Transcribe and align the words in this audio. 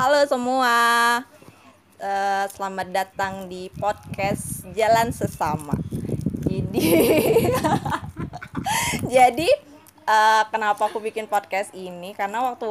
Halo 0.00 0.24
semua, 0.24 0.76
Eh, 1.96 2.46
selamat 2.52 2.92
datang 2.92 3.48
di 3.48 3.72
podcast 3.72 4.68
Jalan 4.76 5.16
Sesama. 5.16 5.72
Jadi, 6.44 7.08
jadi 9.16 9.48
eh, 10.04 10.42
kenapa 10.52 10.92
aku 10.92 11.00
bikin 11.00 11.24
podcast 11.24 11.72
ini? 11.72 12.12
Karena 12.12 12.44
waktu 12.44 12.68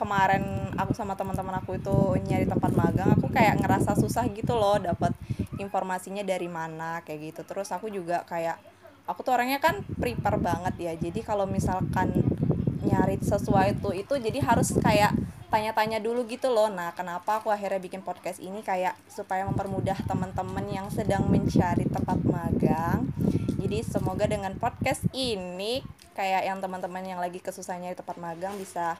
kemarin 0.00 0.72
aku 0.76 0.96
sama 0.96 1.20
teman-teman 1.20 1.60
aku 1.60 1.76
itu 1.76 2.16
nyari 2.24 2.48
tempat 2.48 2.72
magang, 2.72 3.12
aku 3.12 3.28
kayak 3.28 3.60
ngerasa 3.60 3.92
susah 3.96 4.24
gitu 4.32 4.56
loh, 4.56 4.80
dapat 4.80 5.12
informasinya 5.60 6.24
dari 6.24 6.48
mana 6.48 7.04
kayak 7.04 7.36
gitu. 7.36 7.40
Terus 7.44 7.68
aku 7.76 7.92
juga 7.92 8.24
kayak 8.24 8.56
aku 9.04 9.20
tuh 9.20 9.36
orangnya 9.36 9.60
kan 9.60 9.84
prepare 10.00 10.40
banget 10.40 10.74
ya. 10.80 10.92
Jadi 10.96 11.20
kalau 11.20 11.44
misalkan 11.44 12.29
nyari 12.84 13.20
sesuatu 13.20 13.92
itu 13.92 14.14
jadi 14.16 14.38
harus 14.40 14.72
kayak 14.80 15.12
tanya-tanya 15.50 15.98
dulu 15.98 16.24
gitu 16.30 16.48
loh. 16.48 16.70
Nah, 16.70 16.94
kenapa 16.94 17.42
aku 17.42 17.50
akhirnya 17.50 17.82
bikin 17.82 18.06
podcast 18.06 18.38
ini 18.38 18.62
kayak 18.62 18.94
supaya 19.10 19.42
mempermudah 19.50 19.98
teman-teman 20.06 20.64
yang 20.70 20.86
sedang 20.88 21.26
mencari 21.26 21.84
tempat 21.90 22.18
magang. 22.22 23.10
Jadi 23.60 23.82
semoga 23.84 24.24
dengan 24.30 24.54
podcast 24.56 25.04
ini 25.10 25.82
kayak 26.14 26.46
yang 26.46 26.58
teman-teman 26.62 27.02
yang 27.02 27.20
lagi 27.20 27.42
kesusahan 27.42 27.82
nyari 27.82 27.98
tempat 27.98 28.16
magang 28.16 28.54
bisa 28.56 28.96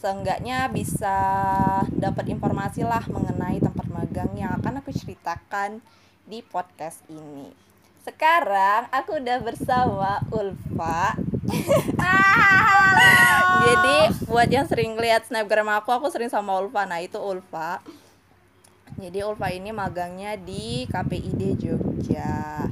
seenggaknya 0.00 0.68
bisa 0.72 1.16
dapat 1.92 2.28
informasi 2.28 2.84
lah 2.84 3.04
mengenai 3.08 3.60
tempat 3.60 3.86
magang 3.88 4.30
yang 4.36 4.56
akan 4.60 4.84
aku 4.84 4.92
ceritakan 4.92 5.80
di 6.28 6.44
podcast 6.44 7.00
ini. 7.08 7.52
Sekarang 8.00 8.88
aku 8.92 9.20
udah 9.20 9.38
bersama 9.44 10.24
Ulfa. 10.32 11.16
Jadi 13.60 13.96
buat 14.24 14.48
yang 14.48 14.66
sering 14.66 14.96
lihat 14.96 15.28
snapgram 15.28 15.68
aku, 15.70 15.92
aku 15.92 16.06
sering 16.08 16.28
sama 16.28 16.56
Ulfa. 16.58 16.88
Nah 16.88 16.98
itu 16.98 17.20
Ulfa. 17.20 17.82
Jadi 18.96 19.22
Ulfa 19.22 19.48
ini 19.48 19.70
magangnya 19.70 20.34
di 20.34 20.84
KPID 20.86 21.40
Jogja. 21.56 22.66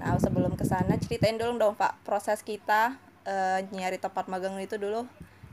Nah 0.00 0.16
sebelum 0.18 0.52
ke 0.52 0.64
sana 0.64 0.96
ceritain 0.96 1.36
dulu 1.36 1.56
dong 1.56 1.74
Pak 1.74 2.04
proses 2.04 2.40
kita 2.40 2.96
eh, 3.24 3.64
nyari 3.72 3.96
tempat 3.96 4.28
magang 4.28 4.56
itu 4.58 4.76
dulu 4.76 5.08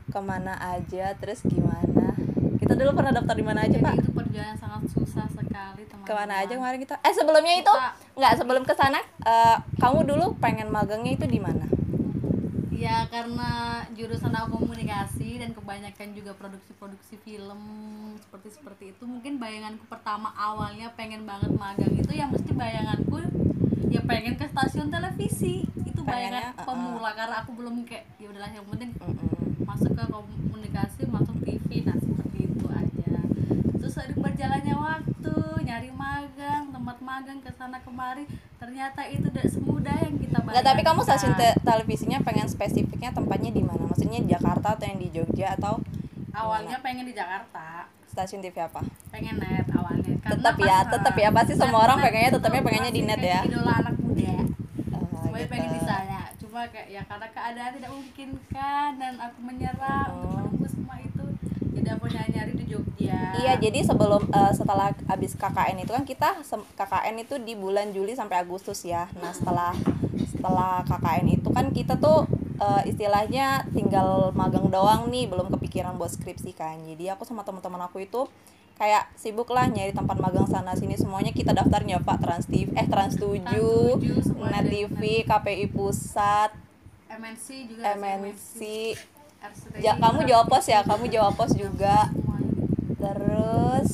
ke 0.08 0.20
mana 0.20 0.58
aja, 0.76 1.16
terus 1.16 1.40
gimana? 1.40 2.12
Kita 2.60 2.76
dulu 2.76 2.92
pernah 2.92 3.12
daftar 3.12 3.32
di 3.32 3.44
mana 3.46 3.64
aja 3.64 3.72
Jadi 3.72 3.80
Pak? 3.82 3.94
itu 3.96 4.10
perjalanan 4.12 4.56
sangat 4.56 4.82
susah 4.92 5.24
sekali 5.26 5.82
teman-teman. 5.82 6.04
Ke 6.04 6.12
mana 6.12 6.34
aja 6.38 6.52
kemarin 6.52 6.78
kita? 6.78 6.94
Eh 7.00 7.14
sebelumnya 7.14 7.54
itu 7.56 7.72
Kita- 7.72 7.94
nggak 8.20 8.34
sebelum 8.36 8.62
ke 8.62 8.74
sana 8.76 9.00
eh, 9.24 9.56
kamu 9.80 10.04
dulu 10.04 10.36
pengen 10.36 10.68
magangnya 10.68 11.16
itu 11.16 11.24
di 11.24 11.40
mana? 11.40 11.64
Ya 12.82 13.06
karena 13.06 13.86
jurusan 13.94 14.34
aku 14.34 14.58
komunikasi 14.58 15.38
dan 15.38 15.54
kebanyakan 15.54 16.18
juga 16.18 16.34
produksi-produksi 16.34 17.14
film 17.22 17.62
seperti 18.18 18.58
seperti 18.58 18.84
itu 18.90 19.06
mungkin 19.06 19.38
bayanganku 19.38 19.86
pertama 19.86 20.34
awalnya 20.34 20.90
pengen 20.98 21.22
banget 21.22 21.54
magang 21.54 21.94
itu 21.94 22.10
yang 22.10 22.34
mesti 22.34 22.50
bayanganku 22.50 23.22
ya 23.86 24.02
pengen 24.02 24.34
ke 24.34 24.50
stasiun 24.50 24.90
televisi 24.90 25.62
itu 25.86 26.00
Pengennya, 26.02 26.10
bayangan 26.10 26.42
uh-uh. 26.58 26.66
pemula 26.66 27.10
karena 27.14 27.36
aku 27.46 27.50
belum 27.54 27.74
kayak 27.86 28.04
ya 28.18 28.26
udahlah 28.34 28.50
yang 28.50 28.66
penting 28.66 28.90
Mm-mm. 28.98 29.62
masuk 29.62 29.92
ke 29.94 30.04
komunikasi 30.10 31.02
masuk 31.06 31.36
TV 31.46 31.86
nah 31.86 31.94
seperti 32.02 32.31
ada 33.94 34.14
berjalannya 34.14 34.74
waktu 34.74 35.34
nyari 35.62 35.90
magang 35.90 36.64
tempat 36.68 36.96
magang 37.00 37.38
ke 37.38 37.50
sana 37.50 37.78
kemari 37.78 38.24
ternyata 38.56 39.04
itu 39.06 39.26
tidak 39.26 39.48
semudah 39.48 39.96
yang 39.98 40.16
kita 40.16 40.36
bayangkan 40.36 40.52
Nggak, 40.52 40.64
tapi 40.66 40.80
kamu 40.82 41.00
stasiun 41.02 41.34
te- 41.34 41.58
televisinya 41.60 42.18
pengen 42.20 42.46
spesifiknya 42.46 43.10
tempatnya 43.10 43.50
di 43.50 43.60
mana? 43.60 43.84
Maksudnya 43.84 44.18
di 44.18 44.30
Jakarta 44.30 44.68
atau 44.72 44.86
yang 44.86 44.98
di 44.98 45.08
Jogja 45.10 45.54
atau 45.54 45.82
awalnya 46.32 46.78
pengen 46.78 47.04
di 47.04 47.12
Jakarta 47.12 47.86
stasiun 48.06 48.40
TV 48.40 48.56
apa? 48.58 48.80
pengen 49.08 49.36
net 49.36 49.66
awalnya 49.68 50.12
Karena 50.18 50.32
Tetap 50.34 50.56
ya, 50.58 50.78
tetap 50.86 51.14
ya. 51.14 51.28
Pasti 51.30 51.52
semua 51.52 51.82
orang 51.82 51.98
pengennya 51.98 52.30
tetapnya 52.32 52.62
pengennya 52.62 52.90
di 52.90 53.02
net 53.02 53.20
ya. 53.20 53.40
idola 53.42 53.72
anak 53.78 53.96
muda 53.96 54.32
Oh, 54.92 55.04
semuanya 55.18 55.40
gitu. 55.40 55.52
pengen 55.52 55.70
di 55.70 55.82
sana 55.82 56.18
cuma 56.38 56.60
kayak 56.66 56.88
ya 56.90 57.02
karena 57.02 57.26
keadaan 57.28 57.70
tidak 57.74 57.90
memungkinkan 57.90 58.88
dan 58.96 59.12
aku 59.18 59.38
menyerah 59.40 60.04
untuk 60.10 60.22
Oh. 60.22 60.36
menunggu 60.38 60.66
semua 60.66 60.96
itu 60.98 61.11
jadi 61.82 61.98
aku 61.98 62.06
nyari 62.06 62.52
di 62.54 62.64
Jogja 62.70 63.18
Iya, 63.42 63.58
jadi 63.58 63.82
sebelum 63.82 64.30
eh, 64.30 64.52
setelah 64.54 64.94
abis 65.10 65.34
KKN 65.34 65.82
itu 65.82 65.90
kan 65.90 66.06
kita 66.06 66.28
KKN 66.78 67.26
itu 67.26 67.34
di 67.42 67.58
bulan 67.58 67.90
Juli 67.90 68.14
sampai 68.14 68.38
Agustus 68.38 68.86
ya. 68.86 69.10
Nah, 69.18 69.34
setelah 69.34 69.74
setelah 70.30 70.86
KKN 70.86 71.42
itu 71.42 71.48
kan 71.50 71.74
kita 71.74 71.98
tuh 71.98 72.30
eh, 72.62 72.86
istilahnya 72.86 73.66
tinggal 73.74 74.30
magang 74.32 74.70
doang 74.70 75.10
nih, 75.10 75.26
belum 75.26 75.50
kepikiran 75.58 75.98
buat 75.98 76.14
skripsi 76.14 76.54
kan. 76.54 76.86
Jadi 76.86 77.10
aku 77.10 77.26
sama 77.26 77.42
teman-teman 77.42 77.82
aku 77.82 78.06
itu 78.06 78.30
kayak 78.78 79.10
sibuk 79.18 79.50
lah 79.52 79.68
nyari 79.68 79.92
tempat 79.92 80.16
magang 80.16 80.48
sana 80.48 80.72
sini 80.74 80.96
semuanya 80.96 81.30
kita 81.30 81.52
daftarnya 81.52 82.00
Pak 82.02 82.18
Trans 82.18 82.46
TV 82.48 82.72
eh 82.74 82.88
Trans 82.88 83.14
7, 83.20 83.44
Trans 83.44 84.00
7, 84.00 84.26
semuanya 84.32 84.60
Net 84.64 84.70
TV, 84.72 85.22
KPI 85.22 85.66
Pusat, 85.70 86.50
MNC 87.12 87.46
juga 87.68 87.82
MNC. 87.94 88.58
RCTI, 88.58 89.21
Ja, 89.78 89.92
kamu 89.98 90.18
jawab 90.24 90.46
pos 90.46 90.64
ya, 90.64 90.80
kamu 90.82 91.04
jawab 91.08 91.34
pos 91.34 91.52
juga. 91.52 92.08
Terus 92.96 93.90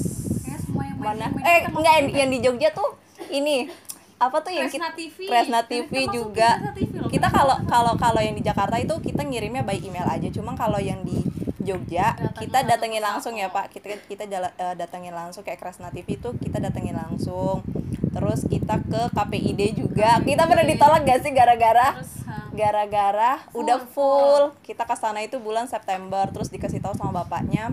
mana? 0.98 1.26
eh 1.40 1.58
enggak 1.64 1.94
yang, 1.96 2.08
yang 2.12 2.28
di 2.28 2.38
Jogja 2.38 2.68
tuh 2.70 2.98
ini 3.30 3.70
apa 4.18 4.42
tuh 4.42 4.50
yang 4.50 4.66
Kresna 4.66 4.90
kita 4.90 4.98
TV. 4.98 5.16
Kresna 5.30 5.60
TV 5.64 5.92
juga. 6.10 6.50
Kresna 6.58 6.72
TV 6.74 6.92
loh. 6.98 7.08
kita 7.08 7.28
kalau 7.30 7.56
kalau 7.64 7.94
kalau 7.94 8.20
yang 8.20 8.34
di 8.34 8.42
Jakarta 8.42 8.76
itu 8.76 8.92
kita 8.98 9.22
ngirimnya 9.22 9.62
by 9.62 9.78
email 9.78 10.04
aja. 10.04 10.28
Cuma 10.28 10.58
kalau 10.58 10.82
yang 10.82 11.06
di 11.06 11.22
Jogja 11.62 12.16
Datangin 12.16 12.40
kita 12.42 12.58
datengin 12.66 13.02
langsung 13.04 13.34
ya. 13.38 13.48
Pak. 13.48 13.70
Kita 13.70 13.94
kita 14.04 14.24
jala- 14.26 14.54
eh, 14.58 14.74
datengin 14.74 15.14
langsung 15.14 15.46
kayak 15.46 15.62
Kresna 15.62 15.88
TV 15.94 16.18
itu 16.18 16.34
kita 16.34 16.58
datengin 16.58 16.98
langsung. 16.98 17.62
Terus 18.10 18.42
kita 18.44 18.82
ke 18.82 19.02
KPID 19.14 19.78
juga. 19.78 20.18
Kita 20.18 20.50
pernah 20.50 20.66
ditolak 20.66 21.06
gak 21.06 21.20
sih 21.22 21.30
gara-gara 21.30 21.94
Terus, 21.94 22.12
gara-gara 22.58 23.38
Full, 23.54 23.62
udah 23.62 23.78
full. 23.86 24.42
kita 24.66 24.82
ke 24.82 24.96
sana 24.98 25.22
itu 25.22 25.38
bulan 25.38 25.70
September 25.70 26.26
terus 26.34 26.50
dikasih 26.50 26.82
tahu 26.82 26.98
sama 26.98 27.22
bapaknya 27.22 27.70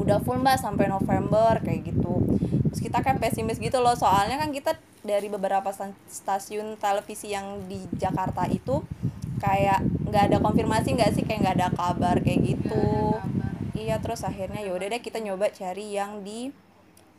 udah 0.00 0.16
full 0.24 0.40
mbak 0.40 0.56
sampai 0.56 0.88
November 0.88 1.60
kayak 1.60 1.92
gitu. 1.92 2.24
Terus 2.72 2.80
kita 2.80 3.04
kayak 3.04 3.20
pesimis 3.20 3.60
gitu 3.60 3.84
loh 3.84 3.92
soalnya 3.92 4.40
kan 4.40 4.48
kita 4.48 4.80
dari 5.04 5.28
beberapa 5.28 5.68
stasiun 6.08 6.80
televisi 6.80 7.36
yang 7.36 7.68
di 7.68 7.84
Jakarta 8.00 8.48
itu 8.48 8.80
kayak 9.44 9.84
nggak 10.08 10.32
ada 10.32 10.38
konfirmasi 10.40 10.96
nggak 10.96 11.12
sih? 11.12 11.22
Kayak 11.28 11.40
nggak 11.44 11.56
ada 11.60 11.68
kabar 11.76 12.16
kayak 12.24 12.40
gitu. 12.56 12.80
Kabar. 13.20 13.52
iya 13.76 14.00
terus 14.00 14.24
akhirnya 14.24 14.64
yaudah 14.64 14.88
deh 14.88 15.04
kita 15.04 15.20
nyoba 15.20 15.52
cari 15.52 15.92
yang 15.92 16.24
di 16.24 16.48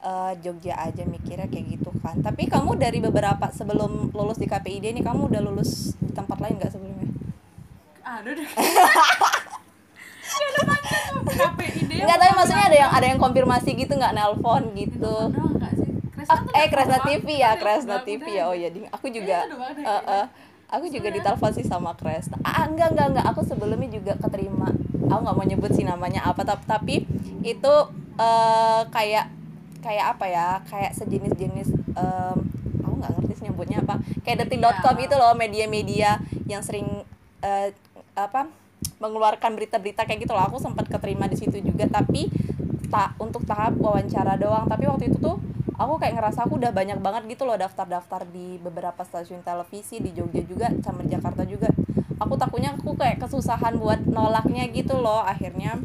eh, 0.02 0.34
Jogja 0.42 0.74
aja 0.78 1.04
mikirnya 1.06 1.48
kayak 1.48 1.78
gitu 1.78 1.90
kan 2.02 2.18
tapi 2.20 2.50
kamu 2.50 2.76
dari 2.78 3.00
beberapa 3.00 3.48
sebelum 3.54 4.10
lulus 4.12 4.42
di 4.42 4.50
KPID 4.50 4.98
nih 4.98 5.04
kamu 5.06 5.30
udah 5.30 5.42
lulus 5.42 5.94
di 6.02 6.12
tempat 6.12 6.38
lain 6.42 6.58
nggak 6.58 6.72
sebelumnya 6.74 7.08
aduh 8.02 8.34
deh 8.34 8.50
macam 10.66 11.22
KPID 11.28 11.92
Enggak, 12.02 12.18
tapi 12.18 12.32
maksudnya 12.34 12.66
ada 12.66 12.78
yang 12.78 12.92
ada 12.92 13.06
yang 13.14 13.20
konfirmasi 13.22 13.70
gitu 13.78 13.94
nggak 13.94 14.14
nelpon 14.16 14.64
gitu. 14.74 15.16
nggak 15.30 15.74
Ah, 16.30 16.38
eh 16.54 16.70
nggak 16.70 16.70
Kresna. 16.70 16.98
TV 17.02 17.28
ya, 17.42 17.52
Kresna 17.58 17.98
TV 18.06 18.26
ya. 18.30 18.44
Oh 18.48 18.54
ya, 18.56 18.70
ding. 18.70 18.86
aku 18.94 19.10
juga 19.10 19.44
ya, 19.50 19.94
eh, 20.06 20.26
aku 20.70 20.86
juga 20.88 21.10
ditelepon 21.10 21.52
sih 21.52 21.66
sama 21.66 21.92
Kresna. 21.98 22.38
Ah, 22.46 22.70
enggak 22.70 22.94
enggak 22.94 23.08
enggak, 23.12 23.26
aku 23.26 23.42
sebelumnya 23.44 23.90
juga 23.90 24.14
keterima. 24.22 24.70
Aku 25.10 25.20
nggak 25.26 25.36
mau 25.36 25.46
nyebut 25.46 25.72
sih 25.74 25.84
namanya 25.84 26.24
apa, 26.24 26.46
tapi, 26.46 26.64
tapi 26.70 26.96
itu 27.42 27.74
eh 28.16 28.82
kayak 28.94 29.26
kayak 29.82 30.18
apa 30.18 30.26
ya? 30.30 30.48
Kayak 30.70 30.92
sejenis-jenis 30.96 31.70
em, 31.98 32.38
aku 32.86 32.94
nggak 33.02 33.12
ngerti 33.18 33.34
sih 33.36 33.46
nyebutnya 33.50 33.78
apa. 33.84 34.00
Kayak 34.24 34.48
detik.com 34.48 34.96
Media. 34.96 35.06
itu 35.06 35.16
loh, 35.18 35.34
media-media 35.34 36.10
yang 36.48 36.62
sering 36.62 36.88
eh, 37.42 37.74
apa? 38.16 38.48
mengeluarkan 39.02 39.58
berita-berita 39.58 40.06
kayak 40.06 40.30
gitu 40.30 40.34
loh. 40.38 40.46
Aku 40.46 40.62
sempat 40.62 40.86
keterima 40.86 41.26
di 41.26 41.38
situ 41.38 41.58
juga, 41.62 41.90
tapi 41.90 42.30
tak 42.94 43.18
untuk 43.18 43.42
tahap 43.50 43.74
wawancara 43.82 44.38
doang. 44.38 44.70
Tapi 44.70 44.86
waktu 44.86 45.10
itu 45.10 45.18
tuh 45.18 45.42
aku 45.74 45.98
kayak 45.98 46.22
ngerasa 46.22 46.46
aku 46.46 46.62
udah 46.62 46.70
banyak 46.70 47.02
banget 47.02 47.26
gitu 47.34 47.50
loh 47.50 47.58
daftar-daftar 47.58 48.30
di 48.30 48.62
beberapa 48.62 49.02
stasiun 49.02 49.42
televisi 49.42 49.98
di 49.98 50.14
Jogja 50.14 50.46
juga 50.46 50.68
sama 50.86 51.02
di 51.02 51.10
Jakarta 51.14 51.42
juga. 51.46 51.74
Aku 52.22 52.38
takutnya 52.38 52.78
aku 52.78 52.94
kayak 52.94 53.18
kesusahan 53.18 53.82
buat 53.82 54.06
nolaknya 54.06 54.70
gitu 54.70 55.02
loh. 55.02 55.26
Akhirnya 55.26 55.82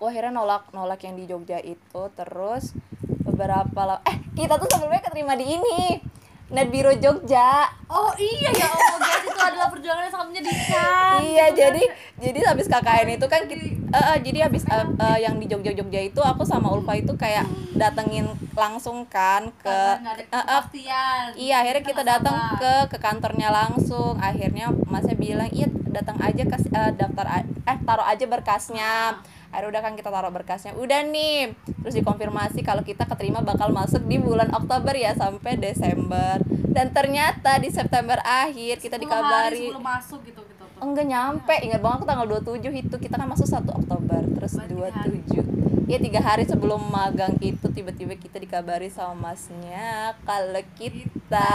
aku 0.00 0.08
akhirnya 0.08 0.32
nolak 0.32 0.72
nolak 0.72 0.96
yang 1.04 1.12
di 1.12 1.28
Jogja 1.28 1.60
itu. 1.60 2.02
Terus 2.16 2.72
beberapa 3.20 3.80
la- 3.84 4.00
eh 4.02 4.16
kita 4.32 4.56
tuh 4.56 4.64
sebelumnya 4.64 5.04
keterima 5.04 5.36
di 5.36 5.44
ini 5.50 6.00
Net 6.48 6.72
Biro 6.72 6.88
Jogja. 6.96 7.68
Oh 7.84 8.08
iya 8.16 8.48
ya 8.50 8.64
Allah 8.66 8.96
guys 8.98 9.22
itu 9.22 9.36
adalah 9.36 9.68
perjuangan 9.68 10.02
yang 10.02 10.10
sangat 10.10 10.28
menyedihkan. 10.32 11.14
iya 11.22 11.46
jadi 11.52 11.82
kan- 11.84 11.96
jadi 12.16 12.38
habis 12.42 12.66
KKN 12.66 13.08
itu 13.12 13.26
kan 13.28 13.42
ki- 13.44 13.60
eh, 13.86 14.04
eh, 14.08 14.18
jadi 14.18 14.38
habis 14.48 14.64
eh, 14.64 14.86
eh, 14.88 15.18
yang 15.20 15.36
di 15.36 15.44
Jogja 15.44 15.70
Jogja 15.70 16.00
itu 16.00 16.18
aku 16.18 16.42
sama 16.42 16.72
Ulfa 16.72 16.96
itu 16.96 17.12
kayak 17.14 17.44
datengin 17.76 18.24
langsung 18.56 19.04
kan 19.04 19.52
ke 19.54 19.68
eh, 19.68 20.16
kepastian. 20.24 21.36
Iya 21.36 21.60
akhirnya 21.60 21.84
kita 21.84 22.02
datang 22.02 22.56
ke 22.56 22.72
ke 22.88 22.98
kantornya 22.98 23.52
langsung. 23.52 24.16
Akhirnya 24.16 24.72
masnya 24.86 25.12
bilang 25.14 25.52
iya 25.52 25.68
datang 25.86 26.16
aja 26.18 26.40
ke 26.42 26.56
eh, 26.56 26.90
daftar 26.96 27.26
eh 27.44 27.76
taruh 27.84 28.06
aja 28.06 28.24
berkasnya 28.24 29.20
akhirnya 29.50 29.70
udah 29.74 29.82
kan 29.82 29.92
kita 29.98 30.10
taruh 30.14 30.32
berkasnya. 30.32 30.72
Udah 30.78 31.02
nih. 31.06 31.54
Terus 31.82 31.94
dikonfirmasi 31.98 32.62
kalau 32.62 32.86
kita 32.86 33.04
keterima 33.06 33.42
bakal 33.42 33.74
masuk 33.74 34.06
di 34.06 34.22
bulan 34.22 34.54
Oktober 34.54 34.94
ya 34.94 35.14
sampai 35.18 35.58
Desember. 35.58 36.38
Dan 36.70 36.94
ternyata 36.94 37.58
di 37.58 37.68
September 37.74 38.22
akhir 38.22 38.78
kita 38.78 38.96
10 38.96 39.02
hari 39.02 39.04
dikabari. 39.04 39.64
sebelum 39.66 39.84
masuk 39.84 40.20
gitu 40.22 40.40
gitu 40.46 40.62
tuh. 40.62 40.80
enggak 40.80 41.06
nyampe. 41.10 41.54
Ingat 41.66 41.80
banget 41.82 41.98
aku 41.98 42.06
tanggal 42.06 42.26
27 42.30 42.70
itu. 42.78 42.96
Kita 43.02 43.14
kan 43.18 43.26
masuk 43.26 43.46
1 43.50 43.66
Oktober 43.66 44.22
terus 44.38 44.52
Berarti 44.54 45.10
27 45.34 45.60
ya 45.90 45.98
tiga 45.98 46.22
hari 46.22 46.46
sebelum 46.46 46.86
magang 46.86 47.34
itu 47.42 47.66
tiba-tiba 47.66 48.14
kita 48.14 48.38
dikabari 48.38 48.86
sama 48.86 49.34
masnya. 49.34 50.14
Kalau 50.22 50.62
kita 50.78 51.50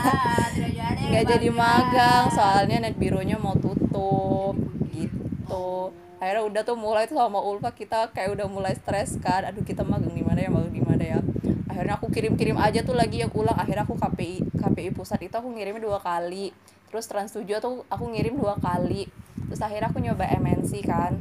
jadi 0.56 1.04
nggak 1.12 1.24
jadi 1.28 1.48
magang. 1.52 1.84
magang 1.92 2.24
soalnya 2.32 2.76
net 2.88 2.96
bironya 2.96 3.36
mau 3.36 3.52
tutup. 3.60 4.56
Gitu 4.88 5.92
akhirnya 6.20 6.44
udah 6.44 6.62
tuh 6.68 6.76
mulai 6.76 7.08
tuh 7.08 7.16
sama 7.16 7.40
Ulfa 7.40 7.72
kita 7.72 8.12
kayak 8.12 8.36
udah 8.36 8.46
mulai 8.46 8.76
stres 8.76 9.16
kan. 9.18 9.48
Aduh 9.48 9.64
kita 9.64 9.82
magang 9.82 10.12
di 10.12 10.20
mana 10.20 10.38
ya 10.44 10.52
magang 10.52 10.74
di 10.76 10.84
mana 10.84 11.02
ya. 11.02 11.18
Akhirnya 11.66 11.96
aku 11.96 12.12
kirim-kirim 12.12 12.60
aja 12.60 12.84
tuh 12.84 12.92
lagi 12.92 13.24
yang 13.24 13.32
ulang. 13.32 13.56
Akhirnya 13.56 13.88
aku 13.88 13.96
KPI 13.96 14.60
KPI 14.60 14.92
pusat 14.92 15.24
itu 15.24 15.32
aku 15.32 15.48
ngirimnya 15.48 15.80
dua 15.80 15.98
kali. 15.98 16.52
Terus 16.92 17.08
Trans 17.08 17.32
7 17.32 17.46
tuh 17.62 17.88
aku 17.88 18.04
ngirim 18.12 18.36
dua 18.36 18.60
kali. 18.60 19.08
Terus 19.48 19.60
akhirnya 19.64 19.88
aku 19.88 19.98
nyoba 20.04 20.28
MNC 20.28 20.72
kan. 20.84 21.16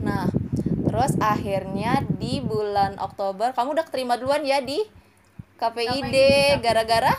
Nah 0.00 0.32
terus 0.88 1.18
akhirnya 1.20 2.00
di 2.06 2.40
bulan 2.40 2.96
Oktober 2.96 3.52
kamu 3.52 3.76
udah 3.76 3.84
keterima 3.84 4.16
duluan 4.16 4.40
ya 4.46 4.64
di 4.64 4.80
KPID 5.60 6.16
gara-gara? 6.64 7.12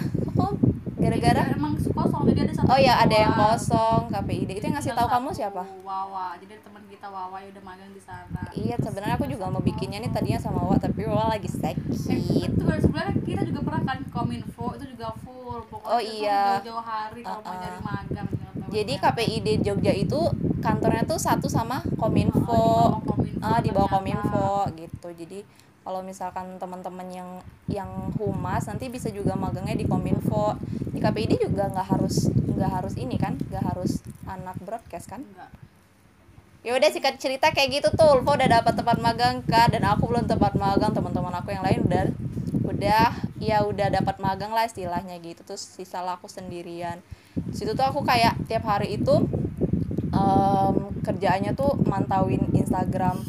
Gara-gara? 1.06 1.54
Emang 1.54 1.78
kosong 1.78 2.26
jadi 2.34 2.50
ada 2.50 2.54
satu 2.58 2.68
Oh 2.74 2.80
ya 2.82 2.98
ada 2.98 3.14
yang 3.14 3.34
kosong 3.38 4.10
KPID 4.10 4.58
itu 4.58 4.66
yang 4.66 4.76
ngasih 4.82 4.98
tahu 4.98 5.06
kamu 5.06 5.30
siapa? 5.38 5.62
Wawa 5.86 6.34
jadi 6.42 6.58
teman 6.66 6.82
kita 7.06 7.14
Wawa 7.14 7.38
yang 7.38 7.54
udah 7.54 7.66
magang 7.70 7.94
di 7.94 8.02
sana 8.02 8.42
Iya 8.50 8.82
sebenarnya 8.82 9.14
aku 9.14 9.30
juga 9.30 9.46
mau 9.54 9.62
bikinnya 9.62 10.02
nih 10.02 10.10
tadinya 10.10 10.42
sama 10.42 10.66
Wawa 10.66 10.82
tapi 10.82 11.06
Wawa 11.06 11.38
lagi 11.38 11.46
Eh, 11.46 11.54
sakit. 11.54 12.18
itu 12.50 12.62
kan 12.66 12.82
sebenarnya 12.82 13.14
kita 13.22 13.42
juga 13.46 13.62
pernah 13.62 13.84
kan 13.86 14.00
kominfo 14.10 14.74
itu 14.74 14.86
juga 14.90 15.14
full 15.22 15.62
pokoknya 15.70 15.94
Oh, 15.94 16.02
itu 16.02 16.26
iya. 16.26 16.42
jauh-jauh 16.58 16.82
hari 16.82 17.22
kalau 17.22 17.46
mau 17.46 17.54
nyari 17.62 17.80
magang 17.86 18.28
gitu. 18.34 18.58
Jadi 18.74 18.94
KPID 18.98 19.48
Jogja 19.62 19.94
itu 19.94 20.18
kantornya 20.66 21.06
tuh 21.06 21.22
satu 21.22 21.46
sama 21.46 21.86
Kominfo. 21.94 22.42
Oh, 22.50 22.98
di 22.98 23.06
bawah 23.06 23.06
Kominfo 23.06 23.46
Ah 23.46 23.60
di 23.62 23.70
bawah. 23.70 23.90
Kominfo 23.94 24.50
gitu. 24.74 25.08
Jadi 25.14 25.40
kalau 25.86 26.02
misalkan 26.02 26.58
teman-teman 26.58 27.06
yang 27.14 27.30
yang 27.70 28.10
humas 28.18 28.66
nanti 28.66 28.90
bisa 28.90 29.14
juga 29.14 29.38
magangnya 29.38 29.78
di 29.78 29.86
Kominfo. 29.86 30.58
Di 30.90 30.98
KPID 30.98 31.38
juga 31.46 31.70
nggak 31.70 31.86
harus 31.86 32.34
nggak 32.34 32.72
harus 32.82 32.98
ini 32.98 33.22
kan, 33.22 33.38
nggak 33.38 33.62
harus 33.62 34.02
anak 34.26 34.58
broadcast 34.58 35.06
kan? 35.06 35.22
enggak 35.22 35.54
ya 36.66 36.74
udah 36.74 36.90
singkat 36.90 37.22
cerita 37.22 37.54
kayak 37.54 37.80
gitu 37.80 37.94
tuh. 37.94 38.18
Ulfa 38.18 38.42
udah 38.42 38.50
dapat 38.50 38.74
tempat 38.74 38.98
magang 38.98 39.46
kan 39.46 39.70
dan 39.70 39.86
aku 39.86 40.10
belum 40.10 40.26
tempat 40.26 40.58
magang. 40.58 40.92
Teman-teman 40.98 41.34
aku 41.38 41.54
yang 41.54 41.62
lain 41.62 41.86
udah 41.86 42.04
udah 42.66 43.06
ya 43.38 43.62
udah 43.62 43.94
dapat 43.94 44.18
magang 44.18 44.50
lah 44.50 44.66
istilahnya 44.66 45.22
gitu. 45.22 45.46
Terus 45.46 45.62
sisa 45.62 46.02
aku 46.02 46.26
sendirian. 46.26 47.06
Di 47.38 47.54
situ 47.62 47.78
tuh 47.78 47.86
aku 47.86 48.02
kayak 48.02 48.50
tiap 48.50 48.66
hari 48.66 48.98
itu 48.98 49.14
em, 50.10 50.76
kerjaannya 51.06 51.54
tuh 51.54 51.78
mantauin 51.86 52.42
Instagram 52.58 53.22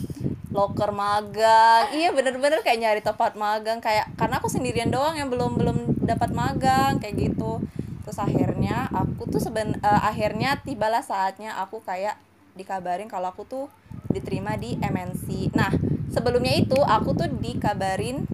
loker 0.57 0.97
magang. 0.97 1.93
Iya 1.93 2.17
bener-bener 2.17 2.65
kayak 2.65 2.81
nyari 2.81 3.01
tempat 3.05 3.37
magang. 3.37 3.85
Kayak 3.85 4.17
karena 4.17 4.41
aku 4.41 4.49
sendirian 4.49 4.89
doang 4.89 5.13
yang 5.13 5.29
belum 5.29 5.61
belum 5.61 5.79
dapat 6.09 6.33
magang 6.33 6.97
kayak 7.05 7.21
gitu. 7.21 7.61
Terus 8.09 8.17
akhirnya 8.17 8.89
aku 8.97 9.29
tuh 9.29 9.45
seben 9.45 9.77
eh, 9.77 10.01
akhirnya 10.01 10.57
tibalah 10.65 11.05
saatnya 11.05 11.61
aku 11.61 11.85
kayak 11.85 12.17
dikabarin 12.57 13.07
kalau 13.07 13.31
aku 13.31 13.45
tuh 13.45 13.67
diterima 14.11 14.57
di 14.57 14.81
MNC 14.81 15.53
nah 15.53 15.71
sebelumnya 16.11 16.57
itu 16.57 16.81
aku 16.81 17.13
tuh 17.13 17.29
dikabarin 17.29 18.25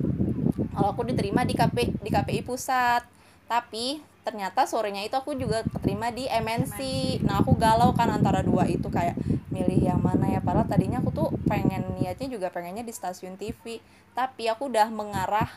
kalau 0.73 0.89
aku 0.93 1.05
diterima 1.09 1.45
di 1.45 1.55
KP 1.55 2.01
di 2.01 2.11
KPI 2.11 2.41
pusat. 2.45 3.05
Tapi 3.47 4.01
ternyata 4.23 4.65
sorenya 4.71 5.03
itu 5.03 5.19
aku 5.19 5.35
juga 5.35 5.67
keterima 5.67 6.15
di 6.15 6.31
MNC 6.31 6.79
nah 7.27 7.43
aku 7.43 7.59
galau 7.59 7.91
kan 7.91 8.07
antara 8.07 8.41
dua 8.41 8.71
itu 8.71 8.87
kayak 8.89 9.19
milih 9.53 9.79
yang 9.79 10.01
mana 10.01 10.33
ya. 10.33 10.41
Padahal 10.41 10.67
tadinya 10.67 11.03
aku 11.03 11.11
tuh 11.13 11.29
pengen 11.45 11.85
niatnya 12.01 12.29
juga 12.33 12.49
pengennya 12.49 12.87
di 12.87 12.95
stasiun 12.95 13.37
TV 13.37 13.83
tapi 14.17 14.49
aku 14.49 14.69
udah 14.69 14.89
mengarah 14.93 15.49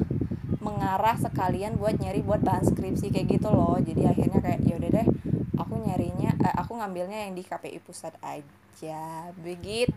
mengarah 0.65 1.13
sekalian 1.21 1.77
buat 1.77 2.01
nyari 2.01 2.25
buat 2.25 2.41
bahan 2.41 2.65
skripsi 2.65 3.13
kayak 3.13 3.38
gitu 3.38 3.53
loh. 3.53 3.77
Jadi 3.77 4.09
akhirnya 4.09 4.41
kayak 4.41 4.65
ya 4.65 4.73
udah 4.81 4.89
deh 4.89 5.07
aku 5.62 5.73
nyarinya 5.85 6.33
eh, 6.41 6.56
aku 6.57 6.81
ngambilnya 6.81 7.29
yang 7.29 7.38
di 7.38 7.45
KPI 7.45 7.77
pusat 7.85 8.17
aja. 8.25 9.29
Begitu. 9.38 9.94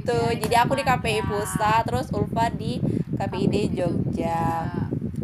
Gitu 0.00 0.18
jadi 0.40 0.64
aku 0.64 0.72
di 0.80 0.84
KPI 0.88 1.20
pusat 1.28 1.84
terus 1.84 2.08
Ulfa 2.16 2.48
di 2.48 2.80
KPID 3.16 3.76
Jogja. 3.76 4.72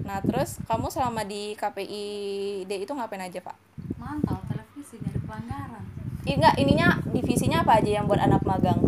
Nah, 0.03 0.19
terus 0.21 0.61
kamu 0.69 0.93
selama 0.93 1.25
di 1.25 1.57
KPID 1.57 2.69
itu 2.69 2.93
ngapain 2.93 3.25
aja, 3.25 3.41
Pak? 3.41 3.57
mantau 4.03 4.39
televisi 4.51 4.99
dari 4.99 5.19
pelanggaran. 5.23 5.85
Ih, 6.27 6.35
enggak, 6.39 6.55
ininya 6.59 6.89
divisinya 7.07 7.63
apa 7.63 7.79
aja 7.79 7.91
yang 8.03 8.07
buat 8.11 8.19
anak 8.19 8.43
magang? 8.43 8.79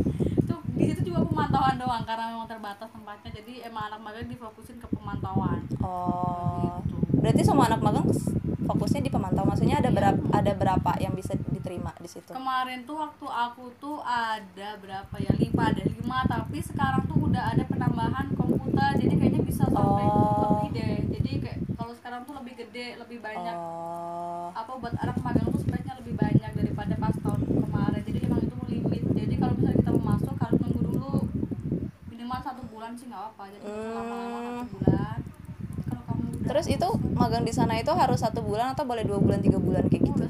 Itu 0.85 0.91
di 0.91 0.99
situ 0.99 1.09
juga 1.09 1.21
pemantauan 1.25 1.75
doang 1.77 2.03
karena 2.03 2.25
memang 2.29 2.47
terbatas 2.47 2.89
tempatnya 2.89 3.31
jadi 3.33 3.53
emang 3.65 3.85
anak 3.87 4.01
magang 4.01 4.27
difokusin 4.27 4.77
ke 4.77 4.89
pemantauan 4.89 5.61
Oh. 5.79 6.81
Gitu. 6.81 6.97
Berarti 7.19 7.43
semua 7.43 7.65
anak 7.67 7.81
magang 7.81 8.07
fokusnya 8.63 9.01
di 9.01 9.09
pemantau. 9.09 9.45
Maksudnya 9.45 9.77
ada 9.79 9.89
Iya. 9.89 9.97
berapa 9.97 10.21
ada 10.31 10.53
berapa 10.55 10.91
yang 10.99 11.13
bisa 11.13 11.33
diterima 11.47 11.93
di 11.99 12.07
situ? 12.07 12.29
kemarin 12.31 12.83
tuh 12.83 12.97
waktu 12.99 13.27
aku 13.27 13.73
tuh 13.75 13.99
ada 14.01 14.77
berapa 14.77 15.15
ya 15.19 15.33
lima 15.35 15.63
ada 15.67 15.83
lima 15.83 16.19
tapi 16.27 16.59
sekarang 16.61 17.05
tuh 17.05 17.25
udah 17.25 17.51
ada 17.51 17.65
penambahan 17.65 18.29
komputer 18.33 18.65
jadi 18.95 19.15
kayaknya 19.15 19.43
bisa 19.43 19.65
sampai 19.67 20.05
Oh. 20.05 20.61
lebih 20.61 20.71
deh 20.75 20.95
jadi 21.11 21.31
kayak 21.41 21.59
kalau 21.75 21.93
sekarang 21.95 22.21
tuh 22.23 22.35
lebih 22.35 22.55
gede 22.59 22.87
lebih 22.99 23.19
banyak 23.19 23.55
Oh. 23.55 24.53
apa 24.53 24.73
buat 24.75 24.95
anak 24.95 25.17
magang 25.19 25.49
tuh 25.49 25.61
sebaiknya 25.63 25.95
lebih 25.97 26.15
banyak 26.15 26.51
daripada 26.55 26.93
pas 26.95 27.17
tahun 27.17 27.41
kemarin 27.43 28.03
jadi 28.03 28.19
emang 28.23 28.41
itu 28.43 28.57
limit 28.67 29.03
jadi 29.11 29.35
kalau 29.35 29.53
misalnya 29.55 29.77
kita 29.79 29.91
mau 29.95 30.05
masuk 30.11 30.35
harus 30.37 30.59
nunggu 30.59 30.81
dulu 30.85 31.13
minimal 32.07 32.41
satu 32.41 32.63
bulan 32.67 32.84
sih 32.95 33.07
nggak 33.07 33.25
apa 33.27 33.43
jadi 33.49 33.63
usah 33.63 33.93
lama-lama 33.93 34.39
satu 34.41 34.67
bulan 34.73 35.19
kalau 35.85 36.03
kamu 36.05 36.23
Hmm. 36.25 36.45
Terus 36.45 36.67
itu 36.69 36.87
magang 37.13 37.43
di 37.43 37.53
sana 37.53 37.75
itu 37.75 37.89
harus 37.91 38.19
satu 38.19 38.41
bulan 38.41 38.67
atau 38.71 38.85
boleh 38.85 39.03
dua 39.03 39.17
bulan 39.17 39.41
tiga 39.41 39.57
bulan 39.59 39.85
kayak 39.87 40.05
gitu? 40.05 40.25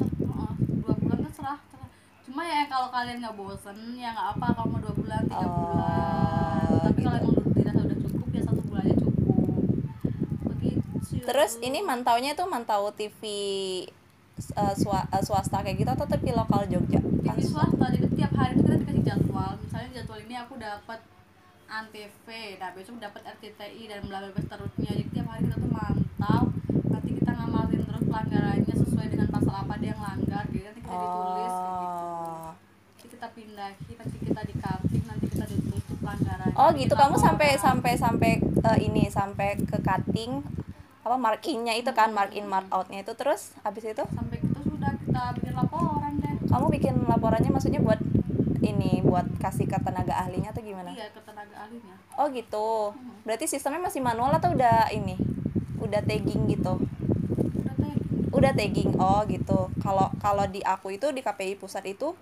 dua 0.76 0.94
bulan 0.94 1.18
kan 1.20 1.32
serah, 1.32 1.58
serah. 1.66 1.88
cuma 2.22 2.42
ya 2.42 2.64
kalau 2.64 2.88
kalian 2.88 3.18
nggak 3.18 3.34
bosen 3.34 3.74
ya 3.94 4.10
nggak 4.10 4.28
apa 4.32 4.46
kalau 4.52 4.68
mau 4.68 4.80
dua 4.80 4.94
bulan 4.94 5.22
tiga 5.24 5.38
Oh, 5.40 5.50
bulan 5.50 6.78
tapi 6.84 7.00
kalau 7.00 7.18
gitu. 7.18 7.30
emang 7.32 7.52
dirasa 7.52 7.80
udah 7.80 7.98
cukup 8.00 8.28
ya 8.28 8.42
satu 8.42 8.62
bulan 8.62 8.82
aja 8.84 8.96
cukup 8.96 9.62
begitu 10.48 10.86
Terus 11.24 11.52
ini 11.60 11.78
mantaunya 11.80 12.30
tuh 12.32 12.46
mantau 12.46 12.84
TV 12.90 13.20
eh, 14.36 14.74
swa- 14.76 15.08
eh, 15.08 15.22
swasta 15.22 15.58
kayak 15.60 15.76
gitu 15.76 15.90
atau 15.90 16.06
TV 16.06 16.30
lokal 16.32 16.66
Jogja? 16.66 17.00
Kan 17.22 17.34
TV 17.34 17.42
swasta 17.44 17.86
jadi 17.88 18.08
tiap 18.12 18.32
hari 18.32 18.52
itu 18.52 18.62
kita 18.62 18.76
dikasih 18.78 19.02
jadwal 19.04 19.50
misalnya 19.58 19.88
jadwal 19.92 20.18
ini 20.20 20.34
aku 20.36 20.54
dapat 20.56 20.98
antv 21.68 22.28
nah 22.60 22.70
besok 22.72 22.96
dapat 23.00 23.22
RCTI 23.36 23.82
dan 23.90 24.00
bla 24.06 24.18
bla 24.22 24.30
bla 24.30 24.40
seterusnya. 24.40 24.90
Jadi 24.94 25.02
tiap 25.10 25.26
hari 25.28 25.44
kita 25.48 25.56
tuh 25.58 25.70
mantau. 25.72 26.42
Nanti 26.92 27.10
kita 27.18 27.30
ngamatin 27.34 27.80
terus 27.84 28.04
pelanggarannya 28.04 28.74
sesuai 28.74 29.06
dengan 29.10 29.28
pasal 29.32 29.54
apa 29.54 29.74
dia 29.80 29.90
yang 29.92 30.02
langgar 30.02 30.44
jadi 30.48 30.64
nanti 30.70 30.80
kita 30.84 30.96
ditulis 30.96 31.54
kayak 31.54 31.80
gitu. 31.82 32.04
Oh. 32.04 32.48
nanti 32.94 33.06
kita 33.10 33.28
pindahin 33.34 33.96
nanti 33.98 34.16
kita 34.22 34.40
di 34.44 34.54
cutting 34.60 35.04
nanti 35.04 35.26
kita 35.28 35.44
ditulis 35.50 35.82
tuh 35.84 35.96
pelanggarannya. 35.98 36.56
Oh 36.56 36.68
gitu 36.72 36.94
kamu 36.94 37.16
sampai 37.18 37.48
laporan. 37.54 37.64
sampai 37.64 37.92
sampai 37.98 38.32
eh, 38.42 38.78
ini 38.84 39.02
sampai 39.10 39.48
ke 39.64 39.78
cutting 39.80 40.30
apa 41.04 41.16
markingnya 41.20 41.76
itu 41.76 41.92
kan 41.92 42.16
mark 42.16 42.32
in 42.32 42.48
mark 42.48 42.64
outnya 42.72 43.04
itu 43.04 43.12
terus 43.12 43.52
habis 43.60 43.84
itu? 43.84 44.04
Sampai 44.16 44.40
itu 44.40 44.60
sudah 44.64 44.92
kita 45.04 45.22
bikin 45.36 45.52
laporan 45.52 46.12
deh. 46.16 46.34
Kamu 46.48 46.66
bikin 46.72 46.94
laporannya 47.04 47.50
maksudnya 47.52 47.80
buat 47.84 48.00
ini 48.64 49.04
buat 49.04 49.28
kasih 49.38 49.68
ke 49.68 49.76
tenaga 49.84 50.16
ahlinya 50.16 50.50
atau 50.50 50.64
gimana? 50.64 50.90
iya 50.96 51.12
ke 51.12 51.20
tenaga 51.20 51.68
ahlinya 51.68 51.94
Oh 52.14 52.30
gitu. 52.30 52.94
Berarti 53.26 53.50
sistemnya 53.50 53.82
masih 53.82 53.98
manual 53.98 54.30
atau 54.38 54.54
udah 54.54 54.86
ini? 54.94 55.18
Udah 55.82 55.98
tagging 55.98 56.46
gitu? 56.46 56.78
udah 56.78 57.74
teh 57.74 57.94
Udah 58.30 58.52
tagging. 58.54 58.94
Oh 59.02 59.26
gitu. 59.26 59.66
Kalau 59.82 60.14
kalau 60.22 60.46
di 60.46 60.62
aku 60.62 60.94
itu 60.94 61.10
di 61.10 61.26
KPI 61.26 61.58
pusat 61.58 61.82
itu 61.90 62.14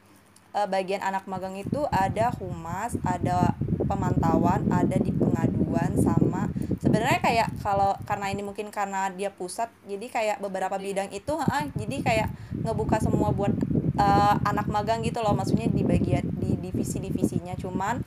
eh, 0.57 0.65
bagian 0.65 1.05
anak 1.05 1.29
magang 1.29 1.61
itu 1.61 1.85
ada 1.93 2.33
humas, 2.41 2.97
ada 3.05 3.53
pemantauan, 3.85 4.65
ada 4.73 4.97
di 4.97 5.13
pengaduan 5.13 5.93
sama 6.01 6.49
sebenarnya 6.81 7.21
kayak 7.25 7.49
kalau 7.65 7.97
karena 8.05 8.27
ini 8.35 8.43
mungkin 8.45 8.69
karena 8.69 9.09
dia 9.15 9.33
pusat 9.33 9.73
jadi 9.89 10.07
kayak 10.13 10.37
beberapa 10.45 10.77
bidang 10.77 11.09
itu 11.09 11.33
ha, 11.41 11.65
jadi 11.73 11.97
kayak 12.05 12.29
ngebuka 12.61 13.01
semua 13.01 13.33
buat 13.33 13.55
eh, 13.97 14.35
anak 14.47 14.67
magang 14.69 15.05
gitu 15.05 15.21
loh 15.21 15.37
maksudnya 15.37 15.69
di 15.69 15.83
bagian 15.85 16.25
di 16.39 16.57
divisi-divisinya 16.59 17.59
cuman 17.61 18.01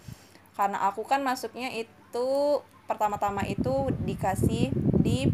karena 0.55 0.87
aku 0.87 1.03
kan 1.03 1.19
masuknya 1.19 1.67
itu 1.75 2.27
pertama-tama 2.85 3.43
itu 3.43 3.91
dikasih 4.05 4.71
di 5.01 5.27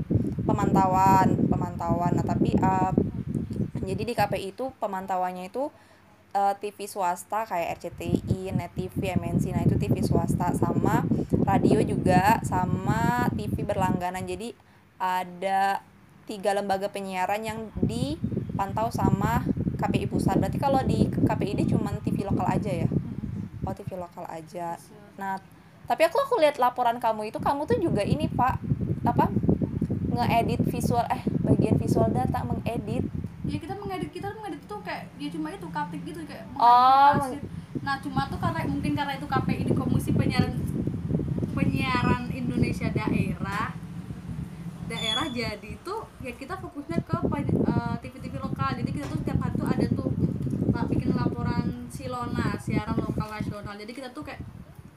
pemantauan 0.47 1.35
pemantauan 1.47 2.17
nah 2.17 2.25
tapi 2.25 2.55
eh, 2.57 2.91
jadi 3.81 4.03
di 4.07 4.13
KPI 4.13 4.55
itu 4.55 4.71
pemantauannya 4.77 5.49
itu 5.51 5.67
eh, 6.31 6.53
TV 6.61 6.87
swasta 6.87 7.43
kayak 7.43 7.81
RCTI, 7.81 8.55
Net 8.55 8.71
TV, 8.77 9.17
MNC. 9.17 9.51
Nah, 9.51 9.63
itu 9.67 9.75
TV 9.75 9.99
swasta 10.05 10.53
sama 10.55 11.03
radio 11.43 11.81
juga 11.83 12.39
sama 12.45 13.27
TV 13.35 13.65
berlangganan. 13.65 14.23
Jadi 14.23 14.53
ada 15.01 15.81
tiga 16.29 16.53
lembaga 16.53 16.87
penyiaran 16.87 17.41
yang 17.43 17.59
dipantau 17.81 18.93
sama 18.93 19.43
KPI 19.81 20.05
pusat. 20.07 20.37
Berarti 20.37 20.61
kalau 20.61 20.79
di 20.85 21.09
KPI 21.09 21.51
ini 21.57 21.63
cuma 21.65 21.89
TV 21.99 22.21
lokal 22.23 22.45
aja 22.45 22.71
ya? 22.85 22.87
Oh, 23.65 23.73
TV 23.73 23.97
lokal 23.97 24.25
aja. 24.29 24.77
Nah, 25.17 25.41
tapi 25.89 26.01
aku 26.05 26.17
aku 26.21 26.37
lihat 26.37 26.61
laporan 26.61 27.01
kamu 27.01 27.33
itu 27.33 27.41
kamu 27.41 27.65
tuh 27.65 27.77
juga 27.81 28.05
ini, 28.05 28.29
Pak. 28.29 28.55
Apa? 29.03 29.27
Ngeedit 30.11 30.61
visual 30.69 31.05
eh 31.09 31.21
bagian 31.41 31.75
visual 31.81 32.07
data 32.13 32.45
mengedit. 32.45 33.05
ya 33.41 33.57
kita 33.59 33.75
mengedit 33.75 34.13
kita 34.15 34.31
mengedit 34.31 34.63
tuh 34.63 34.79
kayak 34.79 35.11
ya 35.19 35.27
cuma 35.27 35.51
itu 35.51 35.67
kapik 35.67 36.01
gitu 36.07 36.23
kayak 36.23 36.45
Oh, 36.55 37.19
nah 37.83 37.99
cuma 37.99 38.23
tuh 38.31 38.39
karena 38.39 38.63
mungkin 38.63 38.95
karena 38.95 39.19
itu 39.19 39.27
KPI 39.27 39.67
di 39.67 39.73
Komisi 39.75 40.15
Penyiaran 40.15 40.55
Penyiaran 41.51 42.31
Indonesia 42.31 42.87
Daerah 42.87 43.75
daerah 44.91 45.25
jadi 45.31 45.67
itu 45.71 45.95
ya 46.19 46.31
kita 46.35 46.53
fokusnya 46.59 46.99
ke 47.01 47.15
eh, 47.15 47.95
TV-TV 48.03 48.35
lokal. 48.37 48.69
Jadi 48.75 48.89
kita 48.91 49.05
tuh 49.07 49.17
setiap 49.21 49.39
hari 49.39 49.53
tuh 49.55 49.67
ada 49.67 49.85
tuh 49.89 50.09
uh, 50.69 50.85
bikin 50.85 51.09
laporan 51.13 51.65
silona 51.87 52.59
siaran 52.59 52.97
lokal 52.97 53.27
nasional. 53.29 53.73
Jadi 53.73 53.91
kita 53.91 54.09
tuh 54.11 54.23
kayak 54.23 54.41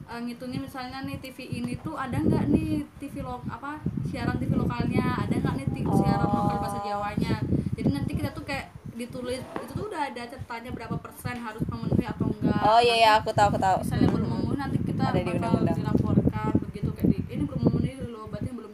eh, 0.05 0.19
ngitungin 0.21 0.61
misalnya 0.61 0.99
nih 1.01 1.17
TV 1.17 1.37
ini 1.49 1.73
tuh 1.79 1.95
ada 1.95 2.19
nggak 2.19 2.45
nih 2.51 2.83
TV 2.99 3.23
lo 3.23 3.39
apa 3.47 3.79
siaran 4.05 4.35
TV 4.35 4.51
lokalnya? 4.53 5.23
Ada 5.23 5.35
nggak 5.39 5.55
nih 5.55 5.67
ti- 5.71 5.87
siaran 5.87 6.27
lokal 6.27 6.57
bahasa 6.59 6.79
Jawanya? 6.83 7.35
Jadi 7.73 7.89
nanti 7.89 8.11
kita 8.13 8.29
tuh 8.31 8.43
kayak 8.43 8.67
ditulis 8.95 9.43
itu 9.59 9.71
tuh 9.71 9.85
udah 9.87 10.07
ada 10.07 10.23
catatannya 10.23 10.71
berapa 10.71 10.95
persen 10.95 11.35
harus 11.37 11.59
memenuhi 11.67 12.05
atau 12.05 12.31
enggak. 12.31 12.63
Oh 12.63 12.79
iya 12.79 12.95
ya, 12.97 13.11
aku 13.19 13.31
tahu 13.31 13.51
aku 13.51 13.59
tahu. 13.59 13.77
misalnya 13.83 14.07
belum 14.07 14.29
memenuhi 14.29 14.55
nanti 14.55 14.77
kita 14.81 15.03
Ada 15.03 15.19
di 15.19 15.23
bakal 15.27 15.35
undang-undang. 15.35 15.77
dilaporkan 15.77 16.51
begitu 16.63 16.89
kayak 16.95 17.07
di 17.11 17.17
ini 17.27 17.43
belum 17.43 17.61
memenuhi 17.61 17.91
loh 18.07 18.25
berarti 18.31 18.49
belum 18.55 18.71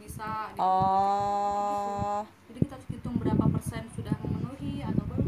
gitu. 0.62 0.70
Oh. 0.70 2.22
jadi 2.54 2.60
kita 2.62 2.74
harus 2.78 2.88
hitung 2.94 3.16
berapa 3.18 3.46
persen 3.50 3.82
sudah 3.98 4.14
memenuhi 4.22 4.86
atau 4.86 5.04
belum 5.10 5.28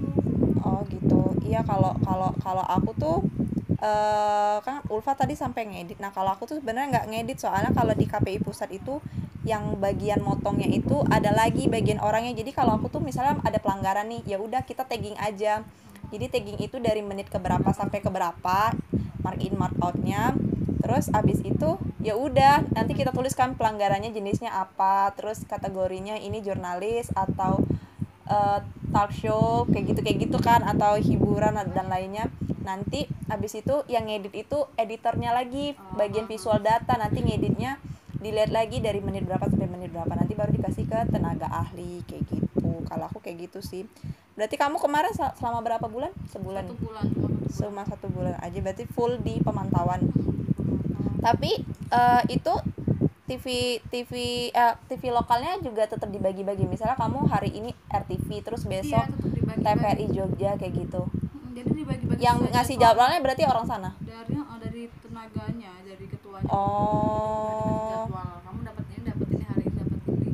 Oh 0.61 0.81
gitu. 0.87 1.21
Iya 1.43 1.65
kalau 1.65 1.97
kalau 2.05 2.29
kalau 2.37 2.63
aku 2.63 2.91
tuh 2.95 3.17
eh 3.83 4.57
kan 4.63 4.79
Ulfa 4.87 5.17
tadi 5.17 5.35
sampai 5.35 5.67
ngedit. 5.67 5.99
Nah 5.99 6.13
kalau 6.13 6.31
aku 6.31 6.47
tuh 6.47 6.61
sebenarnya 6.61 7.01
nggak 7.01 7.07
ngedit 7.09 7.37
soalnya 7.41 7.73
kalau 7.75 7.91
di 7.97 8.05
KPI 8.07 8.39
pusat 8.45 8.71
itu 8.71 9.01
yang 9.43 9.75
bagian 9.75 10.23
motongnya 10.23 10.71
itu 10.71 11.03
ada 11.11 11.35
lagi 11.35 11.67
bagian 11.67 11.99
orangnya. 11.99 12.31
Jadi 12.31 12.55
kalau 12.55 12.79
aku 12.79 12.87
tuh 12.87 13.01
misalnya 13.03 13.35
ada 13.43 13.59
pelanggaran 13.59 14.07
nih, 14.07 14.23
ya 14.23 14.37
udah 14.39 14.63
kita 14.63 14.87
tagging 14.87 15.19
aja. 15.19 15.67
Jadi 16.15 16.25
tagging 16.31 16.59
itu 16.63 16.79
dari 16.79 17.03
menit 17.03 17.27
ke 17.27 17.35
berapa 17.35 17.67
sampai 17.75 17.99
ke 17.99 18.07
berapa, 18.07 18.71
mark 19.23 19.39
in 19.39 19.55
mark 19.57 19.73
outnya. 19.79 20.35
Terus 20.83 21.07
abis 21.15 21.39
itu 21.47 21.79
ya 22.03 22.19
udah 22.19 22.67
nanti 22.75 22.91
kita 22.91 23.15
tuliskan 23.15 23.55
pelanggarannya 23.55 24.11
jenisnya 24.11 24.51
apa, 24.51 25.15
terus 25.15 25.47
kategorinya 25.47 26.19
ini 26.19 26.43
jurnalis 26.43 27.07
atau 27.15 27.63
eh, 28.27 28.59
talk 28.91 29.15
show 29.15 29.63
kayak 29.71 29.95
gitu 29.95 29.99
kayak 30.03 30.17
gitu 30.27 30.37
kan 30.43 30.61
atau 30.67 30.99
hiburan 30.99 31.55
dan 31.55 31.87
lainnya. 31.87 32.27
Nanti 32.67 33.07
habis 33.31 33.55
itu 33.55 33.87
yang 33.87 34.11
ngedit 34.11 34.35
itu 34.35 34.67
editornya 34.75 35.31
lagi 35.31 35.75
bagian 35.95 36.27
visual 36.27 36.59
data. 36.59 36.99
Nanti 36.99 37.23
ngeditnya 37.23 37.79
dilihat 38.19 38.51
lagi 38.51 38.79
dari 38.83 38.99
menit 38.99 39.23
berapa 39.23 39.47
sampai 39.47 39.71
menit 39.71 39.91
berapa. 39.95 40.11
Nanti 40.15 40.35
baru 40.35 40.51
dikasih 40.51 40.83
ke 40.87 40.99
tenaga 41.11 41.47
ahli 41.47 42.03
kayak 42.07 42.27
gitu. 42.27 42.83
Kalau 42.87 43.07
aku 43.07 43.23
kayak 43.23 43.47
gitu 43.47 43.63
sih. 43.63 43.87
Berarti 44.35 44.55
kamu 44.59 44.79
kemarin 44.83 45.15
sel- 45.15 45.35
selama 45.39 45.63
berapa 45.63 45.87
bulan? 45.87 46.11
Sebulan. 46.27 46.67
Satu 46.67 46.75
bulan 46.79 47.32
cuma 47.51 47.83
satu 47.87 48.07
bulan. 48.11 48.37
aja 48.39 48.57
berarti 48.59 48.85
full 48.87 49.19
di 49.19 49.39
pemantauan. 49.43 50.03
Tapi 51.23 51.51
eh, 51.91 52.21
itu 52.31 52.53
TV 53.23 53.79
TV 53.87 54.11
eh, 54.51 54.75
TV 54.91 55.11
lokalnya 55.15 55.59
juga 55.63 55.87
tetap 55.87 56.11
dibagi-bagi. 56.11 56.67
Misalnya 56.67 56.99
kamu 56.99 57.27
hari 57.27 57.55
ini 57.55 57.71
RTV 57.91 58.29
terus 58.43 58.67
besok 58.67 59.03
iya 59.03 59.11
tetap 59.11 59.31
dibagi 59.31 59.63
TVRI 59.63 60.05
Jogja 60.11 60.51
kayak 60.59 60.73
gitu. 60.75 61.01
Jadi 61.53 61.69
dibagi-bagi 61.83 62.19
yang 62.19 62.37
ngasih 62.43 62.75
jadwal. 62.75 63.07
jadwalnya 63.07 63.19
berarti 63.23 63.43
orang 63.47 63.65
sana? 63.65 63.89
Dari 64.03 64.35
oh, 64.35 64.57
dari 64.59 64.83
tenaganya 64.99 65.71
dari 65.85 66.05
ketuanya. 66.11 66.49
Oh 66.51 67.73
jadwal 68.03 68.35
kamu 68.43 68.59
dapat 68.67 68.85
ini 68.91 69.01
dapat 69.07 69.27
ini 69.31 69.43
hari 69.47 69.63
ini 69.63 69.75
dapat 69.79 69.99
ini 70.03 70.29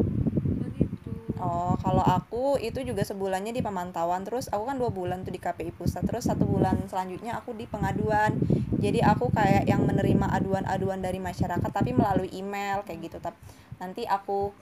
begitu 0.58 1.12
oh 1.60 1.76
kalau 1.84 2.00
aku 2.00 2.56
itu 2.64 2.80
juga 2.88 3.04
sebulannya 3.04 3.52
di 3.52 3.60
pemantauan. 3.60 4.24
Terus 4.24 4.48
aku 4.48 4.64
kan 4.64 4.80
dua 4.80 4.88
bulan 4.96 5.28
tuh 5.28 5.36
di 5.36 5.44
KPI 5.44 5.76
pusat. 5.76 6.08
Terus 6.08 6.32
satu 6.32 6.48
bulan 6.48 6.80
selanjutnya 6.88 7.36
aku 7.36 7.52
di 7.52 7.68
pengaduan. 7.68 8.40
Jadi 8.80 9.04
aku 9.04 9.28
kayak 9.36 9.68
yang 9.68 9.84
menerima 9.84 10.32
aduan-aduan 10.40 11.04
dari 11.04 11.20
masyarakat 11.20 11.68
tapi 11.68 11.92
melalui 11.92 12.32
email 12.32 12.88
kayak 12.88 13.12
gitu. 13.12 13.18
Tapi 13.20 13.36
nanti 13.84 14.08
aku 14.08 14.56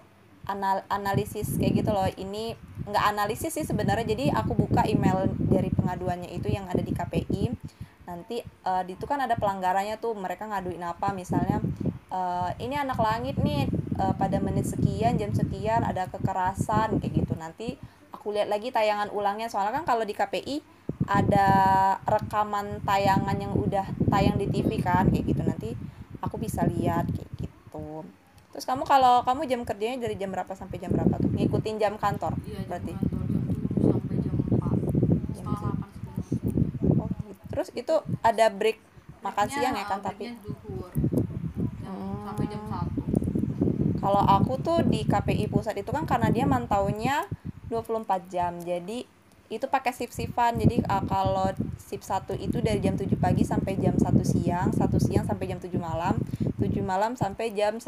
anal 0.49 0.81
analisis 0.89 1.61
kayak 1.61 1.85
gitu 1.85 1.93
loh. 1.93 2.09
Ini 2.09 2.57
nggak 2.89 3.05
analisis 3.13 3.53
sih 3.53 3.65
sebenarnya. 3.67 4.09
Jadi 4.09 4.33
aku 4.33 4.57
buka 4.57 4.89
email 4.89 5.29
dari 5.37 5.69
pengaduannya 5.69 6.33
itu 6.33 6.49
yang 6.49 6.65
ada 6.65 6.81
di 6.81 6.91
KPI 6.97 7.53
nanti 8.07 8.39
eh, 8.39 8.83
di 8.87 8.95
itu 8.97 9.05
kan 9.05 9.21
ada 9.21 9.37
pelanggarannya 9.37 10.01
tuh. 10.01 10.17
Mereka 10.17 10.49
ngaduin 10.49 10.81
apa? 10.81 11.13
Misalnya 11.13 11.61
eh, 12.09 12.49
ini 12.65 12.73
anak 12.73 12.97
langit 12.97 13.37
nih 13.37 13.69
eh, 13.97 14.13
pada 14.15 14.37
menit 14.39 14.69
sekian 14.69 15.17
jam 15.17 15.33
sekian 15.33 15.81
ada 15.83 16.07
kekerasan 16.09 17.01
kayak 17.01 17.25
gitu. 17.25 17.33
Nanti 17.37 17.77
aku 18.13 18.31
lihat 18.33 18.47
lagi 18.47 18.69
tayangan 18.71 19.09
ulangnya. 19.11 19.49
Soalnya 19.49 19.81
kan 19.81 19.85
kalau 19.85 20.03
di 20.05 20.13
KPI 20.13 20.61
ada 21.07 21.49
rekaman 22.03 22.83
tayangan 22.83 23.37
yang 23.39 23.53
udah 23.55 23.85
tayang 24.11 24.35
di 24.39 24.47
TV 24.49 24.79
kan 24.81 25.09
kayak 25.09 25.25
gitu. 25.29 25.41
Nanti 25.43 25.69
aku 26.21 26.35
bisa 26.41 26.65
lihat 26.65 27.07
kayak 27.09 27.31
gitu. 27.39 28.03
Terus 28.51 28.65
kamu 28.65 28.89
kalau 28.89 29.21
kamu 29.21 29.45
jam 29.45 29.61
kerjanya 29.61 30.01
dari 30.01 30.17
jam 30.17 30.33
berapa 30.33 30.49
sampai 30.57 30.81
jam 30.81 30.89
berapa 30.89 31.13
tuh? 31.21 31.29
Ngikutin 31.29 31.77
jam 31.77 31.93
kantor 32.01 32.33
iya 32.41 32.65
jam 32.65 32.73
berarti? 32.73 32.93
kantor 32.97 33.21
jam 33.29 33.43
7 33.45 33.85
sampai 33.85 34.15
jam 34.17 34.33
4 34.33 35.37
setengah 35.37 35.61
8 35.61 36.25
sebelum 36.25 36.97
oh, 36.97 37.07
gitu. 37.29 37.43
terus 37.53 37.69
itu 37.77 37.95
ada 38.25 38.45
break 38.49 38.81
makan 39.21 39.45
siang 39.45 39.77
ya 39.77 39.85
kan 39.85 39.99
tapi? 40.01 40.33
jam, 40.33 40.37
Hmm. 41.87 42.27
sampai 42.27 42.45
jam 42.51 42.61
1 42.65 42.76
Kalau 43.97 44.21
aku 44.21 44.61
tuh 44.61 44.85
di 44.85 45.03
KPI 45.03 45.49
pusat 45.49 45.77
itu 45.77 45.89
kan 45.89 46.05
karena 46.05 46.29
dia 46.29 46.45
mantaunya 46.45 47.25
24 47.69 48.31
jam. 48.31 48.55
Jadi 48.61 49.03
itu 49.47 49.65
pakai 49.67 49.95
shift-shiftan. 49.95 50.59
Jadi 50.59 50.83
uh, 50.87 51.03
kalau 51.07 51.51
shift 51.79 52.03
1 52.03 52.35
itu 52.39 52.59
dari 52.59 52.83
jam 52.83 52.99
7 52.99 53.07
pagi 53.15 53.47
sampai 53.47 53.79
jam 53.79 53.95
1 53.95 54.03
siang, 54.27 54.69
1 54.75 54.83
siang 54.99 55.23
sampai 55.23 55.45
jam 55.47 55.59
7 55.59 55.71
malam, 55.79 56.19
7 56.59 56.83
malam 56.83 57.15
sampai 57.15 57.55
jam 57.55 57.79
1 57.79 57.87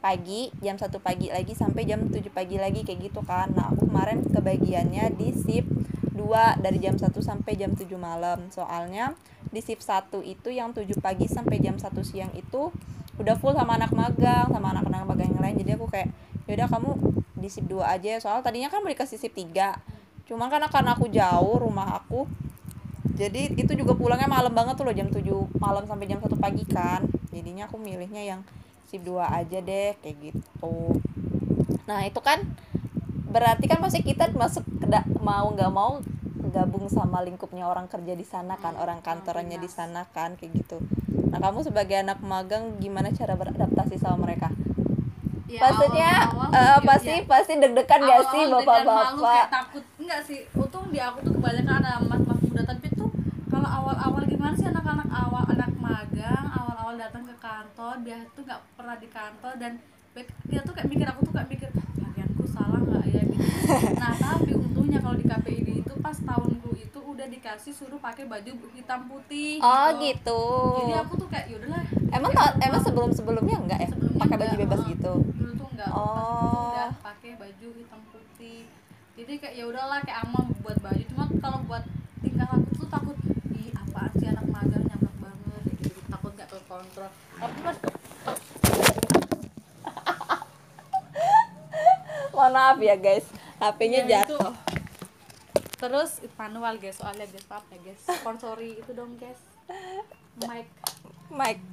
pagi, 0.00 0.54
jam 0.62 0.76
1 0.78 0.88
pagi 1.02 1.28
lagi 1.28 1.52
sampai 1.52 1.82
jam 1.84 2.00
7 2.08 2.20
pagi 2.32 2.56
lagi 2.56 2.80
kayak 2.86 3.12
gitu 3.12 3.20
kan. 3.24 3.52
Nah, 3.52 3.72
aku 3.72 3.88
kemarin 3.88 4.24
kebagiannya 4.24 5.12
di 5.20 5.36
shift 5.36 5.68
2 6.16 6.64
dari 6.64 6.78
jam 6.80 6.96
1 6.96 7.12
sampai 7.20 7.52
jam 7.60 7.76
7 7.76 7.84
malam. 8.00 8.48
Soalnya 8.48 9.12
di 9.52 9.60
shift 9.60 9.84
1 9.84 10.24
itu 10.24 10.48
yang 10.48 10.72
7 10.72 10.88
pagi 10.96 11.28
sampai 11.28 11.60
jam 11.60 11.76
1 11.76 11.92
siang 12.00 12.32
itu 12.32 12.72
udah 13.16 13.34
full 13.36 13.56
sama 13.56 13.80
anak 13.80 13.92
magang 13.92 14.48
sama 14.48 14.72
anak-anak 14.76 15.04
magang 15.08 15.28
yang 15.32 15.42
lain. 15.42 15.56
Jadi 15.60 15.70
aku 15.76 15.86
kayak 15.88 16.08
yaudah 16.46 16.68
kamu 16.68 16.90
di 17.36 17.48
shift 17.48 17.68
2 17.68 17.82
aja. 17.84 18.12
Soalnya 18.20 18.42
tadinya 18.44 18.68
kan 18.72 18.84
dikasih 18.84 19.18
shift 19.20 19.36
3 19.36 19.96
cuman 20.26 20.50
karena 20.50 20.66
karena 20.66 20.98
aku 20.98 21.06
jauh 21.06 21.54
rumah 21.62 22.02
aku 22.02 22.26
jadi 23.14 23.54
itu 23.54 23.72
juga 23.78 23.94
pulangnya 23.94 24.26
malam 24.26 24.50
banget 24.50 24.74
tuh 24.76 24.84
loh 24.84 24.94
jam 24.94 25.08
7 25.08 25.22
malam 25.56 25.86
sampai 25.88 26.04
jam 26.04 26.20
1 26.20 26.36
pagi 26.36 26.68
kan. 26.68 27.00
Jadinya 27.32 27.64
aku 27.64 27.80
milihnya 27.80 28.20
yang 28.20 28.40
shift 28.90 29.08
2 29.08 29.22
aja 29.22 29.58
deh 29.62 29.96
kayak 30.04 30.16
gitu. 30.20 31.00
Nah 31.88 32.04
itu 32.04 32.20
kan 32.20 32.44
berarti 33.32 33.64
kan 33.70 33.80
pasti 33.80 34.04
kita 34.04 34.34
masuk 34.36 34.66
ke 34.82 34.86
mau 35.22 35.48
nggak 35.54 35.72
mau 35.72 36.02
gabung 36.56 36.88
sama 36.88 37.20
lingkupnya 37.20 37.68
orang 37.68 37.84
kerja 37.84 38.16
di 38.16 38.24
sana 38.24 38.56
kan 38.56 38.72
Hmm, 38.72 38.82
orang 38.88 38.98
kantorannya 39.04 39.60
di 39.60 39.68
sana 39.68 40.08
kan 40.16 40.40
kayak 40.40 40.64
gitu. 40.64 40.80
Nah 41.28 41.36
kamu 41.36 41.60
sebagai 41.68 42.00
anak 42.00 42.24
magang 42.24 42.80
gimana 42.80 43.12
cara 43.12 43.36
beradaptasi 43.36 44.00
sama 44.00 44.24
mereka? 44.24 44.48
Ya, 45.46 45.62
maksudnya 45.62 46.10
awal-awal 46.32 46.58
eh, 46.58 46.64
ya, 46.80 46.86
pasti 46.88 47.14
ya. 47.22 47.28
pasti 47.28 47.52
deg-degan 47.60 48.00
gak 48.02 48.22
sih 48.34 48.42
bapak-bapak? 48.50 49.44
takut. 49.52 49.84
Enggak 50.00 50.20
sih 50.24 50.40
untung 50.56 50.88
di 50.90 50.98
aku 50.98 51.22
tuh 51.22 51.32
kebanyakan 51.36 51.76
ada 51.84 52.00
mas-mas 52.02 52.40
muda. 52.42 52.62
Tapi 52.66 52.88
tuh 52.96 53.10
kalau 53.46 53.68
awal-awal 53.68 54.22
gimana 54.26 54.56
sih 54.56 54.66
anak-anak 54.66 55.06
awal 55.12 55.44
anak 55.46 55.70
magang 55.78 56.46
awal-awal 56.50 56.96
datang 56.98 57.22
ke 57.22 57.36
kantor 57.38 57.94
dia 58.02 58.18
tuh 58.34 58.42
nggak 58.42 58.60
pernah 58.74 58.96
di 58.96 59.08
kantor 59.12 59.52
dan 59.60 59.72
dia 60.48 60.60
tuh 60.64 60.72
kayak 60.72 60.88
mikir 60.88 61.06
aku 61.06 61.20
tuh 61.28 61.32
kayak 61.36 61.48
mikir 61.52 61.68
bagianku 61.76 62.42
salah 62.48 62.80
nggak 62.82 63.04
ya? 63.06 63.22
Gitu. 63.22 63.44
Nah 64.02 64.12
tapi 64.16 64.50
untungnya 64.56 64.98
kalau 64.98 65.14
di 65.14 65.26
KPID 65.28 65.68
itu 65.84 65.85
pas 66.06 66.14
tahunku 66.16 66.70
itu 66.76 66.98
udah 67.02 67.26
dikasih 67.26 67.74
suruh 67.74 67.98
pakai 67.98 68.24
baju 68.24 68.46
hitam 68.70 69.00
putih 69.04 69.58
oh 69.58 69.90
gitu. 69.98 70.38
jadi 70.78 71.02
aku 71.02 71.12
tuh 71.16 71.26
kayak 71.26 71.50
yaudahlah 71.50 71.82
emang 72.12 72.30
ta- 72.30 72.54
emang 72.60 72.78
sebelum 72.78 73.10
sebelumnya 73.10 73.58
enggak 73.58 73.80
ya? 73.80 73.90
Pakai 74.16 74.36
baju 74.36 74.46
enggak, 74.48 74.62
bebas 74.62 74.80
heeh. 74.80 74.90
gitu? 74.94 75.12
Dulu 75.28 75.52
tuh 75.52 75.68
enggak. 75.68 75.88
Pas 75.88 75.98
itu 75.98 76.06
Oh. 76.06 76.70
udah 76.70 76.90
pakai 77.02 77.30
baju 77.34 77.68
hitam 77.74 78.00
putih. 78.08 78.60
Jadi 79.12 79.32
kayak 79.36 79.54
ya 79.54 79.64
udahlah 79.66 79.98
kayak 80.00 80.22
aman 80.22 80.44
buat 80.60 80.78
baju. 80.78 81.02
Cuma 81.04 81.24
kalau 81.36 81.58
buat 81.64 81.82
di 82.16 82.30
karena 82.30 82.54
aku 82.54 82.70
tuh 82.76 82.88
takut 82.88 83.16
ih 83.52 83.74
apaan 83.74 84.10
sih 84.14 84.26
anak 84.26 84.46
magang 84.46 84.84
nyablak 84.84 85.16
banget. 85.18 85.60
Kayak 85.66 85.82
gitu, 85.82 85.98
takut 86.06 86.30
nggak 86.32 86.48
terkontrol. 86.48 87.10
Tapi 87.10 87.58
pas 87.60 87.76
mohon 92.32 92.52
maaf 92.52 92.78
ya 92.78 92.94
guys. 92.96 93.26
HP-nya 93.56 94.00
Iya, 94.02 94.20
itu. 94.22 94.38
Terus 95.76 96.24
manual 96.36 96.76
guys. 96.80 96.98
Soalnya 96.98 97.28
guys. 97.28 97.46
Maaf 97.48 97.64
ya 97.72 97.78
guys. 97.80 98.00
Sponsori 98.04 98.80
itu 98.80 98.90
dong 98.96 99.16
guys. 99.20 99.40
Mic. 100.44 100.68
Mike 101.26 101.64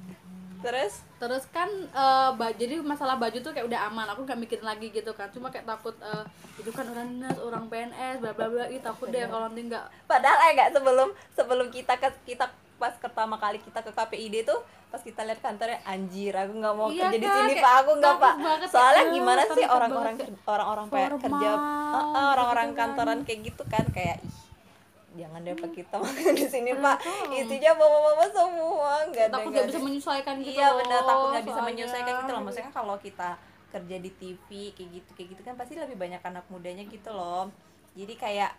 terus? 0.64 0.94
Terus 1.16 1.44
kan 1.48 1.70
eh, 1.70 2.30
ba- 2.34 2.52
jadi 2.54 2.80
masalah 2.82 3.16
baju 3.16 3.38
tuh 3.38 3.52
kayak 3.52 3.68
udah 3.68 3.80
aman 3.86 4.08
aku 4.08 4.24
gak 4.24 4.36
mikirin 4.36 4.64
lagi 4.64 4.88
gitu 4.88 5.12
kan. 5.12 5.28
Cuma 5.30 5.48
kayak 5.48 5.68
takut 5.68 5.94
eh, 6.00 6.24
itu 6.56 6.70
kan 6.70 6.88
orang 6.88 7.08
dinas 7.12 7.38
orang 7.38 7.68
PNS 7.68 8.16
bla 8.18 8.32
bla 8.32 8.48
bla 8.48 8.66
ih 8.66 8.80
takut 8.80 9.08
deh 9.08 9.24
kalau 9.24 9.48
nanti 9.48 9.62
nggak. 9.64 9.86
Padahal 10.04 10.40
eh 10.42 10.52
nggak 10.54 10.70
sebelum 10.72 11.08
sebelum 11.32 11.68
kita 11.68 11.94
ke 11.96 12.10
kita 12.26 12.46
pas 12.74 12.96
pertama 12.98 13.36
kali 13.36 13.60
kita 13.60 13.80
ke 13.80 13.92
KPID 13.92 14.36
tuh 14.44 14.60
pas 14.90 15.00
kita 15.00 15.24
lihat 15.24 15.40
kantornya 15.40 15.80
anjir 15.84 16.34
aku 16.34 16.54
nggak 16.54 16.76
mau 16.76 16.88
Iya 16.88 17.08
kerja 17.08 17.18
di 17.18 17.28
sini 17.28 17.54
pak. 17.58 17.74
Aku 17.82 17.92
nggak 17.98 18.16
pak. 18.16 18.34
banget, 18.36 18.70
soalnya 18.70 19.04
kayak, 19.04 19.16
gimana 19.16 19.42
sih 19.48 19.66
orang-orang 19.66 20.16
orang-orang 20.46 20.88
kayak 20.88 21.10
kerja 21.18 21.50
orang-orang 22.14 22.68
gitu 22.68 22.76
kan. 22.76 22.82
kantoran 22.82 23.20
kayak 23.24 23.40
gitu 23.48 23.64
kan 23.66 23.86
kayak 23.90 24.18
ih 24.22 24.43
jangan 25.14 25.40
deh 25.40 25.54
pak 25.54 25.72
kita 25.72 25.96
makan 26.04 26.34
di 26.34 26.46
sini 26.46 26.72
Iya, 26.72 26.80
pak. 26.80 26.98
Tahu. 27.00 27.34
isinya 27.36 27.72
bawa-bawa 27.74 28.26
semua 28.28 28.92
nggak 29.06 29.24
ada 29.24 29.34
takut 29.34 29.50
nggak 29.50 29.68
bisa 29.68 29.80
menyesuaikan 29.80 30.36
gitu 30.40 30.52
iya 30.52 30.68
benar 30.74 31.02
takut 31.04 31.28
nggak 31.30 31.46
bisa 31.46 31.62
menyesuaikan 31.62 32.14
gitu 32.18 32.32
loh. 32.32 32.42
Maksudnya 32.42 32.72
kalau 32.72 32.96
kita 32.98 33.30
kerja 33.70 33.98
di 33.98 34.12
TV 34.12 34.48
kayak 34.72 34.90
gitu 34.92 35.10
kayak 35.12 35.28
gitu 35.32 35.42
kan 35.42 35.54
pasti 35.54 35.74
lebih 35.76 35.96
banyak 35.96 36.22
anak 36.22 36.46
mudanya 36.48 36.84
gitu 36.86 37.10
loh. 37.10 37.50
Jadi 37.94 38.14
kayak 38.16 38.52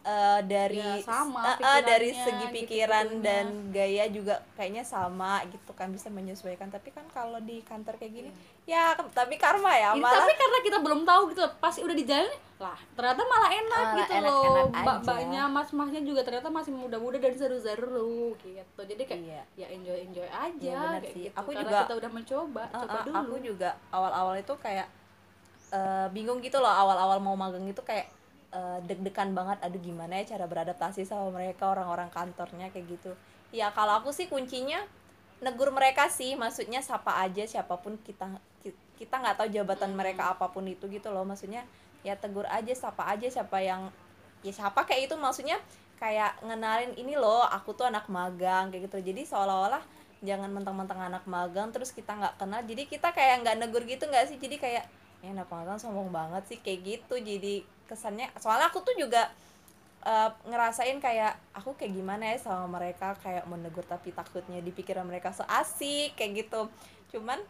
eh, 0.00 0.40
dari 0.44 0.80
Ya, 0.80 1.02
sama 1.02 1.42
eh, 1.52 1.58
eh, 1.60 1.80
dari 1.84 2.10
segi 2.10 2.44
gitu 2.44 2.54
pikiran 2.56 3.06
gedungnya. 3.08 3.22
dan 3.22 3.46
gaya 3.68 4.04
juga 4.08 4.34
kayaknya 4.54 4.80
sama 4.82 5.42
gitu 5.46 5.70
kan 5.72 5.90
bisa 5.90 6.08
menyesuaikan. 6.08 6.68
Tapi 6.68 6.88
kan 6.88 7.04
kalau 7.08 7.38
di 7.38 7.60
kantor 7.60 7.94
kayak 7.96 8.12
gini 8.12 8.30
ya 8.30 8.34
ke- 8.62 9.12
tapi 9.12 9.34
karma 9.34 9.72
ya 9.72 9.90
malah. 9.94 10.20
tapi 10.20 10.32
karena 10.32 10.58
kita 10.60 10.78
belum 10.78 11.02
tahu 11.02 11.22
gitu 11.28 11.42
pasti 11.58 11.80
udah 11.80 11.92
dijalani 11.92 12.30
lah 12.56 12.76
ternyata 12.92 13.22
malah 13.24 13.50
enak 13.50 13.66
Malah 13.80 13.96
gitu 13.96 14.12
enak-enak 14.12 14.30
loh. 14.30 14.68
mbak-mbaknya 14.70 15.42
mas-masnya 15.48 16.00
juga 16.02 16.20
ternyata 16.20 16.48
masih 16.48 16.72
muda-muda 16.72 17.16
dan 17.16 17.32
seru-seru 17.32 18.36
gitu. 18.36 18.80
Jadi 18.82 19.02
kayak 19.02 19.24
Iya. 19.24 19.42
ya 19.56 19.66
enjoy 19.70 19.98
enjoy 20.02 20.28
aja 20.28 20.76
benar 20.76 21.00
kayak 21.00 21.08
sih. 21.10 21.24
gitu. 21.24 21.34
Aku 21.34 21.50
karena 21.50 21.62
juga- 21.64 21.80
kita 21.82 21.94
udah 21.96 22.10
mencoba 22.10 22.62
Eh, 22.62 22.76
coba 22.76 22.92
eh, 22.92 23.02
dulu. 23.02 23.16
aku 23.16 23.34
juga 23.42 23.70
awal-awal 23.90 24.34
itu 24.36 24.54
kayak 24.56 24.88
eh, 25.70 26.06
bingung 26.10 26.38
gitu 26.38 26.58
loh 26.58 26.68
awal-awal 26.68 27.16
mau 27.18 27.34
magang 27.34 27.64
itu 27.64 27.80
kayak 27.80 28.12
eh, 28.50 28.78
deg-degan 28.82 29.30
banget 29.30 29.56
aduh 29.60 29.78
gimana 29.78 30.18
ya 30.18 30.28
cara 30.28 30.44
beradaptasi 30.44 31.00
sama 31.02 31.30
mereka 31.30 31.64
orang-orang 31.66 32.06
kantornya 32.08 32.68
kayak 32.68 32.86
gitu. 32.90 33.16
Ya 33.50 33.70
kalau 33.70 33.96
aku 33.96 34.10
sih 34.10 34.26
kuncinya 34.26 34.84
negur 35.40 35.70
mereka 35.70 36.06
sih 36.08 36.34
maksudnya 36.34 36.78
sapa 36.80 37.16
aja 37.16 37.40
siapa 37.42 37.72
pun 37.74 37.96
kita 37.98 38.28
ki- 38.28 38.42
kita 39.00 39.16
nggak 39.16 39.40
tahu 39.40 39.48
jabatan 39.48 39.96
mereka 39.96 40.36
apa 40.36 40.52
pun 40.52 40.68
itu 40.68 40.84
gitu 40.92 41.08
loh. 41.08 41.24
Maksudnya 41.24 41.64
ya 42.04 42.12
tegur 42.20 42.44
aja 42.44 42.68
sapa 42.76 43.08
aja 43.08 43.24
siapa 43.32 43.56
yang 43.64 43.88
ya 44.44 44.52
siapa 44.52 44.84
kayak 44.84 45.08
itu. 45.08 45.16
Maksudnya 45.16 45.56
kayak 45.96 46.44
ngenalin 46.44 46.92
ini 47.00 47.16
loh 47.16 47.40
aku 47.48 47.72
tuh 47.72 47.88
anak 47.88 48.12
magang 48.12 48.68
kayak 48.68 48.92
gitu. 48.92 49.00
Jadi 49.00 49.24
seolah-olah 49.24 49.80
jangan 50.20 50.52
mentang-mentang 50.52 51.00
anak 51.00 51.24
magang 51.24 51.72
terus 51.72 51.96
kita 51.96 52.12
nggak 52.12 52.36
kenal. 52.36 52.60
Jadi 52.60 52.84
kita 52.84 53.08
kayak 53.16 53.40
nggak 53.40 53.56
negur 53.64 53.88
gitu 53.88 54.04
nggak 54.04 54.28
sih? 54.28 54.36
Jadi 54.36 54.60
kayak 54.60 54.84
ya 55.24 55.28
anak 55.32 55.48
magang 55.48 55.80
sombong 55.80 56.12
banget 56.12 56.44
sih 56.52 56.58
kayak 56.60 56.80
gitu. 56.84 57.16
Jadi 57.16 57.64
kesannya 57.88 58.28
soalnya 58.36 58.68
aku 58.68 58.84
tuh 58.84 58.92
juga 59.00 59.32
eh, 60.04 60.30
ngerasain 60.44 61.00
kayak 61.00 61.56
aku 61.56 61.72
kayak 61.72 61.96
gimana 61.96 62.36
ya 62.36 62.36
sama 62.36 62.68
mereka? 62.68 63.16
Kayak 63.24 63.48
menegur 63.48 63.88
tapi 63.88 64.12
takutnya 64.12 64.60
dipikiran 64.60 65.08
mereka 65.08 65.32
so 65.32 65.40
asik 65.48 66.12
kayak 66.20 66.44
gitu. 66.44 66.68
Cuman 67.16 67.40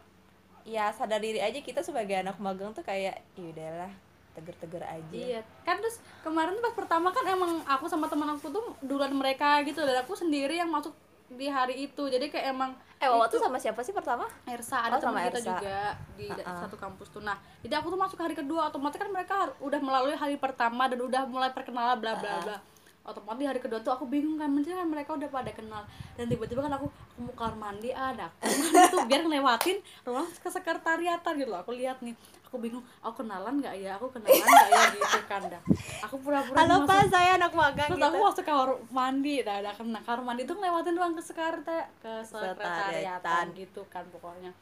ya 0.63 0.89
sadar 0.89 1.17
diri 1.17 1.37
aja 1.37 1.57
kita 1.57 1.81
sebagai 1.81 2.15
anak 2.15 2.37
magang 2.37 2.71
tuh 2.71 2.81
kayak 2.81 3.21
ya 3.31 3.45
udahlah 3.45 3.91
tegur-tegur 4.31 4.79
aja 4.79 5.11
Iya, 5.11 5.41
kan 5.61 5.75
terus 5.77 5.99
kemarin 6.21 6.53
tuh 6.53 6.63
pas 6.63 6.73
pertama 6.73 7.09
kan 7.09 7.25
emang 7.25 7.59
aku 7.63 7.85
sama 7.85 8.07
teman 8.07 8.31
aku 8.31 8.47
tuh 8.47 8.63
duluan 8.79 9.11
mereka 9.11 9.59
gitu 9.61 9.79
dan 9.79 9.99
aku 9.99 10.13
sendiri 10.13 10.55
yang 10.55 10.67
masuk 10.67 10.95
di 11.29 11.47
hari 11.47 11.85
itu. 11.85 12.03
Jadi 12.05 12.27
kayak 12.27 12.51
emang 12.51 12.71
eh 12.97 13.07
Wawa 13.07 13.23
tuh 13.25 13.39
sama 13.39 13.55
siapa 13.55 13.79
sih 13.79 13.91
pertama 13.91 14.27
Ersa 14.45 14.83
ada 14.83 14.95
Oh, 14.95 15.01
sama 15.01 15.19
teman 15.19 15.27
kita 15.27 15.37
Ersa. 15.37 15.51
juga 15.53 15.77
di 16.13 16.25
da- 16.27 16.43
Ha-ha. 16.43 16.59
satu 16.61 16.75
kampus 16.75 17.07
tuh. 17.09 17.19
Nah, 17.19 17.35
jadi 17.59 17.75
aku 17.75 17.87
tuh 17.87 17.95
masuk 17.97 18.19
hari 18.19 18.35
kedua 18.35 18.67
otomatis 18.67 18.95
kan 18.95 19.07
mereka 19.07 19.35
udah 19.57 19.79
melalui 19.79 20.11
hari 20.13 20.35
pertama 20.35 20.87
dan 20.87 20.99
udah 20.99 21.23
mulai 21.25 21.49
perkenalan 21.49 21.95
bla 21.97 22.15
bla 22.15 22.33
bla. 22.41 22.57
Otomatis 23.01 23.49
hari 23.49 23.57
kedua 23.57 23.81
tuh 23.81 23.89
aku 23.89 24.05
bingung 24.05 24.37
kan, 24.37 24.45
mesti 24.45 24.77
kan 24.77 24.85
mereka 24.85 25.17
udah 25.17 25.25
pada 25.25 25.49
kenal 25.49 25.81
dan 26.13 26.29
tiba-tiba 26.29 26.61
kan 26.61 26.69
aku 26.77 26.85
aku 26.85 27.19
mau 27.25 27.33
kamar 27.33 27.55
mandi 27.57 27.89
ada 27.89 28.29
kamar 28.37 28.57
mandi 28.61 28.81
tuh 28.93 29.01
biar 29.09 29.21
ngelewatin 29.25 29.77
ruang 30.05 30.29
ke 30.29 30.49
sekretariatan 30.49 31.33
gitu 31.33 31.49
loh. 31.49 31.65
Aku 31.65 31.73
lihat 31.73 31.97
nih, 31.99 32.13
aku 32.45 32.61
bingung, 32.61 32.85
aku 33.01 33.25
kenalan 33.25 33.57
nggak 33.57 33.73
ya? 33.73 33.97
Aku 33.97 34.13
kenalan 34.13 34.37
nggak 34.37 34.69
ya 34.69 34.83
gitu 34.93 35.19
kan 35.25 35.41
dah. 35.49 35.61
Aku 36.05 36.15
pura-pura 36.21 36.57
halo 36.61 36.85
masuk- 36.85 36.89
pak 36.93 37.09
saya 37.09 37.31
anak 37.41 37.51
magang 37.57 37.89
Terus 37.89 37.97
gitu 37.97 38.05
aku 38.05 38.17
masuk 38.21 38.43
kamar 38.45 38.69
mandi, 38.93 39.35
nah, 39.41 39.55
ada 39.57 39.71
kena 39.73 39.99
kamar 40.05 40.21
mandi 40.21 40.41
itu 40.45 40.53
ngelewatin 40.53 40.93
ruang 40.93 41.13
ke 41.17 41.23
sekretariat 41.25 41.89
ke 41.97 42.13
sekretariatan 42.21 42.53
Sekretariatan. 42.53 43.45
gitu 43.57 43.81
kan 43.89 44.05
pokoknya. 44.13 44.53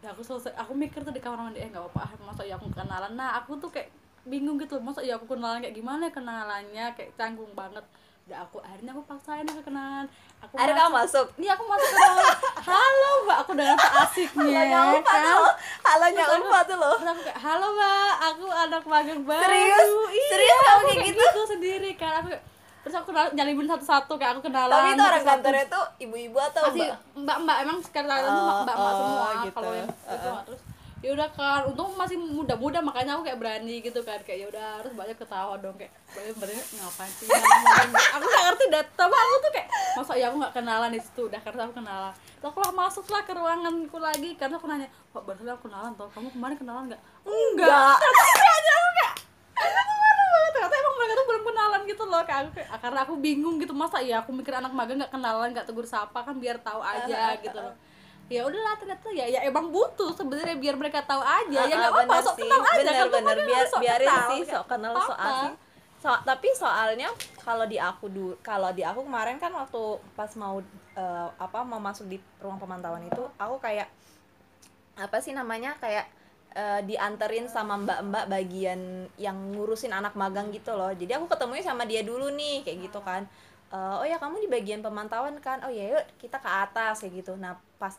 Nah, 0.00 0.08
aku 0.14 0.22
selesai, 0.22 0.54
aku 0.56 0.72
mikir 0.72 1.02
tuh 1.02 1.10
di 1.10 1.18
kamar 1.18 1.42
mandi, 1.42 1.58
eh 1.58 1.66
nggak 1.66 1.82
apa-apa, 1.90 2.06
ah, 2.06 2.10
masa 2.22 2.46
ya 2.46 2.54
aku 2.54 2.70
kenalan. 2.70 3.18
Nah, 3.18 3.34
aku 3.36 3.58
tuh 3.58 3.68
kayak 3.68 3.90
bingung 4.22 4.56
gitu, 4.56 4.76
masa 4.78 5.00
ya 5.00 5.16
aku 5.16 5.26
kenalan 5.26 5.60
kayak 5.60 5.72
gimana 5.72 6.06
ya 6.06 6.12
kenalannya, 6.12 6.86
kayak 6.92 7.10
canggung 7.14 7.50
banget. 7.52 7.82
Udah 8.28 8.44
aku 8.44 8.60
akhirnya 8.60 8.92
aku 8.92 9.02
paksain 9.04 9.42
aku 9.44 9.62
kenalan. 9.62 10.06
Aku 10.40 10.54
akhirnya 10.56 10.76
kamu 10.78 10.92
masuk 11.04 11.26
Iya 11.36 11.52
aku 11.52 11.64
masuk 11.66 11.88
ke. 11.90 12.00
Halo 12.70 13.10
mbak, 13.22 13.36
aku 13.42 13.52
dengan 13.52 13.76
asiknya 13.76 14.62
halonya 14.64 14.80
Ulfa 14.96 15.12
tuh 15.12 15.34
loh 15.36 15.52
halonya 15.84 16.16
Terus 16.16 16.30
aku- 16.30 16.40
Ulfa 16.40 16.60
tuh 16.62 16.76
loh 16.76 16.94
Terus 16.96 17.10
aku 17.10 17.20
kayak, 17.26 17.38
halo 17.40 17.66
mbak, 17.76 18.12
aku 18.22 18.44
anak 18.48 18.82
magang 18.86 19.20
baru 19.20 19.42
Serius? 19.42 19.88
Iya, 20.08 20.28
Serius 20.30 20.58
kamu 20.62 20.80
kayak 20.80 21.00
gitu? 21.04 21.24
sendiri 21.46 21.90
kan 21.92 22.12
aku 22.20 22.28
Terus 22.80 22.94
aku 22.96 23.10
nyalimin 23.12 23.68
satu-satu 23.68 24.12
kayak 24.16 24.32
aku 24.32 24.48
kenalan 24.48 24.72
tapi 24.72 24.88
itu 24.90 25.02
orang 25.02 25.24
kantornya 25.26 25.64
tuh 25.68 25.84
ibu-ibu 25.98 26.38
atau 26.40 26.62
Masih 26.64 26.80
mbak 26.80 26.96
mbak-mbak, 27.20 27.56
emang 27.60 27.78
tuh 28.24 28.32
Oh, 28.32 28.64
mbak-mbak 28.64 28.76
oh, 28.80 28.96
semua 28.96 29.28
gitu. 29.44 29.52
Kalau 29.52 29.72
yang 29.74 29.88
itu 29.90 30.08
Uh-uh. 30.08 30.40
terus 30.46 30.60
ya 31.00 31.16
udah 31.16 31.28
kan 31.32 31.64
untung 31.64 31.96
masih 31.96 32.20
muda-muda 32.20 32.84
makanya 32.84 33.16
aku 33.16 33.24
kayak 33.24 33.40
berani 33.40 33.80
gitu 33.80 34.04
kan. 34.04 34.20
Kayak 34.20 34.38
ya 34.44 34.46
udah 34.52 34.64
harus 34.80 34.92
banyak 34.92 35.16
ketawa 35.16 35.56
dong. 35.56 35.72
Kayak 35.80 35.96
banyak 36.12 36.36
berani 36.36 36.60
ngapain 36.60 37.12
sih 37.16 37.24
ngomongin?" 37.24 37.90
aku 37.96 38.24
nggak 38.28 38.44
ngerti 38.44 38.64
dah. 38.68 38.82
Tapi 38.84 39.14
aku 39.16 39.34
tuh 39.40 39.50
kayak 39.56 39.68
masa 39.96 40.12
ya 40.20 40.24
aku 40.28 40.36
nggak 40.44 40.54
kenalan 40.54 40.90
di 40.92 41.00
situ? 41.00 41.22
Udah 41.24 41.40
karena 41.40 41.60
aku 41.64 41.72
kenalan. 41.80 42.12
Terus 42.12 42.48
aku 42.52 42.58
lah 42.60 42.72
masuk 42.76 43.04
lah 43.08 43.22
ke 43.24 43.32
ruanganku 43.32 43.96
lagi 43.96 44.30
karena 44.36 44.54
aku 44.60 44.66
nanya 44.68 44.88
pak 45.12 45.22
barusan 45.24 45.48
aku 45.48 45.62
kenalan 45.72 45.90
toh? 45.96 46.08
Kamu 46.12 46.28
kemarin 46.36 46.56
kenalan 46.60 46.82
nggak? 46.92 47.02
Enggak. 47.24 47.96
Aja 47.96 48.72
aku 48.76 48.90
kayak 49.00 49.14
ternyata 50.50 50.74
emang 50.76 50.94
mereka 51.00 51.12
tuh 51.16 51.26
belum 51.32 51.42
kenalan 51.48 51.80
gitu 51.88 52.04
loh. 52.04 52.22
Kayak 52.28 52.38
aku 52.44 52.50
kayak, 52.60 52.68
karena 52.76 53.00
aku 53.08 53.14
bingung 53.16 53.56
gitu 53.56 53.72
masa 53.72 54.04
ya 54.04 54.20
aku 54.20 54.36
mikir 54.36 54.52
anak 54.52 54.76
magang 54.76 55.00
nggak 55.00 55.12
kenalan 55.16 55.48
nggak 55.56 55.64
tegur 55.64 55.88
sapa 55.88 56.20
kan 56.20 56.36
biar 56.36 56.60
tahu 56.60 56.84
aja 56.84 57.40
gitu 57.40 57.56
loh 57.56 57.72
ya 58.30 58.46
udahlah 58.46 58.78
ternyata 58.78 59.10
ya 59.10 59.26
ya 59.26 59.40
emang 59.42 59.74
butuh 59.74 60.14
sebenarnya 60.14 60.54
biar 60.54 60.78
mereka 60.78 61.02
tahu 61.02 61.18
aja. 61.18 61.66
Ya 61.66 61.74
nggak 61.74 61.90
apa-apa 61.90 62.06
bener 62.06 62.22
sok 62.22 62.36
sih. 62.38 62.42
kenal 62.46 62.60
aja 62.62 62.78
bener 62.78 62.94
kan 62.94 63.08
bener 63.10 63.38
biar 63.42 63.64
sok 63.66 63.80
biarin 63.82 64.06
kenal, 64.06 64.28
sih 64.30 64.40
sok 64.46 64.66
kenal 64.70 64.92
sok 64.94 65.18
apa-apa. 65.18 65.34
asik 65.34 65.52
so, 66.00 66.10
tapi 66.24 66.48
soalnya 66.56 67.08
kalau 67.44 67.66
di 67.68 67.76
aku 67.76 68.06
kalau 68.40 68.70
di 68.72 68.82
aku 68.86 69.04
kemarin 69.04 69.36
kan 69.36 69.52
waktu 69.52 70.00
pas 70.16 70.32
mau 70.38 70.62
eh, 70.96 71.28
apa 71.36 71.60
mau 71.66 71.82
masuk 71.82 72.08
di 72.08 72.16
ruang 72.40 72.56
pemantauan 72.56 73.04
itu 73.04 73.20
aku 73.36 73.60
kayak 73.60 73.90
apa 74.96 75.16
sih 75.20 75.36
namanya 75.36 75.76
kayak 75.76 76.08
eh, 76.56 76.80
dianterin 76.88 77.50
sama 77.52 77.76
mbak-mbak 77.82 78.32
bagian 78.32 79.10
yang 79.20 79.36
ngurusin 79.52 79.92
anak 79.92 80.16
magang 80.16 80.48
gitu 80.54 80.72
loh. 80.72 80.90
Jadi 80.94 81.12
aku 81.18 81.28
ketemunya 81.28 81.64
sama 81.64 81.84
dia 81.84 82.00
dulu 82.00 82.32
nih 82.32 82.64
kayak 82.64 82.78
gitu 82.90 83.00
kan. 83.04 83.28
Eh, 83.70 83.94
oh 84.00 84.06
ya 84.08 84.16
kamu 84.18 84.40
di 84.44 84.48
bagian 84.48 84.80
pemantauan 84.80 85.36
kan? 85.38 85.62
Oh 85.68 85.72
ya 85.72 85.98
yuk 85.98 86.04
kita 86.16 86.40
ke 86.40 86.48
atas 86.48 87.04
kayak 87.04 87.22
gitu. 87.22 87.36
Nah 87.36 87.60
pas 87.78 87.94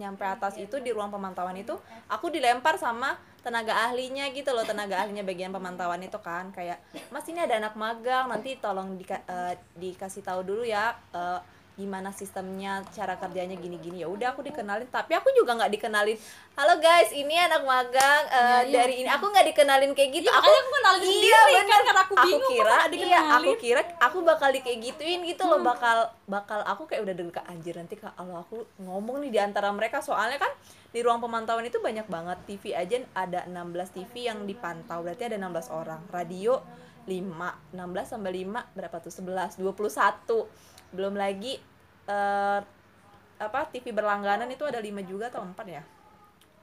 nyampe 0.00 0.24
atas 0.24 0.56
itu 0.56 0.80
di 0.80 0.90
ruang 0.90 1.12
pemantauan 1.12 1.56
itu 1.60 1.76
aku 2.08 2.32
dilempar 2.32 2.80
sama 2.80 3.20
tenaga 3.38 3.72
ahlinya 3.88 4.28
gitu 4.34 4.50
loh 4.52 4.66
tenaga 4.66 5.00
ahlinya 5.04 5.24
bagian 5.24 5.52
pemantauan 5.54 6.02
itu 6.02 6.18
kan. 6.20 6.50
Kayak 6.52 6.80
mas 7.12 7.24
ini 7.28 7.40
ada 7.44 7.56
anak 7.60 7.74
magang 7.78 8.28
nanti 8.28 8.56
tolong 8.58 8.98
dika- 8.98 9.24
eh, 9.24 9.54
dikasih 9.78 10.24
tahu 10.24 10.40
dulu 10.44 10.62
ya 10.66 10.96
eh, 11.14 11.40
gimana 11.78 12.10
sistemnya 12.10 12.82
cara 12.90 13.14
kerjanya 13.14 13.54
gini-gini. 13.54 14.02
Ya 14.02 14.10
udah 14.10 14.34
aku 14.34 14.42
dikenalin. 14.42 14.90
Tapi 14.90 15.14
aku 15.14 15.30
juga 15.30 15.54
nggak 15.54 15.70
dikenalin. 15.78 16.18
Halo 16.58 16.82
guys. 16.82 17.14
Ini 17.14 17.46
anak 17.46 17.62
magang 17.62 18.22
eh, 18.26 18.42
Iya, 18.42 18.58
iya. 18.66 18.74
dari 18.82 18.94
ini. 19.06 19.08
Aku 19.14 19.30
nggak 19.30 19.46
dikenalin 19.54 19.94
kayak 19.94 20.10
gitu. 20.10 20.26
Iya, 20.26 20.42
aku 20.42 20.50
aku 20.50 20.70
kenalin 20.74 20.98
iya, 20.98 21.06
sendiri 21.14 21.38
kan, 21.38 21.46
bener. 21.54 21.82
karena 21.86 22.02
aku 22.02 22.14
bingung, 22.18 22.50
kira 22.50 22.66
masa 22.66 22.86
nggak 22.90 22.98
iya 22.98 23.20
aku 23.38 23.52
kira 23.62 23.80
aku 24.02 24.18
bakal 24.26 24.48
di 24.50 24.60
kayak 24.66 24.78
gituin 24.90 25.20
gitu 25.22 25.42
loh. 25.46 25.62
Bakal 25.62 25.96
bakal 26.26 26.60
aku 26.66 26.82
kayak 26.90 27.06
udah 27.06 27.14
deg 27.14 27.38
anjir 27.46 27.74
nanti 27.78 27.94
kalau 27.94 28.42
aku 28.42 28.66
ngomong 28.82 29.22
nih 29.22 29.30
di 29.30 29.38
antara 29.38 29.70
mereka. 29.70 30.02
Soalnya 30.02 30.42
kan 30.42 30.50
di 30.90 30.98
ruang 30.98 31.22
pemantauan 31.22 31.62
itu 31.62 31.78
banyak 31.78 32.10
banget. 32.10 32.42
TV 32.50 32.74
aja 32.74 32.98
ada 33.14 33.46
16 33.46 33.94
TV 33.94 34.26
yang 34.26 34.42
dipantau. 34.50 35.06
Berarti 35.06 35.30
ada 35.30 35.38
16 35.38 35.70
orang. 35.70 36.02
Radio 36.10 36.58
5 37.06 37.72
16 37.72 38.12
tambah 38.12 38.32
5 38.34 38.76
berapa 38.76 38.96
tuh? 38.98 39.12
11 39.14 39.62
21 39.62 40.68
belum 40.92 41.14
lagi 41.20 41.60
eh 42.08 42.60
apa 43.38 43.70
TV 43.70 43.94
berlangganan 43.94 44.50
itu 44.50 44.66
ada 44.66 44.82
5 44.82 44.90
juga 45.06 45.30
atau 45.30 45.46
4 45.46 45.54
ya? 45.70 45.82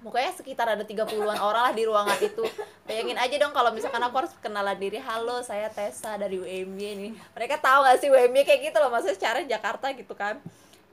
Pokoknya 0.03 0.31
sekitar 0.37 0.67
ada 0.69 0.83
30-an 0.83 1.39
orang 1.39 1.71
lah 1.71 1.73
di 1.73 1.83
ruangan 1.87 2.19
itu. 2.19 2.43
Bayangin 2.85 3.17
aja 3.17 3.35
dong 3.41 3.55
kalau 3.55 3.71
misalkan 3.71 4.03
aku 4.03 4.15
harus 4.21 4.33
kenalan 4.43 4.77
diri 4.77 5.01
Halo 5.01 5.41
saya 5.41 5.71
Tessa 5.71 6.13
dari 6.19 6.37
UMY 6.37 6.85
ini 6.93 7.07
Mereka 7.33 7.57
tahu 7.57 7.81
gak 7.87 7.97
sih 7.97 8.13
UMY 8.13 8.45
kayak 8.45 8.69
gitu 8.69 8.77
loh 8.77 8.93
Maksudnya 8.93 9.17
secara 9.17 9.39
Jakarta 9.41 9.89
gitu 9.95 10.13
kan. 10.13 10.37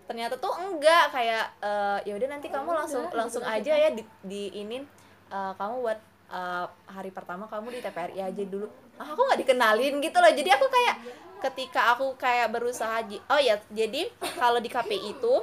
Ternyata 0.09 0.39
tuh 0.39 0.55
enggak 0.57 1.13
kayak 1.13 1.45
eh 1.61 1.99
ya 2.09 2.13
udah 2.17 2.29
nanti 2.31 2.49
kamu 2.49 2.71
langsung 2.73 3.05
langsung 3.13 3.45
aja 3.45 3.75
ya 3.75 3.91
di, 3.93 4.03
di 4.25 4.55
ini 4.55 4.81
eh, 5.29 5.53
kamu 5.61 5.75
buat 5.83 6.01
eh, 6.33 6.67
hari 6.89 7.11
pertama 7.13 7.45
kamu 7.51 7.75
di 7.75 7.81
TPRI 7.85 8.19
aja 8.23 8.43
dulu. 8.49 8.71
Ah, 8.97 9.13
aku 9.13 9.21
nggak 9.29 9.41
dikenalin 9.45 9.99
gitu 9.99 10.19
loh. 10.23 10.33
Jadi 10.33 10.51
aku 10.57 10.67
kayak 10.73 10.95
ketika 11.43 11.99
aku 11.99 12.15
kayak 12.15 12.55
berusaha 12.55 13.03
oh 13.27 13.41
ya 13.43 13.59
jadi 13.75 14.07
kalau 14.39 14.63
di 14.63 14.71
KPI 14.71 15.19
itu 15.19 15.35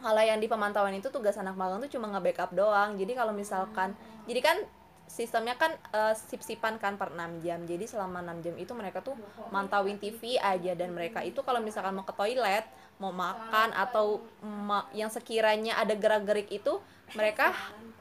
kalau 0.00 0.22
yang 0.24 0.40
di 0.40 0.48
pemantauan 0.48 0.96
itu 0.96 1.12
tugas 1.12 1.36
anak 1.36 1.54
magang 1.60 1.84
tuh 1.84 1.92
cuma 2.00 2.08
nge-backup 2.16 2.56
doang. 2.56 2.96
Jadi 2.96 3.12
kalau 3.12 3.36
misalkan 3.36 3.92
jadi 4.24 4.40
kan 4.40 4.56
sistemnya 5.04 5.60
kan 5.60 5.76
eh, 5.92 6.14
sip-sipan 6.16 6.80
kan 6.80 6.96
per 6.96 7.12
6 7.12 7.44
jam. 7.44 7.60
Jadi 7.68 7.84
selama 7.84 8.24
6 8.24 8.44
jam 8.48 8.54
itu 8.56 8.72
mereka 8.72 9.04
tuh 9.04 9.14
mantauin 9.52 10.00
TV 10.00 10.40
aja. 10.40 10.72
Dan 10.72 10.96
mereka 10.96 11.20
itu 11.20 11.44
kalau 11.44 11.60
misalkan 11.60 11.92
mau 11.92 12.08
ke 12.08 12.16
toilet 12.16 12.64
mau 12.96 13.12
makan 13.12 13.72
atau 13.76 14.24
ma- 14.44 14.88
yang 14.96 15.12
sekiranya 15.12 15.76
ada 15.80 15.96
gerak-gerik 15.96 16.48
itu 16.52 16.80
mereka 17.16 17.52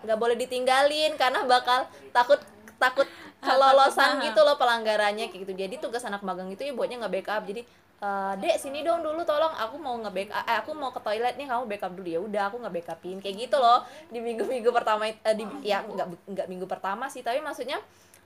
nggak 0.04 0.20
boleh 0.20 0.36
ditinggalin 0.36 1.16
karena 1.16 1.44
bakal 1.48 1.88
takut 2.12 2.40
takut 2.80 3.08
kelolosan 3.40 4.20
gitu 4.24 4.42
loh 4.44 4.56
pelanggarannya 4.60 5.32
kayak 5.32 5.42
gitu. 5.48 5.54
Jadi 5.56 5.76
tugas 5.80 6.04
anak 6.04 6.22
magang 6.24 6.52
itu 6.52 6.62
ya 6.64 6.74
buatnya 6.76 7.00
nggak 7.06 7.14
backup. 7.20 7.44
Jadi 7.48 7.62
eh, 8.00 8.34
dek 8.40 8.56
sini 8.60 8.84
dong 8.84 9.00
dulu 9.02 9.24
tolong. 9.24 9.52
Aku 9.56 9.80
mau 9.80 9.96
nge 10.00 10.12
backup 10.12 10.44
eh, 10.44 10.58
aku 10.60 10.72
mau 10.76 10.92
ke 10.92 11.00
toilet 11.00 11.36
nih 11.40 11.48
kamu 11.48 11.64
backup 11.68 11.92
dulu. 11.96 12.10
Ya 12.10 12.20
udah 12.20 12.44
aku 12.52 12.56
nggak 12.60 12.74
backupin. 12.76 13.18
Kayak 13.24 13.36
gitu 13.48 13.58
loh 13.58 13.84
di 14.12 14.20
minggu 14.20 14.44
minggu 14.44 14.70
pertama 14.76 15.08
eh, 15.08 15.36
di 15.36 15.44
ya 15.64 15.84
nggak 15.84 16.08
nggak 16.36 16.48
minggu 16.52 16.68
pertama 16.68 17.08
sih. 17.08 17.24
Tapi 17.24 17.40
maksudnya 17.40 17.80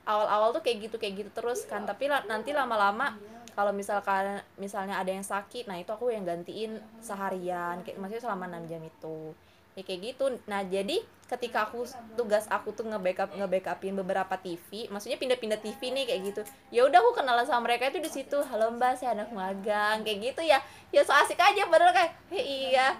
awal-awal 0.04 0.52
tuh 0.52 0.60
kayak 0.60 0.90
gitu 0.90 0.96
kayak 0.98 1.14
gitu 1.24 1.30
terus 1.32 1.64
kan. 1.64 1.86
Tapi 1.86 2.10
la- 2.10 2.26
nanti 2.26 2.50
lama-lama 2.50 3.14
kalau 3.54 3.70
misalkan 3.70 4.42
misalnya 4.58 4.98
ada 4.98 5.14
yang 5.14 5.22
sakit 5.22 5.70
nah 5.70 5.78
itu 5.78 5.94
aku 5.94 6.10
yang 6.10 6.26
gantiin 6.26 6.82
seharian. 6.98 7.86
Kayak 7.86 8.02
maksudnya 8.02 8.22
selama 8.26 8.50
6 8.50 8.66
jam 8.66 8.82
itu 8.82 9.30
ya 9.74 9.82
kayak 9.82 10.00
gitu. 10.14 10.24
Nah 10.46 10.62
jadi 10.66 11.02
ketika 11.24 11.66
aku 11.66 11.88
tugas 12.14 12.46
aku 12.52 12.70
tuh 12.76 12.86
nge-backup 12.86 13.34
nge-backupin 13.34 13.96
beberapa 13.96 14.36
TV 14.38 14.86
maksudnya 14.92 15.18
pindah-pindah 15.18 15.58
TV 15.58 15.90
nih 15.90 16.04
kayak 16.06 16.20
gitu. 16.30 16.42
Ya 16.70 16.86
udah 16.86 16.98
aku 17.02 17.10
kenalan 17.18 17.46
sama 17.46 17.66
mereka 17.66 17.90
itu 17.90 17.98
di 17.98 18.10
situ. 18.10 18.38
Halo 18.46 18.70
mbak 18.74 19.00
saya 19.02 19.18
anak 19.18 19.34
magang 19.34 20.06
kayak 20.06 20.18
gitu 20.32 20.42
ya. 20.46 20.62
Ya 20.94 21.02
so 21.02 21.10
asik 21.10 21.38
aja 21.40 21.66
padahal 21.66 21.92
kayak 21.92 22.12
"Hei, 22.30 22.70
iya. 22.72 22.94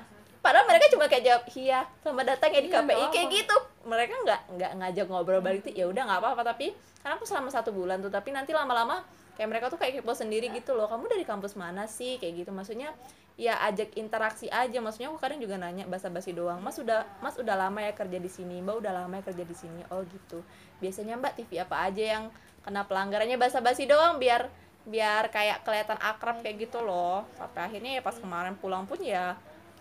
Padahal 0.45 0.69
mereka 0.69 0.93
cuma 0.93 1.09
kayak 1.09 1.25
jawab 1.25 1.45
iya 1.57 1.89
selamat 2.05 2.37
datang 2.37 2.51
ya 2.53 2.61
di 2.61 2.69
Iya, 2.69 2.77
KPI 2.85 2.93
nggak 3.01 3.13
kayak 3.17 3.29
gitu. 3.33 3.57
Mereka 3.89 4.15
nggak 4.29 4.41
nggak 4.59 4.71
ngajak 4.77 5.07
ngobrol 5.09 5.41
balik 5.41 5.61
tuh 5.65 5.73
ya 5.73 5.89
udah 5.89 6.03
nggak 6.05 6.21
apa-apa. 6.21 6.43
Tapi 6.53 6.67
karena 7.01 7.15
aku 7.17 7.25
selama 7.25 7.49
satu 7.49 7.71
bulan 7.73 8.01
tuh 8.05 8.13
tapi 8.13 8.29
nanti 8.35 8.53
lama-lama 8.53 9.01
kayak 9.41 9.49
mereka 9.51 9.67
tuh 9.73 9.81
kayak 9.81 10.05
kepo 10.05 10.13
sendiri 10.13 10.53
gitu 10.53 10.77
loh. 10.77 10.85
Kamu 10.91 11.09
dari 11.09 11.25
kampus 11.25 11.57
mana 11.57 11.89
sih? 11.89 12.21
Kayak 12.21 12.45
gitu. 12.45 12.51
Maksudnya 12.53 12.93
ya 13.35 13.59
ajak 13.67 13.99
interaksi 13.99 14.47
aja. 14.51 14.79
Maksudnya 14.79 15.11
aku 15.11 15.19
kadang 15.19 15.43
juga 15.43 15.59
nanya 15.59 15.87
basa-basi 15.91 16.31
doang 16.31 16.63
mas 16.63 16.79
udah 16.79 17.03
mas 17.19 17.35
udah 17.35 17.55
lama 17.59 17.83
ya 17.83 17.93
kerja 17.95 18.19
di 18.19 18.31
sini? 18.31 18.63
Mbak 18.63 18.77
udah 18.83 18.93
lama 19.05 19.15
ya 19.19 19.23
kerja 19.27 19.45
di 19.45 19.57
sini? 19.57 19.83
Oh 19.91 20.03
gitu. 20.07 20.43
Biasanya 20.79 21.19
mbak 21.19 21.39
TV 21.39 21.59
apa 21.63 21.87
aja 21.87 22.05
yang 22.19 22.25
kena 22.65 22.87
pelanggarannya 22.87 23.37
basa-basi 23.37 23.85
doang 23.85 24.17
biar 24.23 24.49
biar 24.85 25.33
kayak 25.33 25.65
kelihatan 25.65 25.99
akrab 25.99 26.41
kayak 26.47 26.71
gitu 26.71 26.79
loh. 26.85 27.27
Sampai 27.35 27.67
akhirnya 27.67 27.99
ya 27.99 28.03
pas 28.05 28.15
kemarin 28.15 28.55
pulang 28.55 28.87
pun 28.87 29.01
ya 29.03 29.35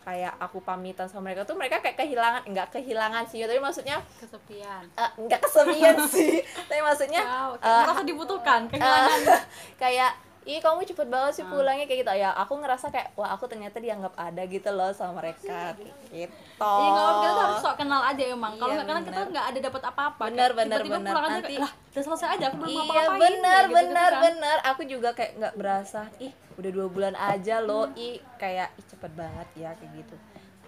kayak 0.04 0.36
aku 0.36 0.60
pamitan 0.60 1.08
sama 1.08 1.32
mereka 1.32 1.48
tuh 1.48 1.56
mereka 1.56 1.80
kayak 1.80 1.96
kehilangan 1.96 2.44
nggak 2.44 2.76
kehilangan 2.76 3.24
sih 3.24 3.39
tapi 3.48 3.60
maksudnya 3.63 4.04
kesepian. 4.20 4.84
Eh, 5.00 5.12
nggak 5.30 5.39
kesepian 5.48 5.96
sih. 6.13 6.44
Tapi 6.44 6.82
maksudnya 6.84 7.22
wow, 7.24 7.56
eh, 7.56 7.84
merasa 7.88 8.04
dibutuhkan 8.04 8.68
kehilangan. 8.68 9.20
Eh, 9.32 9.42
kayak 9.84 10.12
ih 10.45 10.60
kamu 10.60 10.84
cepet 10.84 11.08
banget 11.08 11.34
sih 11.34 11.45
pulangnya 11.45 11.84
kayak 11.84 11.99
gitu 12.01 12.12
ya 12.13 12.32
aku 12.34 12.53
ngerasa 12.56 12.88
kayak 12.88 13.12
wah 13.13 13.32
aku 13.32 13.45
ternyata 13.45 13.77
dianggap 13.77 14.12
ada 14.13 14.43
gitu 14.43 14.69
loh 14.69 14.89
sama 14.89 15.17
mereka 15.17 15.71
gitu 15.73 15.91
Iya 16.13 16.27
nggak 16.56 17.01
apa 17.01 17.13
kita 17.15 17.29
tuh 17.29 17.41
harus 17.41 17.58
sok 17.60 17.75
kenal 17.75 18.01
aja 18.01 18.23
emang. 18.25 18.53
Kalau 18.53 18.69
Iya, 18.69 18.75
nggak 18.75 18.88
kenal 18.88 19.01
kita 19.03 19.21
nggak 19.27 19.45
ada 19.45 19.60
dapat 19.62 19.82
apa-apa. 19.84 20.23
Bener, 20.23 20.38
Kayak 20.45 20.56
bener, 20.56 20.77
tiba-tiba 20.77 20.95
bener. 20.95 21.10
pulang 21.10 21.23
aja 21.23 21.34
Nanti- 21.34 21.47
kayak, 21.49 21.63
lah 21.63 21.71
udah 21.89 22.03
selesai 22.03 22.29
aja 22.29 22.45
aku 22.45 22.56
belum 22.56 22.69
iya 22.69 22.77
ngapa-ngapain. 22.79 23.19
bener 23.19 23.62
gitu-gitu 23.62 23.75
bener 23.75 24.10
kan. 24.10 24.21
bener 24.21 24.58
aku 24.63 24.82
juga 24.84 25.10
kayak 25.12 25.32
nggak 25.36 25.53
berasa 25.56 26.01
ih 26.17 26.32
udah 26.53 26.71
dua 26.71 26.88
bulan 26.88 27.13
aja 27.15 27.56
loh 27.60 27.86
ih 27.95 28.15
kayak 28.36 28.69
ih 28.73 28.86
cepet 28.88 29.12
banget 29.13 29.47
ya 29.56 29.69
kayak 29.73 29.91
gitu 29.95 30.15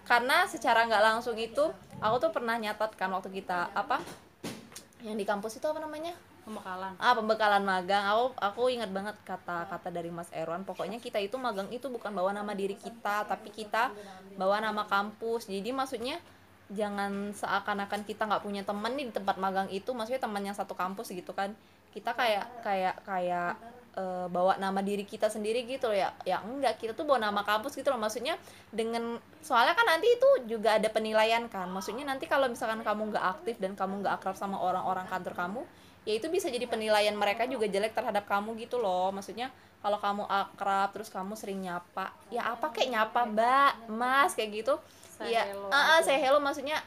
karena 0.04 0.38
secara 0.46 0.80
nggak 0.84 1.04
langsung 1.04 1.34
itu 1.36 1.66
aku 1.98 2.16
tuh 2.20 2.30
pernah 2.30 2.56
nyatat 2.56 2.94
kan 2.94 3.10
waktu 3.10 3.30
kita 3.32 3.70
apa 3.72 3.98
yang 5.02 5.14
di 5.14 5.24
kampus 5.24 5.56
itu 5.56 5.66
apa 5.66 5.78
namanya 5.78 6.14
Pembekalan. 6.46 6.94
ah 7.02 7.14
pembekalan 7.18 7.64
magang. 7.66 8.06
Aku 8.06 8.26
aku 8.38 8.62
ingat 8.70 8.94
banget 8.94 9.18
kata-kata 9.26 9.90
dari 9.90 10.14
Mas 10.14 10.30
Erwan. 10.30 10.62
Pokoknya 10.62 11.02
kita 11.02 11.18
itu 11.18 11.42
magang 11.42 11.66
itu 11.74 11.90
bukan 11.90 12.14
bawa 12.14 12.38
nama 12.38 12.54
diri 12.54 12.78
kita 12.78 13.26
tapi 13.26 13.50
kita 13.50 13.90
bawa 14.38 14.62
nama 14.62 14.86
kampus. 14.86 15.50
Jadi 15.50 15.74
maksudnya 15.74 16.22
jangan 16.70 17.34
seakan-akan 17.34 18.06
kita 18.06 18.30
nggak 18.30 18.46
punya 18.46 18.62
temen 18.62 18.94
di 18.94 19.10
tempat 19.10 19.42
magang 19.42 19.74
itu. 19.74 19.90
Maksudnya 19.98 20.22
teman 20.22 20.46
yang 20.46 20.54
satu 20.54 20.78
kampus 20.78 21.10
gitu 21.18 21.34
kan. 21.34 21.50
Kita 21.90 22.14
kayak 22.14 22.62
kayak 22.62 22.96
kayak 23.02 23.58
eh, 23.98 24.28
bawa 24.30 24.62
nama 24.62 24.86
diri 24.86 25.02
kita 25.02 25.34
sendiri 25.34 25.66
gitu 25.66 25.90
loh 25.90 25.98
ya. 25.98 26.14
Ya 26.30 26.46
enggak 26.46 26.78
kita 26.78 26.94
tuh 26.94 27.10
bawa 27.10 27.26
nama 27.26 27.42
kampus 27.42 27.74
gitu 27.74 27.90
loh. 27.90 27.98
Maksudnya 27.98 28.38
dengan 28.70 29.18
soalnya 29.42 29.74
kan 29.74 29.90
nanti 29.90 30.14
itu 30.14 30.30
juga 30.46 30.78
ada 30.78 30.94
penilaian 30.94 31.50
kan. 31.50 31.74
Maksudnya 31.74 32.06
nanti 32.06 32.30
kalau 32.30 32.46
misalkan 32.46 32.86
kamu 32.86 33.18
nggak 33.18 33.26
aktif 33.34 33.58
dan 33.58 33.74
kamu 33.74 34.06
nggak 34.06 34.22
akrab 34.22 34.38
sama 34.38 34.62
orang-orang 34.62 35.10
kantor 35.10 35.34
kamu 35.34 35.64
ya 36.06 36.14
itu 36.14 36.30
bisa 36.30 36.48
jadi 36.48 36.70
penilaian 36.70 37.18
mereka 37.18 37.50
juga 37.50 37.66
jelek 37.66 37.98
terhadap 37.98 38.30
kamu 38.30 38.54
gitu 38.62 38.78
loh. 38.78 39.10
Maksudnya 39.10 39.50
kalau 39.82 39.98
kamu 39.98 40.24
akrab 40.30 40.90
terus 40.94 41.10
kamu 41.10 41.34
sering 41.38 41.62
nyapa 41.66 42.14
ya 42.34 42.54
apa 42.54 42.74
kayak 42.74 42.90
nyapa 42.94 43.20
mbak 43.26 43.72
mas 43.90 44.38
kayak 44.38 44.64
gitu. 44.64 44.74
Say 45.18 45.34
ya 45.34 45.50
hello 45.50 45.70
ah 45.74 45.78
ah, 45.78 45.98
aja. 46.00 46.06
say 46.10 46.18
hello 46.22 46.38
maksudnya 46.38 46.78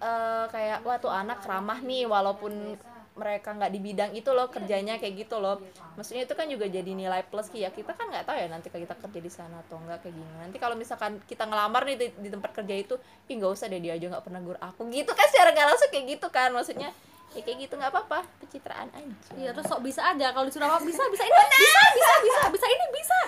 eh, 0.00 0.44
kayak 0.52 0.84
wah 0.84 1.00
tuh 1.00 1.12
anak 1.12 1.40
ramah 1.48 1.80
nih 1.80 2.04
walaupun 2.04 2.76
mereka 3.18 3.50
nggak 3.50 3.72
di 3.74 3.80
bidang 3.82 4.10
itu 4.14 4.30
loh 4.30 4.46
kerjanya 4.46 4.94
kayak 4.96 5.26
gitu 5.26 5.42
loh. 5.42 5.58
Maksudnya 5.98 6.22
itu 6.28 6.38
kan 6.38 6.46
juga 6.46 6.70
jadi 6.70 6.86
nilai 6.94 7.26
plus 7.26 7.50
ya. 7.50 7.72
Kita 7.74 7.96
kan 7.98 8.06
nggak 8.08 8.30
tahu 8.30 8.36
ya 8.38 8.46
nanti 8.46 8.70
kalau 8.70 8.86
kita 8.86 8.96
kerja 8.96 9.20
di 9.20 9.32
sana 9.32 9.58
atau 9.66 9.76
enggak 9.82 10.06
kayak 10.06 10.14
gini 10.14 10.32
nanti 10.38 10.56
kalau 10.62 10.78
misalkan 10.78 11.18
kita 11.26 11.44
ngelamar 11.50 11.82
nih 11.88 11.96
di, 11.98 12.06
di 12.14 12.28
tempat 12.30 12.54
kerja 12.54 12.74
itu 12.78 12.94
ih 13.26 13.34
nggak 13.34 13.52
usah 13.52 13.66
deh 13.66 13.82
dia 13.82 13.98
aja 13.98 14.06
nggak 14.06 14.24
pernah 14.24 14.40
gur 14.40 14.56
aku. 14.62 14.86
Gitu 14.92 15.10
kan 15.10 15.26
secara 15.28 15.50
nggak 15.50 15.66
langsung 15.66 15.90
kayak 15.90 16.04
gitu 16.14 16.26
kan 16.30 16.48
maksudnya 16.54 16.90
ya 17.30 17.40
kayak 17.40 17.58
gitu 17.60 17.74
nggak 17.74 17.90
apa-apa. 17.90 18.18
Pencitraan 18.38 18.88
aja. 18.88 19.14
Iya 19.32 19.50
terus 19.52 19.66
sok 19.66 19.80
bisa 19.80 20.00
aja. 20.02 20.26
Kalau 20.30 20.44
disuruh 20.44 20.66
apa 20.66 20.80
bisa 20.80 21.02
bisa. 21.06 21.22
Ini 21.22 21.34
bisa 21.52 21.82
bisa 21.92 22.12
bisa 22.18 22.40
bisa. 22.48 22.66
Ini 22.66 22.86
bisa. 22.90 23.18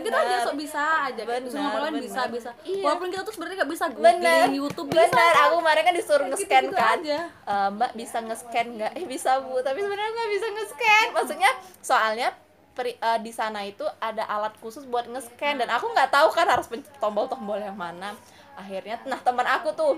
Gitu 0.00 0.16
aja 0.16 0.36
sok 0.42 0.56
bisa 0.56 0.82
aja. 1.06 1.22
Bener, 1.22 1.42
Disuruh 1.44 1.62
ngomongin 1.62 1.94
bisa 2.00 2.20
bisa. 2.26 2.50
Iya. 2.62 2.82
walaupun 2.82 3.08
kita 3.08 3.22
tuh 3.22 3.32
sebenarnya 3.32 3.56
nggak 3.60 3.70
bisa 3.70 3.84
bener 3.90 4.14
googling 4.40 4.56
YouTube 4.56 4.88
bisa 4.88 5.06
bener 5.08 5.34
aku 5.40 5.54
kemarin 5.60 5.82
kan 5.82 5.94
disuruh 5.94 6.18
Kayak 6.20 6.32
nge-scan 6.32 6.62
gitu-gitu 6.62 6.76
kan. 6.78 6.98
aja. 6.98 7.18
"Eh, 7.44 7.68
mbak 7.70 7.90
bisa 7.94 8.16
nge-scan 8.20 8.66
nggak? 8.72 8.92
Eh 8.94 9.04
bisa 9.04 9.30
bu. 9.40 9.54
Tapi 9.60 9.78
sebenarnya 9.78 10.10
nggak 10.10 10.30
bisa 10.30 10.46
nge-scan. 10.48 11.06
Maksudnya 11.12 11.50
soalnya 11.80 12.28
peri- 12.72 12.96
eh, 12.98 13.18
di 13.18 13.30
sana 13.30 13.60
itu 13.62 13.84
ada 13.98 14.24
alat 14.24 14.54
khusus 14.56 14.84
buat 14.84 15.04
nge-scan. 15.04 15.58
Dan 15.58 15.68
aku 15.68 15.86
nggak 15.86 16.08
tahu 16.08 16.28
kan 16.30 16.46
harus 16.46 16.64
pencet 16.64 16.92
tombol-tombol 16.96 17.58
yang 17.58 17.76
mana. 17.76 18.16
Akhirnya 18.54 19.00
nah 19.04 19.18
teman 19.18 19.44
aku 19.46 19.70
tuh 19.74 19.92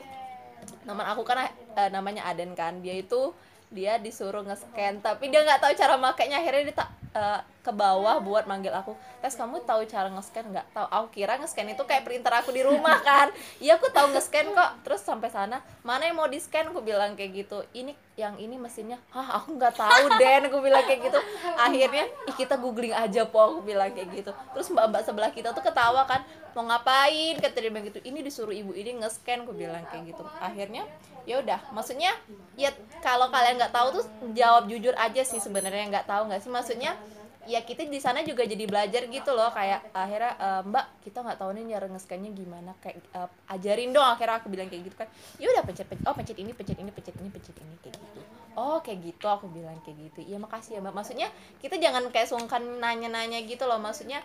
teman 0.83 1.03
aku 1.05 1.22
kan 1.22 1.46
eh, 1.46 1.51
namanya 1.88 2.22
Aden 2.25 2.53
kan. 2.53 2.81
Dia 2.81 2.96
itu 2.96 3.31
dia 3.72 3.96
disuruh 3.98 4.44
nge-scan 4.44 5.00
tapi 5.00 5.32
dia 5.32 5.42
nggak 5.42 5.61
tahu 5.64 5.72
cara 5.74 5.96
makainya. 5.96 6.38
Akhirnya 6.38 6.62
dia 6.68 6.76
tak 6.76 6.88
eh, 7.16 7.40
ke 7.62 7.70
bawah 7.70 8.18
buat 8.18 8.44
manggil 8.51 8.75
aku. 8.75 8.98
Tes 9.22 9.38
kamu 9.38 9.62
tahu 9.62 9.87
cara 9.87 10.11
nge-scan 10.11 10.51
nggak? 10.51 10.66
Tahu. 10.75 10.87
Aku 10.90 11.07
kira 11.14 11.38
nge-scan 11.38 11.70
itu 11.70 11.83
kayak 11.87 12.03
printer 12.03 12.35
aku 12.35 12.51
di 12.51 12.66
rumah 12.66 12.98
kan. 13.07 13.31
Iya 13.62 13.79
aku 13.79 13.87
tahu 13.94 14.11
nge-scan 14.11 14.51
kok. 14.51 14.70
Terus 14.83 15.01
sampai 15.07 15.31
sana 15.31 15.62
mana 15.87 16.11
yang 16.11 16.18
mau 16.18 16.27
di 16.27 16.42
scan 16.42 16.75
aku 16.75 16.83
bilang 16.83 17.14
kayak 17.14 17.46
gitu. 17.46 17.62
Ini 17.70 17.94
yang 18.18 18.35
ini 18.42 18.59
mesinnya. 18.59 18.98
Hah 19.14 19.38
aku 19.38 19.55
nggak 19.55 19.79
tahu 19.79 20.05
Den 20.18 20.51
aku 20.51 20.59
bilang 20.59 20.83
kayak 20.83 21.07
gitu. 21.07 21.18
Akhirnya 21.55 22.11
ih 22.27 22.35
kita 22.35 22.59
googling 22.59 22.92
aja 22.92 23.22
po 23.31 23.38
aku 23.38 23.59
bilang 23.62 23.94
kayak 23.94 24.11
gitu. 24.11 24.35
Terus 24.35 24.66
mbak 24.75 24.90
mbak 24.90 25.03
sebelah 25.07 25.31
kita 25.31 25.55
tuh 25.55 25.62
ketawa 25.62 26.03
kan. 26.11 26.27
Mau 26.59 26.66
ngapain? 26.66 27.38
Kata 27.38 27.62
dia 27.62 27.70
bilang 27.70 27.87
gitu. 27.87 28.03
Ini 28.03 28.27
disuruh 28.27 28.53
ibu 28.53 28.75
ini 28.75 28.98
nge-scan 28.98 29.46
aku 29.46 29.55
bilang 29.55 29.87
kayak 29.87 30.11
gitu. 30.11 30.27
Akhirnya 30.42 30.83
ya 31.22 31.38
udah. 31.38 31.62
Maksudnya 31.70 32.11
ya 32.59 32.75
kalau 33.07 33.31
kalian 33.31 33.55
nggak 33.55 33.70
tahu 33.70 34.03
tuh 34.03 34.05
jawab 34.35 34.66
jujur 34.66 34.98
aja 34.98 35.22
sih 35.22 35.38
sebenarnya. 35.38 35.87
Nggak 35.94 36.11
tahu 36.11 36.27
nggak 36.27 36.42
sih. 36.42 36.51
Maksudnya 36.51 36.98
ya 37.42 37.61
kita 37.66 37.83
di 37.90 37.98
sana 37.98 38.22
juga 38.22 38.46
jadi 38.46 38.64
belajar 38.70 39.11
gitu 39.11 39.31
loh 39.35 39.50
kayak 39.50 39.90
akhirnya 39.90 40.33
"Eh, 40.38 40.62
mbak 40.62 40.85
kita 41.02 41.26
nggak 41.26 41.38
tahu 41.42 41.50
nih 41.59 41.74
cara 41.74 41.87
nge-scan-nya 41.90 42.31
gimana 42.31 42.70
kayak 42.78 43.02
eh, 43.02 43.28
ajarin 43.50 43.90
dong 43.90 44.07
akhirnya 44.07 44.38
aku 44.38 44.46
bilang 44.48 44.70
kayak 44.70 44.87
gitu 44.87 44.96
kan. 44.96 45.09
Ya 45.42 45.50
udah 45.50 45.62
pencet 45.66 45.87
pencet 45.90 46.07
oh 46.07 46.14
pencet 46.14 46.37
ini 46.38 46.52
pencet 46.55 46.78
ini 46.78 46.90
pencet 46.94 47.14
ini 47.18 47.28
pencet 47.35 47.57
ini 47.59 47.74
kayak 47.83 47.94
gitu. 47.98 48.20
Oh 48.55 48.78
kayak 48.85 48.98
gitu 49.02 49.26
aku 49.26 49.50
bilang 49.50 49.74
kayak 49.83 49.96
gitu. 50.12 50.20
Iya 50.22 50.38
makasih 50.38 50.78
ya 50.78 50.81
mbak. 50.85 50.94
Maksudnya 50.94 51.28
kita 51.59 51.81
jangan 51.83 52.07
kayak 52.14 52.28
sungkan 52.31 52.62
nanya-nanya 52.78 53.42
gitu 53.42 53.66
loh 53.66 53.81
maksudnya 53.83 54.22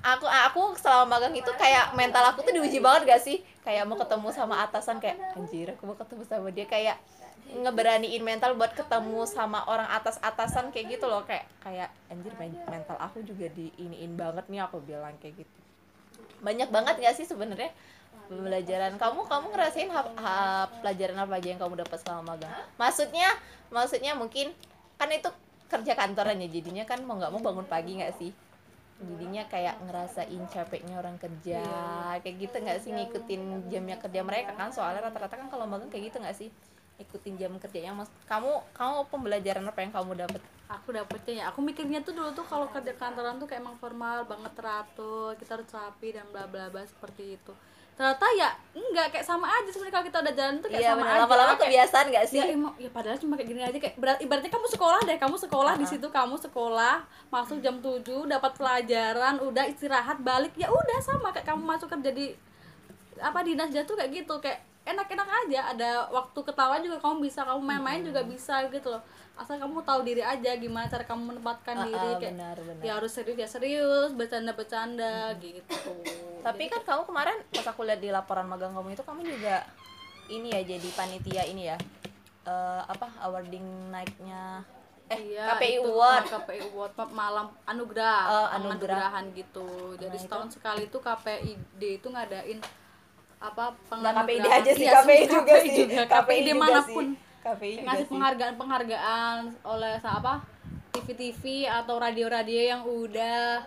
aku 0.00 0.24
aku 0.24 0.62
selama 0.80 1.20
magang 1.20 1.36
itu 1.36 1.52
kayak 1.60 1.92
mental 1.92 2.24
aku 2.24 2.40
tuh 2.40 2.56
diuji 2.56 2.80
banget 2.80 3.04
gak 3.04 3.20
sih? 3.20 3.44
Kayak 3.60 3.84
mau 3.84 4.00
ketemu 4.00 4.28
sama 4.32 4.64
atasan 4.64 4.96
kayak 4.96 5.20
anjir 5.36 5.76
aku 5.76 5.84
mau 5.86 5.94
ketemu 5.94 6.22
sama 6.24 6.48
dia 6.48 6.64
kayak 6.64 6.96
ngeberaniin 7.50 8.22
mental 8.22 8.54
buat 8.54 8.70
ketemu 8.72 9.26
sama 9.26 9.66
orang 9.66 9.90
atas 9.90 10.22
atasan 10.22 10.70
kayak 10.70 10.98
gitu 10.98 11.10
loh 11.10 11.26
kayak 11.26 11.46
kayak 11.60 11.90
anjir 12.06 12.30
men- 12.38 12.62
mental 12.70 12.94
aku 12.96 13.20
juga 13.26 13.50
diiniin 13.50 14.14
banget 14.14 14.46
nih 14.46 14.62
aku 14.62 14.78
bilang 14.82 15.14
kayak 15.18 15.42
gitu. 15.42 15.54
Banyak 16.40 16.70
banget 16.72 16.94
gak 17.02 17.14
sih 17.18 17.26
sebenarnya 17.26 17.74
pembelajaran? 18.30 18.96
Kamu 18.96 19.26
kamu 19.26 19.46
ngerasain 19.52 19.90
ha- 19.90 20.14
ha- 20.16 20.68
pelajaran 20.80 21.18
apa 21.18 21.42
aja 21.42 21.48
yang 21.52 21.60
kamu 21.60 21.74
dapat 21.82 21.98
selama 22.00 22.34
magang? 22.36 22.54
Maksudnya 22.78 23.28
maksudnya 23.68 24.12
mungkin 24.14 24.54
kan 24.96 25.10
itu 25.10 25.30
kerja 25.70 25.92
kantoran 25.94 26.38
ya 26.42 26.48
jadinya 26.50 26.84
kan 26.86 27.02
mau 27.06 27.18
nggak 27.18 27.30
mau 27.34 27.42
bangun 27.42 27.66
pagi 27.66 27.98
nggak 27.98 28.14
sih? 28.16 28.30
Jadinya 29.00 29.48
kayak 29.48 29.80
ngerasain 29.84 30.42
capeknya 30.52 31.00
orang 31.00 31.16
kerja 31.16 31.64
kayak 32.20 32.36
gitu 32.36 32.56
nggak 32.60 32.78
sih 32.84 32.90
ngikutin 32.92 33.72
jamnya 33.72 33.96
kerja 33.96 34.20
mereka 34.22 34.52
kan? 34.54 34.70
Soalnya 34.70 35.08
rata-rata 35.08 35.34
kan 35.40 35.48
kalau 35.48 35.64
magang 35.66 35.88
kayak 35.88 36.12
gitu 36.12 36.20
nggak 36.20 36.36
sih 36.36 36.50
ikutin 37.00 37.40
jam 37.40 37.52
kerjanya 37.56 37.96
mas. 37.96 38.12
Kamu 38.28 38.60
kamu 38.76 39.08
pembelajaran 39.08 39.64
apa 39.64 39.80
yang 39.80 39.92
kamu 39.92 40.12
dapat 40.20 40.42
aku 40.70 40.94
dapetnya 40.94 41.42
ya 41.42 41.44
aku 41.50 41.66
mikirnya 41.66 41.98
tuh 42.06 42.14
dulu 42.14 42.30
tuh 42.30 42.46
kalau 42.46 42.70
kerja 42.70 42.94
kantoran 42.94 43.42
tuh 43.42 43.50
kayak 43.50 43.58
emang 43.58 43.74
formal 43.82 44.22
banget 44.22 44.54
teratur 44.54 45.34
kita 45.34 45.58
harus 45.58 45.66
rapi 45.74 46.14
dan 46.14 46.30
bla 46.30 46.46
bla 46.46 46.70
bla 46.70 46.86
seperti 46.86 47.34
itu. 47.34 47.52
Ternyata 48.00 48.26
ya 48.32 48.48
enggak 48.72 49.12
kayak 49.12 49.26
sama 49.28 49.44
aja. 49.44 49.68
Sebenarnya 49.68 49.92
kalau 49.92 50.06
kita 50.08 50.18
udah 50.24 50.32
jalan 50.32 50.54
tuh 50.64 50.68
kayak 50.72 50.80
iya 50.80 50.90
sama 50.96 51.02
benar 51.04 51.12
aja. 51.12 51.20
Lama-lama 51.20 51.54
kebiasaan 51.60 52.06
nggak 52.08 52.26
sih? 52.32 52.40
Ya, 52.40 52.46
ya 52.56 52.90
padahal 52.96 53.18
cuma 53.20 53.36
kayak 53.36 53.48
gini 53.52 53.60
aja. 53.60 53.76
Kayak 53.76 53.96
berat, 54.00 54.18
ibaratnya 54.24 54.52
kamu 54.56 54.68
sekolah 54.72 55.00
deh, 55.04 55.18
kamu 55.20 55.36
sekolah 55.36 55.74
di 55.76 55.84
situ 55.84 56.08
kamu 56.08 56.36
sekolah, 56.40 57.04
masuk 57.28 57.60
jam 57.60 57.76
7, 57.84 58.00
dapat 58.24 58.52
pelajaran, 58.56 59.34
udah 59.44 59.64
istirahat, 59.68 60.16
balik 60.24 60.56
ya 60.56 60.72
udah 60.72 60.98
sama. 61.04 61.28
Kayak 61.36 61.52
kamu 61.52 61.60
masuk 61.60 61.92
kerja 61.92 62.10
di 62.16 62.32
apa 63.20 63.44
dinas 63.44 63.68
jatuh 63.68 63.92
kayak 63.92 64.24
gitu. 64.24 64.34
Kayak 64.40 64.64
enak-enak 64.82 65.28
aja 65.44 65.60
ada 65.70 65.90
waktu 66.08 66.40
ketawa 66.40 66.78
juga 66.78 66.96
kamu 66.98 67.22
bisa 67.22 67.40
kamu 67.42 67.60
main-main 67.60 68.00
juga 68.00 68.20
bisa 68.22 68.64
gitu 68.66 68.88
loh. 68.88 69.02
Asal 69.34 69.56
kamu 69.56 69.80
tahu 69.80 70.00
diri 70.02 70.20
aja 70.20 70.52
gimana 70.54 70.84
cara 70.84 71.00
kamu 71.02 71.32
menempatkan 71.32 71.74
Ah, 71.74 71.84
diri 71.86 71.96
kayak 72.18 72.34
benar, 72.34 72.56
benar. 72.58 72.82
ya 72.82 72.92
harus 72.94 73.08
serius 73.10 73.36
ya 73.36 73.48
serius 73.48 74.10
bercanda 74.12 74.52
bercanda 74.52 75.32
gitu. 75.36 75.94
Tapi 76.40 76.68
kan 76.68 76.80
kamu 76.82 77.02
kemarin 77.04 77.36
pas 77.46 77.66
aku 77.66 77.82
lihat 77.82 77.98
di 77.98 78.08
laporan 78.08 78.44
magang 78.44 78.72
kamu 78.72 78.92
itu 78.92 79.02
kamu 79.02 79.20
juga 79.22 79.64
ini 80.28 80.48
ya 80.50 80.60
jadi 80.62 80.88
panitia 80.92 81.42
ini 81.46 81.62
ya. 81.66 81.76
Eh, 82.42 82.82
apa 82.82 83.08
awarding 83.20 83.64
naiknya 83.88 84.64
eh 85.06 85.18
Iya, 85.28 85.44
KPI 85.52 85.74
itu, 85.76 85.90
Award. 85.90 86.24
KPI 86.24 86.60
Award 86.68 86.92
ma- 86.94 87.14
malam 87.18 87.46
anugerah, 87.64 88.54
anugerah. 88.54 89.10
anugerahan 89.10 89.24
gitu. 89.34 89.66
Jadi 89.96 90.06
Nah, 90.06 90.14
itu- 90.14 90.24
setahun 90.24 90.48
sekali 90.52 90.86
itu 90.86 90.98
KPID 90.98 91.82
itu 91.98 92.06
ngadain 92.06 92.58
apa 93.40 93.64
nggak 93.72 94.12
KPID 94.12 94.44
penganugerahan. 94.44 94.60
aja 94.60 94.70
sih 94.76 94.86
KPI 94.86 95.22
juga 95.24 95.54
KPI 95.56 95.64
sih 95.64 95.72
juga, 95.72 96.04
juga 96.44 96.60
mana 96.60 96.80
pun 96.84 97.06
sih. 97.08 97.40
KPI 97.40 97.72
juga 97.72 97.84
ngasih 97.88 98.04
sih. 98.04 98.10
penghargaan 98.12 98.54
penghargaan 98.60 99.36
oleh 99.64 99.96
apa 100.04 100.32
TV-TV 100.90 101.42
atau 101.64 101.96
radio-radio 101.96 102.60
yang 102.76 102.82
udah 102.84 103.64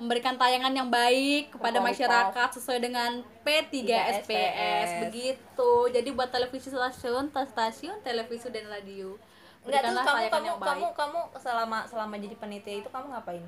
memberikan 0.00 0.34
tayangan 0.34 0.74
yang 0.74 0.88
baik 0.90 1.54
kepada 1.54 1.78
Berkualitas. 1.78 2.02
masyarakat 2.02 2.48
sesuai 2.58 2.80
dengan 2.82 3.10
P3SPS 3.46 4.26
SPS. 4.26 4.88
begitu. 5.06 5.72
Jadi 5.94 6.08
buat 6.10 6.32
televisi 6.32 6.72
stasiun, 6.72 7.30
stasiun 7.30 8.02
televisi 8.02 8.50
dan 8.50 8.66
radio. 8.66 9.14
Enggak 9.62 9.86
berikanlah 9.86 10.02
kamu 10.02 10.26
kamu 10.26 10.50
kamu 10.58 10.86
kamu 10.98 11.20
selama 11.38 11.78
selama 11.86 12.14
jadi 12.18 12.34
panitia 12.34 12.74
itu 12.82 12.88
kamu 12.90 13.06
ngapain? 13.14 13.46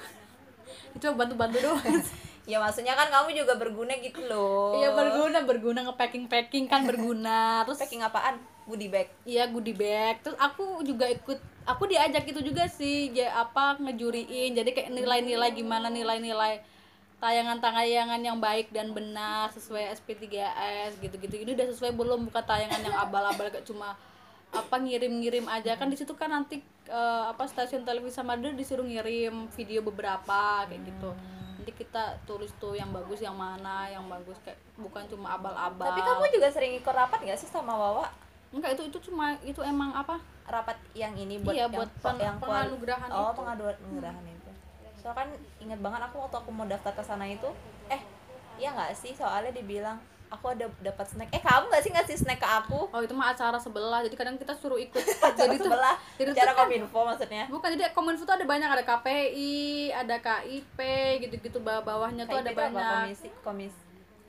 itu 0.96 1.06
bantu-bantu 1.12 1.58
doang 1.60 1.84
Ya 2.46 2.62
maksudnya 2.62 2.94
kan 2.94 3.10
kamu 3.10 3.34
juga 3.34 3.58
berguna 3.58 3.98
gitu 3.98 4.22
loh. 4.30 4.78
iya 4.78 4.94
berguna 4.94 5.42
berguna 5.42 5.82
nge-packing 5.90 6.30
packing 6.30 6.70
kan 6.70 6.86
berguna. 6.86 7.66
Terus 7.66 7.82
Packing 7.82 8.06
apaan? 8.06 8.38
Goodie 8.66 8.90
bag. 8.90 9.10
iya 9.26 9.50
goodie 9.50 9.74
bag. 9.74 10.22
Terus 10.22 10.38
aku 10.38 10.82
juga 10.86 11.10
ikut 11.10 11.38
aku 11.66 11.90
diajak 11.90 12.22
itu 12.26 12.38
juga 12.42 12.70
sih 12.70 13.10
ya 13.10 13.34
apa 13.34 13.78
ngejuriin. 13.82 14.54
Jadi 14.54 14.70
kayak 14.74 14.90
nilai-nilai 14.94 15.50
gimana 15.54 15.90
nilai-nilai 15.90 16.62
tayangan-tayangan 17.18 18.20
yang 18.22 18.38
baik 18.38 18.70
dan 18.70 18.94
benar 18.94 19.50
sesuai 19.50 19.98
SP3S 19.98 21.02
gitu-gitu. 21.02 21.42
Ini 21.42 21.50
udah 21.58 21.66
sesuai 21.74 21.98
belum? 21.98 22.30
Bukan 22.30 22.44
tayangan 22.46 22.78
yang 22.78 22.94
abal-abal 22.94 23.50
kayak 23.50 23.66
cuma 23.66 23.98
apa 24.54 24.76
ngirim-ngirim 24.78 25.50
aja. 25.50 25.74
Kan 25.74 25.90
di 25.90 25.98
situ 25.98 26.14
kan 26.14 26.30
nanti 26.30 26.62
eh, 26.86 27.24
apa 27.26 27.42
stasiun 27.50 27.82
televisi 27.82 28.14
Samarinda 28.14 28.54
disuruh 28.54 28.86
ngirim 28.86 29.50
video 29.54 29.82
beberapa 29.82 30.62
kayak 30.70 30.82
gitu 30.86 31.10
nanti 31.66 31.82
kita 31.82 32.14
tulis 32.30 32.54
tuh 32.62 32.78
yang 32.78 32.94
bagus 32.94 33.18
yang 33.18 33.34
mana 33.34 33.90
yang 33.90 34.06
bagus 34.06 34.38
kayak 34.46 34.54
bukan 34.78 35.02
cuma 35.10 35.34
abal-abal 35.34 35.82
Tapi 35.82 35.98
kamu 35.98 36.38
juga 36.38 36.46
sering 36.46 36.78
ikut 36.78 36.94
rapat 36.94 37.26
gak 37.26 37.34
sih 37.34 37.50
sama 37.50 37.74
Wawa? 37.74 38.06
enggak 38.54 38.78
itu 38.78 38.86
itu 38.86 39.10
cuma 39.10 39.34
itu 39.42 39.58
emang 39.66 39.90
apa 39.90 40.22
Rapat 40.46 40.78
yang 40.94 41.10
ini 41.18 41.42
buat 41.42 41.58
Iya, 41.58 41.66
yang, 41.66 41.74
buat 41.74 41.90
pen- 41.98 42.22
yang 42.22 42.38
penganugerahan 42.38 43.10
Oh, 43.10 43.34
itu. 43.34 43.42
penganugerahan 43.42 44.24
itu. 44.30 44.50
Soalnya 44.94 45.18
kan 45.18 45.28
ingat 45.58 45.78
banget 45.82 46.00
aku 46.06 46.22
waktu 46.22 46.36
aku 46.38 46.50
mau 46.54 46.70
daftar 46.70 46.94
ke 46.94 47.02
sana 47.02 47.26
itu, 47.26 47.50
eh 47.90 47.98
iya 48.54 48.70
nggak 48.70 48.94
sih 48.94 49.10
soalnya 49.10 49.50
dibilang 49.50 49.98
aku 50.28 50.46
ada 50.48 50.66
dapat 50.80 51.06
snack. 51.06 51.28
Eh 51.28 51.38
kamu 51.38 51.64
nggak 51.66 51.80
sih 51.80 51.90
ngasih 51.90 52.16
snack 52.16 52.38
ke 52.38 52.48
aku? 52.48 52.86
Oh 52.86 53.00
itu 53.00 53.12
mah 53.12 53.30
acara 53.30 53.56
sebelah, 53.56 54.00
jadi 54.00 54.14
kadang 54.14 54.34
kita 54.34 54.52
suruh 54.52 54.76
ikut. 54.76 54.98
Jadi 55.32 55.36
jadi 55.36 55.54
tuh, 55.56 55.66
sebelah 55.66 55.94
jadi 56.16 56.28
tuh 56.28 56.36
cara 56.36 56.52
kan- 56.52 56.58
kominfo 56.64 57.00
maksudnya. 57.02 57.44
bukan 57.46 57.68
jadi 57.72 57.84
kominfo 57.90 58.22
tuh 58.22 58.34
ada 58.34 58.44
banyak 58.44 58.68
ada 58.68 58.84
KPI, 58.84 59.54
ada 59.90 60.16
KIP, 60.18 60.78
gitu-gitu 61.20 61.58
bawah-bawahnya 61.58 62.24
tuh 62.24 62.36
ada 62.36 62.48
gitu 62.48 62.56
apa? 62.56 62.62
banyak. 62.68 62.90
komisi 63.02 63.28
komis 63.40 63.74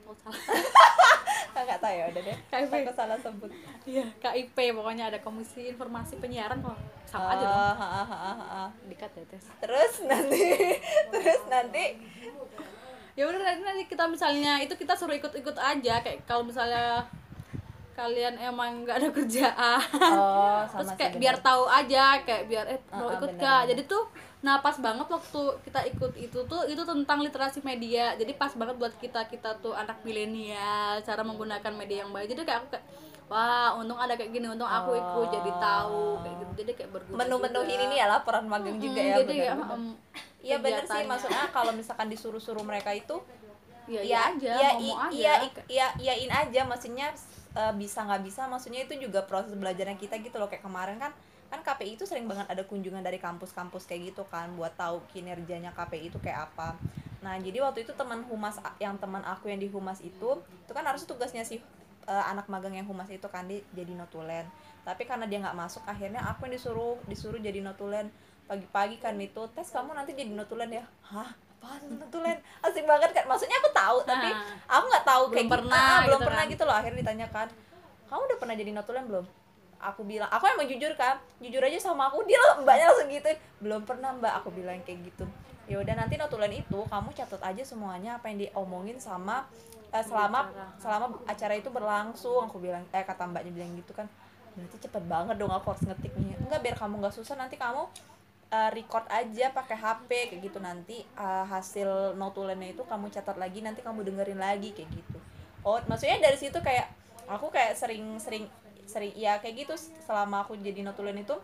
Oh, 0.02 0.16
salah. 0.16 0.40
nggak 1.58 1.80
tahu 1.80 1.90
ya 1.92 2.04
udah 2.08 2.22
deh 2.22 2.36
KIP. 2.48 2.72
aku 2.80 2.92
salah 2.94 3.18
sebut 3.18 3.50
Iya, 3.84 4.04
KIP 4.16 4.56
pokoknya 4.72 5.04
ada 5.06 5.18
Komisi 5.18 5.66
Informasi 5.66 6.16
Penyiaran 6.16 6.60
kok. 6.60 6.78
Sama 7.04 7.28
aja 7.30 7.40
Oh, 7.40 7.44
dong. 7.44 7.58
ha, 7.74 7.88
ha, 7.90 8.02
ha, 8.04 8.30
ha, 8.30 8.32
ha. 8.38 8.64
Dikat 8.84 9.10
ya, 9.10 9.24
Tes. 9.26 9.44
terus 9.58 9.92
nanti 10.02 10.44
terus 11.12 11.40
nanti 11.46 11.84
Ya 13.18 13.26
udah 13.26 13.40
nanti, 13.42 13.62
nanti 13.66 13.84
kita 13.90 14.06
misalnya 14.06 14.62
itu 14.62 14.78
kita 14.78 14.94
suruh 14.94 15.18
ikut-ikut 15.18 15.56
aja 15.58 15.94
kayak 15.98 16.22
kalau 16.22 16.46
misalnya 16.46 17.02
kalian 17.98 18.38
emang 18.38 18.86
nggak 18.86 18.94
ada 19.02 19.08
kerjaan. 19.10 19.82
oh 20.14 20.62
terus 20.78 20.94
kayak 20.94 21.18
sih 21.18 21.20
biar 21.20 21.34
bener. 21.34 21.46
tahu 21.50 21.64
aja 21.66 22.04
kayak 22.22 22.42
biar 22.46 22.64
eh 22.70 22.78
mau 22.94 23.10
Ah, 23.10 23.10
ah, 23.10 23.16
ikut 23.18 23.30
benar, 23.34 23.42
gak 23.42 23.62
jadi 23.74 23.82
tuh 23.90 24.04
nah 24.38 24.62
pas 24.62 24.78
banget 24.78 25.02
waktu 25.10 25.40
kita 25.66 25.80
ikut 25.90 26.12
itu 26.14 26.38
tuh 26.46 26.62
itu 26.70 26.82
tentang 26.86 27.18
literasi 27.26 27.58
media. 27.66 28.14
Jadi 28.14 28.32
pas 28.38 28.54
banget 28.54 28.78
buat 28.78 28.94
kita 28.96 29.26
kita 29.26 29.58
tuh 29.58 29.74
anak 29.74 29.98
milenial 30.06 31.02
cara 31.02 31.22
menggunakan 31.26 31.72
media 31.74 32.06
yang 32.06 32.14
baik. 32.14 32.30
Jadi 32.30 32.46
kayak 32.46 32.58
aku 32.62 32.68
kayak 32.78 32.84
wah 33.28 33.74
untung 33.76 33.98
ada 33.98 34.14
kayak 34.14 34.30
gini 34.30 34.46
untung 34.46 34.70
aku 34.70 34.94
ikut 34.94 35.28
jadi 35.34 35.50
tahu 35.58 36.22
kayak 36.22 36.36
gitu. 36.38 36.52
Jadi 36.62 36.70
kayak 36.78 36.90
berguna 36.94 37.18
menu-menu 37.26 37.60
juga. 37.60 37.72
ini 37.74 37.84
nih 37.90 37.98
ya 37.98 38.06
laporan 38.06 38.44
magang 38.46 38.78
juga 38.78 39.00
Mm, 39.02 39.10
ya 39.10 39.16
jadi 39.20 39.34
ya 39.36 39.54
em, 39.74 39.84
Iya 40.38 40.56
bener 40.62 40.84
sih 40.86 41.02
maksudnya 41.02 41.44
kalau 41.50 41.72
misalkan 41.74 42.06
disuruh-suruh 42.06 42.62
mereka 42.62 42.94
itu 42.94 43.18
ya, 43.90 44.00
ya 44.00 44.06
ya 44.06 44.20
aja 44.30 44.52
ya 44.54 44.70
mau, 44.78 44.78
mau 44.78 44.96
i- 45.02 45.02
aja. 45.10 45.16
iya 45.18 45.34
i- 45.98 46.20
iya 46.22 46.34
aja 46.46 46.60
maksudnya 46.62 47.10
eh, 47.58 47.72
bisa 47.74 48.06
nggak 48.06 48.22
bisa 48.22 48.46
maksudnya 48.46 48.86
itu 48.86 48.94
juga 49.02 49.26
proses 49.26 49.50
belajarnya 49.58 49.98
kita 49.98 50.14
gitu 50.22 50.38
loh. 50.38 50.46
Kayak 50.46 50.62
kemarin 50.62 51.02
kan 51.02 51.10
kan 51.48 51.60
KPI 51.60 51.96
itu 51.96 52.04
sering 52.04 52.24
banget 52.24 52.44
ada 52.44 52.60
kunjungan 52.62 53.00
dari 53.00 53.16
kampus-kampus 53.16 53.84
kayak 53.84 54.12
gitu 54.12 54.22
kan 54.24 54.52
buat 54.52 54.72
tahu 54.74 55.00
kinerjanya 55.08 55.72
KPI 55.72 56.08
itu 56.08 56.18
kayak 56.18 56.46
apa. 56.46 56.76
Nah 57.18 57.34
jadi 57.36 57.58
waktu 57.60 57.82
itu 57.82 57.92
teman 57.92 58.20
humas 58.22 58.56
yang 58.76 58.94
teman 58.94 59.20
aku 59.22 59.48
yang 59.48 59.56
di 59.56 59.66
humas 59.66 59.98
itu 60.00 60.30
itu 60.38 60.72
kan 60.72 60.84
harus 60.84 61.02
tugasnya 61.02 61.42
si 61.42 61.56
eh, 62.04 62.24
anak 62.26 62.46
magang 62.46 62.72
yang 62.72 62.84
humas 62.84 63.08
itu 63.08 63.24
kan 63.26 63.44
dia 63.44 63.64
jadi 63.72 63.92
notulen. 63.92 64.44
Tapi 64.82 65.04
karena 65.04 65.24
dia 65.24 65.40
nggak 65.40 65.56
masuk 65.56 65.82
akhirnya 65.84 66.20
aku 66.22 66.44
yang 66.44 66.54
disuruh 66.54 67.00
disuruh 67.04 67.38
jadi 67.38 67.58
notulen. 67.58 68.12
Pagi-pagi 68.44 68.96
kan 68.96 69.12
itu 69.16 69.44
tes 69.52 69.68
kamu 69.68 69.92
nanti 69.92 70.12
jadi 70.12 70.28
notulen 70.28 70.68
ya? 70.70 70.84
Hah? 71.04 71.28
Apaan 71.58 71.80
notulen? 71.96 72.36
Asik 72.60 72.84
banget 72.84 73.10
kan. 73.10 73.24
Maksudnya 73.24 73.56
aku 73.56 73.68
tahu 73.70 73.98
tapi 74.04 74.24
Nah. 74.26 74.56
aku 74.70 74.84
nggak 74.86 75.04
tahu 75.04 75.22
Belum 75.22 75.34
kayak 75.34 75.44
gitu. 75.44 75.54
pernah 75.56 75.80
Ah, 75.82 76.00
belum 76.00 76.16
gitu 76.16 76.28
pernah 76.28 76.44
kan. 76.44 76.52
gitu 76.52 76.62
loh. 76.64 76.76
Akhirnya 76.76 76.98
ditanyakan 77.02 77.48
kamu 78.08 78.20
udah 78.24 78.38
pernah 78.38 78.54
jadi 78.54 78.70
notulen 78.72 79.04
belum 79.04 79.24
aku 79.78 80.02
bilang 80.02 80.26
aku 80.28 80.44
emang 80.50 80.66
jujur 80.66 80.90
kan 80.98 81.22
jujur 81.38 81.62
aja 81.62 81.78
sama 81.78 82.10
aku 82.10 82.26
dia 82.26 82.38
mbaknya 82.58 82.90
langsung 82.90 83.10
gitu 83.10 83.30
belum 83.62 83.86
pernah 83.86 84.10
mbak 84.18 84.42
aku 84.42 84.50
bilang 84.50 84.82
kayak 84.82 85.06
gitu. 85.06 85.24
Ya 85.68 85.78
udah 85.78 85.94
nanti 85.94 86.16
notulen 86.16 86.50
itu 86.50 86.78
kamu 86.88 87.12
catat 87.12 87.42
aja 87.44 87.62
semuanya 87.62 88.18
apa 88.18 88.32
yang 88.32 88.40
diomongin 88.42 88.96
sama 88.98 89.46
eh, 89.94 90.02
selama 90.02 90.50
selama 90.82 91.22
acara 91.28 91.54
itu 91.54 91.70
berlangsung 91.70 92.48
aku 92.50 92.58
bilang 92.58 92.82
eh 92.90 93.04
kata 93.06 93.28
mbaknya 93.30 93.52
bilang 93.54 93.72
gitu 93.78 93.94
kan. 93.94 94.10
Berarti 94.58 94.76
cepet 94.82 95.04
banget 95.06 95.36
dong 95.38 95.54
aku 95.54 95.70
harus 95.70 95.84
ngetik 95.86 96.10
nih 96.18 96.34
enggak 96.42 96.60
biar 96.64 96.74
kamu 96.74 96.98
nggak 96.98 97.14
susah 97.14 97.38
nanti 97.38 97.54
kamu 97.54 97.86
uh, 98.50 98.70
record 98.74 99.06
aja 99.12 99.54
pakai 99.54 99.76
HP 99.78 100.10
kayak 100.34 100.40
gitu. 100.42 100.58
Nanti 100.58 101.06
uh, 101.14 101.46
hasil 101.46 102.18
notulennya 102.18 102.74
itu 102.74 102.82
kamu 102.82 103.14
catat 103.14 103.38
lagi 103.38 103.62
nanti 103.62 103.84
kamu 103.84 104.02
dengerin 104.02 104.40
lagi 104.42 104.74
kayak 104.74 104.90
gitu. 104.90 105.18
Oh 105.62 105.78
maksudnya 105.86 106.18
dari 106.18 106.34
situ 106.40 106.58
kayak 106.58 106.90
aku 107.28 107.52
kayak 107.52 107.76
sering-sering 107.76 108.48
sering 108.88 109.12
ya 109.12 109.36
kayak 109.38 109.68
gitu 109.68 109.74
selama 110.08 110.48
aku 110.48 110.56
jadi 110.56 110.80
notulen 110.80 111.20
itu 111.20 111.36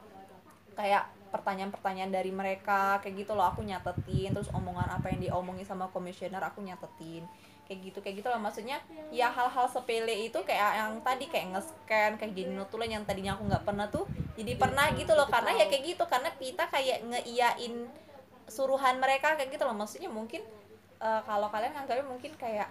kayak 0.73 1.07
pertanyaan-pertanyaan 1.29 2.11
dari 2.15 2.33
mereka 2.33 2.99
kayak 3.05 3.27
gitu 3.27 3.37
loh 3.37 3.51
aku 3.51 3.61
nyatetin 3.67 4.33
terus 4.33 4.49
omongan 4.55 4.87
apa 4.87 5.13
yang 5.13 5.21
diomongin 5.21 5.67
sama 5.67 5.91
komisioner 5.93 6.41
aku 6.41 6.65
nyatetin 6.65 7.27
kayak 7.65 7.81
gitu 7.91 7.99
kayak 8.05 8.17
gitu 8.23 8.29
loh. 8.29 8.41
Maksudnya 8.41 8.79
ya 9.11 9.33
hal-hal 9.33 9.67
sepele 9.67 10.29
itu 10.29 10.37
kayak 10.45 10.71
yang 10.79 10.93
tadi 11.01 11.27
kayak 11.29 11.57
nge-scan 11.57 12.13
kayak 12.21 12.33
jadi 12.37 12.53
notulen 12.53 12.91
yang 12.93 13.05
tadinya 13.09 13.35
aku 13.35 13.49
nggak 13.49 13.65
pernah 13.65 13.87
tuh 13.89 14.05
jadi 14.37 14.53
pernah 14.61 14.93
gitu 14.95 15.13
loh. 15.17 15.27
karena 15.27 15.51
ya 15.57 15.67
kayak 15.67 15.85
gitu 15.97 16.05
karena 16.07 16.31
kita 16.37 16.65
kayak 16.69 16.99
ngeiyain 17.03 17.75
suruhan 18.45 19.01
mereka 19.01 19.35
kayak 19.35 19.51
gitu 19.51 19.65
loh. 19.65 19.75
Maksudnya 19.75 20.13
mungkin 20.13 20.45
uh, 21.01 21.21
kalau 21.25 21.49
kalian 21.49 21.73
nganggapnya 21.73 22.07
mungkin 22.07 22.33
kayak 22.37 22.69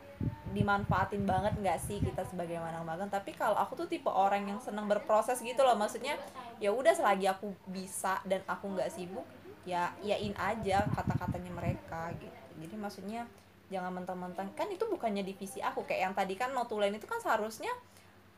dimanfaatin 0.53 1.25
banget 1.25 1.57
nggak 1.57 1.79
sih 1.81 1.97
kita 1.99 2.23
sebagai 2.29 2.61
manang 2.61 2.85
magang? 2.85 3.09
Tapi 3.09 3.33
kalau 3.33 3.57
aku 3.57 3.73
tuh 3.83 3.87
tipe 3.89 4.07
orang 4.07 4.45
yang 4.45 4.61
senang 4.61 4.85
berproses 4.85 5.41
gitu 5.41 5.65
loh 5.65 5.73
maksudnya 5.73 6.15
ya 6.61 6.69
udah 6.69 6.93
selagi 6.93 7.25
aku 7.27 7.51
bisa 7.67 8.21
dan 8.29 8.45
aku 8.45 8.71
nggak 8.71 8.93
sibuk 8.93 9.25
ya 9.65 9.91
yain 10.05 10.37
aja 10.37 10.85
kata-katanya 10.93 11.51
mereka 11.51 12.13
gitu. 12.21 12.39
Jadi 12.61 12.75
maksudnya 12.77 13.21
jangan 13.73 13.91
mentang-mentang 13.97 14.53
kan 14.53 14.69
itu 14.69 14.85
bukannya 14.85 15.25
divisi 15.25 15.57
aku 15.57 15.81
kayak 15.83 16.01
yang 16.11 16.13
tadi 16.13 16.37
kan 16.37 16.53
notulen 16.53 16.93
itu 16.93 17.09
kan 17.09 17.17
seharusnya 17.17 17.73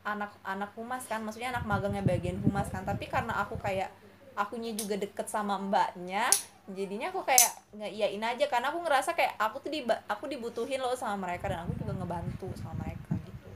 anak-anak 0.06 0.72
humas 0.78 1.04
kan 1.04 1.20
maksudnya 1.20 1.52
anak 1.52 1.68
magangnya 1.68 2.00
bagian 2.00 2.40
humas 2.40 2.72
kan. 2.72 2.82
Tapi 2.88 3.10
karena 3.10 3.36
aku 3.44 3.60
kayak 3.60 3.92
akunya 4.36 4.72
juga 4.72 4.96
deket 4.96 5.28
sama 5.28 5.60
mbaknya 5.60 6.28
jadinya 6.66 7.14
aku 7.14 7.22
kayak 7.22 7.52
nggak 7.78 7.92
iyain 7.94 8.24
aja 8.26 8.44
karena 8.50 8.74
aku 8.74 8.82
ngerasa 8.82 9.14
kayak 9.14 9.38
aku 9.38 9.62
tuh 9.62 9.70
di 9.70 9.86
aku 9.86 10.26
dibutuhin 10.26 10.82
loh 10.82 10.98
sama 10.98 11.30
mereka 11.30 11.46
dan 11.46 11.62
aku 11.62 11.78
juga 11.78 11.94
ngebantu 11.94 12.50
sama 12.58 12.82
mereka 12.82 13.14
gitu. 13.22 13.48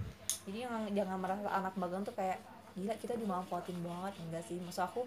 Jadi 0.47 0.59
jangan 0.63 0.83
jangan 0.95 1.17
merasa 1.19 1.49
anak 1.51 1.75
magang 1.75 2.07
tuh 2.07 2.15
kayak 2.15 2.39
gila 2.79 2.95
kita 3.03 3.19
dimanfaatin 3.19 3.79
banget. 3.83 4.15
Enggak 4.23 4.43
sih 4.47 4.63
maksud 4.63 4.87
aku 4.87 5.03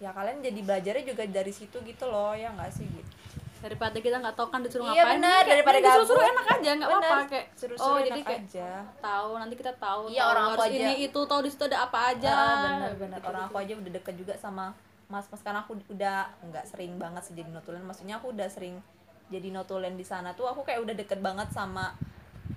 ya 0.00 0.12
kalian 0.16 0.44
jadi 0.44 0.60
belajarnya 0.60 1.04
juga 1.08 1.24
dari 1.28 1.52
situ 1.52 1.76
gitu 1.84 2.04
loh 2.08 2.32
ya 2.32 2.48
enggak 2.56 2.72
sih 2.72 2.88
gitu. 2.88 3.12
Daripada 3.60 3.96
kita 4.00 4.16
nggak 4.20 4.36
tahu 4.36 4.48
kan 4.52 4.60
disuruh 4.64 4.84
iya, 4.92 5.04
ngapain 5.04 5.16
benar 5.20 5.42
daripada 5.44 5.78
gabut. 5.80 6.06
suruh 6.08 6.24
enak 6.24 6.46
aja 6.56 6.70
nggak 6.72 6.88
apa-apa. 6.88 7.16
Kayak 7.28 7.46
suruh 7.52 7.76
oh 7.84 7.98
jadi 8.00 8.20
kayak 8.24 8.42
aja. 8.48 8.70
tahu 9.04 9.30
nanti 9.36 9.54
kita 9.60 9.72
tahu 9.76 10.02
iya 10.08 10.24
tahu 10.24 10.32
orang 10.32 10.44
aku 10.44 10.52
harus 10.56 10.72
aja. 10.72 10.78
ini 10.88 10.92
itu 11.04 11.20
tahu 11.20 11.40
di 11.44 11.50
situ 11.52 11.64
ada 11.68 11.78
apa 11.84 11.98
aja. 12.16 12.30
Ah, 12.32 12.56
benar 12.64 12.92
benar. 12.96 13.18
Orang 13.28 13.42
aku 13.52 13.56
aja 13.60 13.72
udah 13.76 13.92
deket 13.92 14.14
juga 14.16 14.32
sama 14.40 14.72
mas 15.06 15.30
mas 15.30 15.38
karena 15.38 15.62
aku 15.62 15.78
udah 15.86 16.26
nggak 16.50 16.66
sering 16.66 16.98
banget 16.98 17.22
sih 17.30 17.34
jadi 17.38 17.50
notulen. 17.50 17.82
Maksudnya 17.86 18.18
aku 18.18 18.34
udah 18.34 18.48
sering 18.50 18.82
jadi 19.30 19.48
notulen 19.54 19.94
di 19.94 20.02
sana 20.02 20.34
tuh. 20.34 20.50
Aku 20.50 20.66
kayak 20.66 20.82
udah 20.82 20.94
deket 20.94 21.22
banget 21.22 21.50
sama 21.54 21.94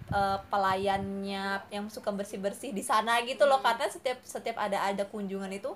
uh, 0.10 0.38
pelayannya 0.50 1.62
yang 1.70 1.86
suka 1.94 2.10
bersih 2.10 2.42
bersih 2.42 2.74
di 2.74 2.82
sana 2.82 3.22
gitu 3.26 3.46
loh. 3.46 3.62
Karena 3.62 3.86
setiap 3.86 4.18
setiap 4.26 4.58
ada 4.58 4.82
ada 4.82 5.06
kunjungan 5.06 5.50
itu 5.54 5.70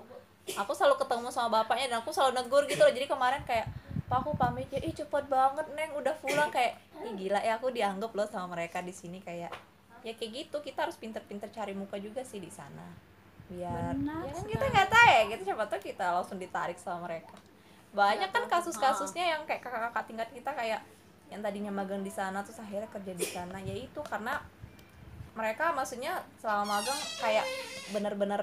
aku 0.58 0.72
selalu 0.74 0.98
ketemu 1.00 1.30
sama 1.30 1.62
bapaknya 1.62 1.94
dan 1.94 1.98
aku 2.02 2.10
selalu 2.10 2.42
negur 2.42 2.66
gitu 2.66 2.82
loh. 2.82 2.92
Jadi 2.92 3.06
kemarin 3.06 3.42
kayak 3.46 3.70
pak 4.10 4.18
aku 4.20 4.34
pamit 4.34 4.66
ya. 4.74 4.82
Ih 4.82 4.94
cepet 4.94 5.30
banget 5.30 5.66
neng. 5.78 5.94
Udah 5.94 6.14
pulang. 6.18 6.50
Kayak 6.50 6.82
ih 7.06 7.14
gila 7.14 7.38
ya 7.38 7.62
aku 7.62 7.70
dianggap 7.70 8.10
loh 8.10 8.26
sama 8.26 8.58
mereka 8.58 8.82
di 8.82 8.90
sini. 8.90 9.22
Kayak 9.22 9.54
ya 10.02 10.12
kayak 10.18 10.30
gitu. 10.50 10.58
Kita 10.58 10.90
harus 10.90 10.98
pinter-pinter 10.98 11.54
cari 11.54 11.70
muka 11.70 12.02
juga 12.02 12.26
sih 12.26 12.42
di 12.42 12.50
sana 12.50 13.13
biar 13.52 13.92
Benar, 13.92 14.24
ya 14.24 14.32
kan 14.32 14.44
kita 14.48 14.64
nggak 14.72 14.88
tahu 14.88 15.06
ya 15.06 15.22
gitu. 15.32 15.42
Siapa 15.44 15.64
tahu 15.68 15.80
kita 15.84 16.06
langsung 16.16 16.38
ditarik 16.40 16.78
sama 16.80 17.04
mereka. 17.04 17.34
Banyak 17.94 18.30
kan 18.34 18.44
kasus-kasusnya 18.50 19.24
yang 19.36 19.42
kayak 19.46 19.62
kakak-kakak 19.62 20.04
tingkat 20.08 20.28
kita 20.32 20.50
kayak 20.50 20.80
yang 21.32 21.40
tadinya 21.40 21.72
magang 21.72 22.02
di 22.04 22.12
sana 22.12 22.44
terus 22.44 22.58
akhirnya 22.58 22.88
kerja 22.90 23.12
di 23.12 23.26
sana. 23.26 23.60
Ya 23.60 23.76
itu 23.76 24.00
karena 24.04 24.40
mereka 25.34 25.74
maksudnya 25.74 26.22
selama 26.40 26.78
magang 26.80 27.00
kayak 27.20 27.46
bener-bener 27.92 28.42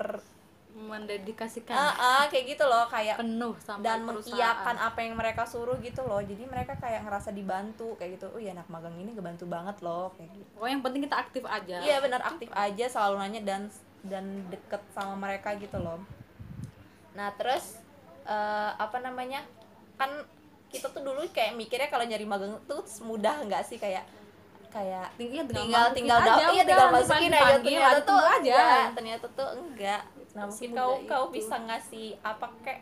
mendedikasikan. 0.71 1.75
Uh, 1.75 1.91
uh, 1.99 2.23
kayak 2.31 2.55
gitu 2.55 2.63
loh 2.63 2.87
kayak 2.87 3.19
penuh 3.19 3.51
sama 3.59 3.83
dan 3.83 4.07
mengiyakan 4.07 4.79
apa 4.79 5.03
yang 5.03 5.19
mereka 5.19 5.43
suruh 5.43 5.75
gitu 5.83 5.99
loh. 6.07 6.23
Jadi 6.23 6.47
mereka 6.47 6.79
kayak 6.79 7.03
ngerasa 7.03 7.35
dibantu 7.35 7.99
kayak 7.99 8.15
gitu. 8.15 8.31
Oh 8.31 8.39
ya 8.39 8.55
anak 8.55 8.71
magang 8.71 8.95
ini 8.95 9.11
ngebantu 9.11 9.51
banget 9.51 9.83
loh 9.83 10.15
kayak 10.15 10.31
gitu. 10.31 10.51
Oh 10.55 10.67
yang 10.67 10.79
penting 10.79 11.03
kita 11.03 11.17
aktif 11.19 11.43
aja. 11.43 11.83
Iya 11.83 11.99
benar 11.99 12.23
aktif 12.23 12.47
aja 12.55 12.85
selalu 12.87 13.15
nanya 13.19 13.41
dan 13.43 13.61
dan 14.05 14.45
deket 14.49 14.81
sama 14.93 15.13
mereka 15.17 15.53
gitu 15.57 15.77
loh. 15.77 16.01
Nah 17.13 17.29
terus 17.37 17.77
uh, 18.25 18.73
apa 18.77 18.97
namanya? 19.01 19.45
Kan 19.99 20.09
kita 20.71 20.89
tuh 20.89 21.03
dulu 21.03 21.27
kayak 21.29 21.59
mikirnya 21.59 21.91
kalau 21.91 22.07
nyari 22.07 22.25
magang 22.25 22.57
tuh 22.65 22.81
mudah 23.05 23.43
nggak 23.45 23.63
sih? 23.67 23.77
Kayak 23.77 24.07
kayak 24.71 25.11
tinggal 25.19 25.43
tinggal 25.51 25.85
tinggal 25.91 26.19
tinggal, 26.23 26.49
iya, 26.55 26.63
tinggal 26.63 26.89
masukin 26.95 27.33
aja 27.35 27.59
ternyata 27.59 27.99
tuh 28.07 28.19
aja. 28.23 28.59
ternyata 28.95 29.25
tuh 29.35 29.49
enggak. 29.59 30.01
Nah 30.31 30.43
mungkin 30.47 30.69
kau 30.71 30.93
itu. 30.95 31.09
kau 31.11 31.25
bisa 31.27 31.55
ngasih 31.59 32.07
apa 32.23 32.47
kek 32.63 32.79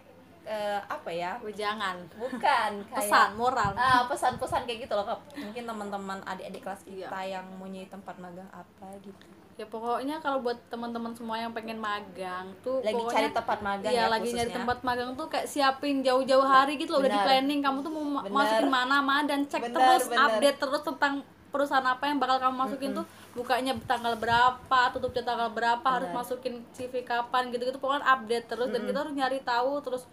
uh, 0.50 0.80
apa 0.90 1.10
ya 1.14 1.38
jangan 1.54 1.96
bukan 2.18 2.72
kayak 2.90 2.98
pesan 2.98 3.30
moral 3.38 3.72
ah 3.78 4.10
pesan-pesan 4.10 4.66
kayak 4.66 4.90
gitu 4.90 4.94
loh 4.98 5.06
mungkin 5.38 5.64
teman-teman 5.70 6.18
adik-adik 6.26 6.66
kelas 6.66 6.82
kita 6.84 7.14
iya. 7.22 7.40
yang 7.40 7.46
mau 7.62 7.70
nyari 7.70 7.88
tempat 7.88 8.18
magang 8.18 8.50
apa 8.50 8.90
gitu 9.06 9.26
ya 9.60 9.68
pokoknya 9.68 10.24
kalau 10.24 10.40
buat 10.40 10.56
teman-teman 10.72 11.12
semua 11.12 11.36
yang 11.36 11.52
pengen 11.52 11.84
magang 11.84 12.48
tuh 12.64 12.80
lagi 12.80 12.96
pokoknya, 12.96 13.28
cari 13.28 13.30
tempat 13.36 13.60
magang 13.60 13.92
iya, 13.92 14.08
ya 14.08 14.12
lagi 14.12 14.30
nyari 14.32 14.52
tempat 14.56 14.78
magang 14.88 15.10
tuh 15.20 15.28
kayak 15.28 15.48
siapin 15.52 16.00
jauh-jauh 16.00 16.48
hari 16.48 16.80
gitu 16.80 16.96
loh 16.96 17.04
udah 17.04 17.12
di 17.12 17.20
planning 17.28 17.60
kamu 17.60 17.84
tuh 17.84 17.92
mau 17.92 18.24
bener. 18.24 18.32
masukin 18.32 18.72
mana 18.72 19.04
mana 19.04 19.28
dan 19.28 19.44
cek 19.44 19.68
bener, 19.68 19.76
terus 19.76 20.04
bener. 20.08 20.20
update 20.32 20.58
terus 20.64 20.82
tentang 20.88 21.14
perusahaan 21.50 21.84
apa 21.84 22.08
yang 22.08 22.22
bakal 22.22 22.38
kamu 22.40 22.56
masukin 22.56 22.90
mm 22.94 23.04
-hmm. 23.04 23.04
tuh 23.04 23.06
bukanya 23.36 23.74
tanggal 23.84 24.14
berapa 24.16 24.82
tutupnya 24.96 25.24
tanggal 25.26 25.50
berapa 25.52 25.82
Benar. 25.82 25.96
harus 25.98 26.10
masukin 26.14 26.62
CV 26.72 27.04
kapan 27.04 27.50
gitu-gitu 27.50 27.82
pokoknya 27.82 28.06
update 28.06 28.48
terus 28.48 28.70
mm 28.70 28.80
-hmm. 28.80 28.86
dan 28.86 28.90
kita 28.94 28.98
harus 29.04 29.14
nyari 29.18 29.40
tahu 29.44 29.74
terus 29.82 30.04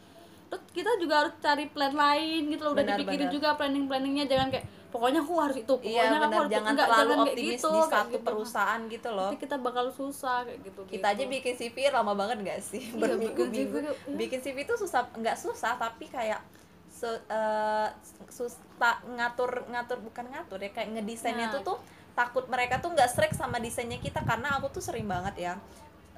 terus 0.56 0.72
kita 0.72 0.90
juga 0.96 1.14
harus 1.24 1.34
cari 1.36 1.64
plan 1.68 1.92
lain 1.92 2.42
gitu 2.48 2.62
loh 2.64 2.72
udah 2.72 2.84
benar, 2.84 2.98
dipikirin 2.98 3.28
benar. 3.28 3.36
juga 3.36 3.48
planning 3.60 3.84
planningnya 3.84 4.24
jangan 4.24 4.48
kayak 4.48 4.66
pokoknya 4.88 5.20
aku 5.20 5.34
harus 5.36 5.56
itu 5.60 5.74
iya, 5.84 5.84
pokoknya 5.84 6.00
iya, 6.00 6.16
aku 6.16 6.36
harus 6.40 6.52
jangan 6.56 6.72
enggak, 6.72 6.88
terlalu 6.88 7.10
jangan 7.12 7.26
optimis 7.28 7.52
gitu, 7.60 7.68
di 7.68 7.80
satu 7.84 8.08
gitu. 8.08 8.24
perusahaan 8.24 8.80
gitu 8.88 9.08
loh 9.12 9.28
nanti 9.28 9.40
kita 9.44 9.56
bakal 9.60 9.86
susah 9.92 10.36
kayak 10.48 10.60
gitu 10.64 10.80
kita 10.88 10.96
gitu. 10.96 11.04
aja 11.12 11.24
bikin 11.28 11.54
CV 11.60 11.76
lama 11.92 12.12
banget 12.16 12.36
gak 12.40 12.60
sih 12.64 12.82
iya, 12.88 12.96
berminggu-minggu 13.04 13.78
iya. 13.84 13.92
bikin 14.16 14.38
CV 14.40 14.56
itu 14.64 14.74
susah 14.80 15.00
nggak 15.12 15.36
susah 15.36 15.72
tapi 15.76 16.08
kayak 16.08 16.40
so, 16.88 17.12
uh, 17.28 17.88
susah 18.32 18.96
ngatur 19.12 19.68
ngatur 19.68 19.98
bukan 20.00 20.24
ngatur 20.32 20.56
ya 20.64 20.72
kayak 20.72 20.96
ngedesainnya 20.96 21.52
nah. 21.52 21.54
tuh 21.60 21.76
tuh 21.76 21.78
takut 22.16 22.48
mereka 22.48 22.80
tuh 22.80 22.96
nggak 22.96 23.12
strike 23.12 23.36
sama 23.36 23.60
desainnya 23.60 24.00
kita 24.00 24.24
karena 24.24 24.56
aku 24.56 24.72
tuh 24.72 24.80
sering 24.80 25.04
banget 25.04 25.36
ya 25.36 25.54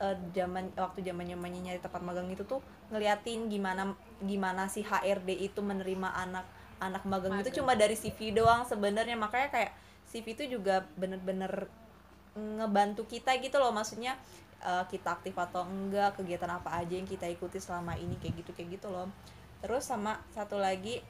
uh, 0.00 0.16
zaman 0.32 0.70
waktu 0.74 1.02
zaman 1.04 1.26
zamannya 1.28 1.60
nyari 1.70 1.80
tempat 1.82 2.00
magang 2.02 2.30
itu 2.30 2.42
tuh 2.46 2.62
ngeliatin 2.88 3.52
gimana 3.52 3.92
gimana 4.22 4.66
si 4.66 4.82
HRD 4.82 5.52
itu 5.52 5.60
menerima 5.60 6.08
anak 6.14 6.46
anak 6.78 7.02
magang, 7.04 7.34
magang. 7.34 7.46
itu 7.46 7.58
cuma 7.58 7.74
dari 7.74 7.98
CV 7.98 8.34
doang 8.34 8.62
sebenarnya. 8.64 9.18
Makanya 9.18 9.50
kayak 9.50 9.72
CV 10.08 10.26
itu 10.38 10.44
juga 10.58 10.86
bener-bener 10.94 11.66
ngebantu 12.38 13.04
kita 13.10 13.34
gitu 13.42 13.58
loh. 13.58 13.74
Maksudnya 13.74 14.14
uh, 14.62 14.86
kita 14.86 15.18
aktif 15.18 15.34
atau 15.34 15.66
enggak 15.66 16.14
kegiatan 16.18 16.48
apa 16.48 16.78
aja 16.78 16.94
yang 16.94 17.06
kita 17.06 17.26
ikuti 17.26 17.58
selama 17.58 17.98
ini 17.98 18.14
kayak 18.22 18.42
gitu 18.42 18.50
kayak 18.54 18.78
gitu 18.78 18.88
loh. 18.88 19.10
Terus 19.58 19.90
sama 19.90 20.22
satu 20.30 20.54
lagi 20.54 21.02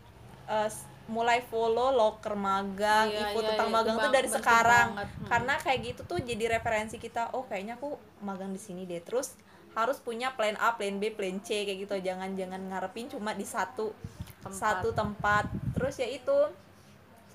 uh, 0.48 0.68
mulai 1.08 1.40
follow 1.40 1.88
loker 1.90 2.36
magang, 2.36 3.08
iya, 3.08 3.32
ikut 3.32 3.42
iya, 3.42 3.48
tentang 3.56 3.68
iya, 3.72 3.76
magang 3.80 3.96
tuh 3.96 4.12
dari 4.12 4.28
sekarang. 4.28 4.88
Hmm. 4.94 5.26
Karena 5.26 5.54
kayak 5.56 5.80
gitu 5.82 6.00
tuh 6.04 6.20
jadi 6.20 6.60
referensi 6.60 7.00
kita, 7.00 7.32
oh 7.32 7.48
kayaknya 7.48 7.80
aku 7.80 7.96
magang 8.20 8.52
di 8.52 8.60
sini 8.60 8.84
deh. 8.84 9.00
Terus 9.00 9.32
harus 9.72 9.96
punya 10.04 10.36
plan 10.36 10.54
A, 10.60 10.76
plan 10.76 11.00
B, 11.00 11.08
plan 11.08 11.40
C 11.40 11.64
kayak 11.64 11.88
gitu. 11.88 11.96
Jangan 12.04 12.36
jangan 12.36 12.60
ngarepin 12.68 13.08
cuma 13.08 13.32
di 13.32 13.48
satu 13.48 13.96
tempat. 14.44 14.60
satu 14.60 14.88
tempat. 14.92 15.48
Terus 15.72 15.96
ya 15.96 16.08
itu 16.12 16.36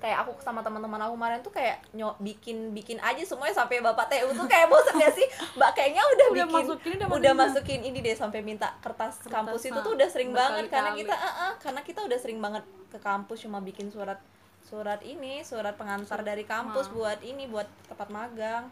kayak 0.02 0.20
aku 0.20 0.36
sama 0.44 0.60
teman-teman 0.60 1.00
aku 1.00 1.12
kemarin 1.16 1.40
tuh 1.40 1.54
kayak 1.54 1.80
nyok 1.96 2.20
bikin 2.20 2.76
bikin 2.76 2.98
aja 3.00 3.24
semuanya 3.24 3.56
sampai 3.56 3.80
bapak 3.80 4.12
TU 4.12 4.28
tuh 4.36 4.44
kayak 4.44 4.68
bosan 4.68 5.00
gak 5.00 5.14
sih 5.16 5.24
mbak 5.58 5.70
kayaknya 5.72 6.02
udah, 6.04 6.12
udah 6.12 6.44
bikin 6.44 6.64
masukin, 6.68 6.92
udah, 7.00 7.08
udah 7.08 7.32
masukin 7.32 7.80
ini 7.80 7.98
deh 8.04 8.12
sampai 8.12 8.40
minta 8.44 8.76
kertas, 8.84 9.16
kertas 9.24 9.32
kampus 9.32 9.62
itu 9.64 9.78
tuh 9.80 9.92
udah 9.96 10.08
sering 10.12 10.30
banget 10.36 10.68
karena 10.68 10.92
kita 10.92 11.14
uh, 11.16 11.28
uh, 11.28 11.52
karena 11.56 11.80
kita 11.80 12.00
udah 12.04 12.18
sering 12.20 12.38
banget 12.42 12.64
ke 12.92 12.98
kampus 13.00 13.38
cuma 13.48 13.64
bikin 13.64 13.88
surat 13.88 14.20
surat 14.64 15.00
ini 15.04 15.40
surat 15.40 15.72
pengantar 15.76 16.20
surat, 16.20 16.26
dari 16.26 16.44
kampus 16.44 16.92
ma. 16.92 16.94
buat 16.94 17.18
ini 17.24 17.44
buat 17.48 17.68
tempat 17.88 18.08
magang 18.12 18.64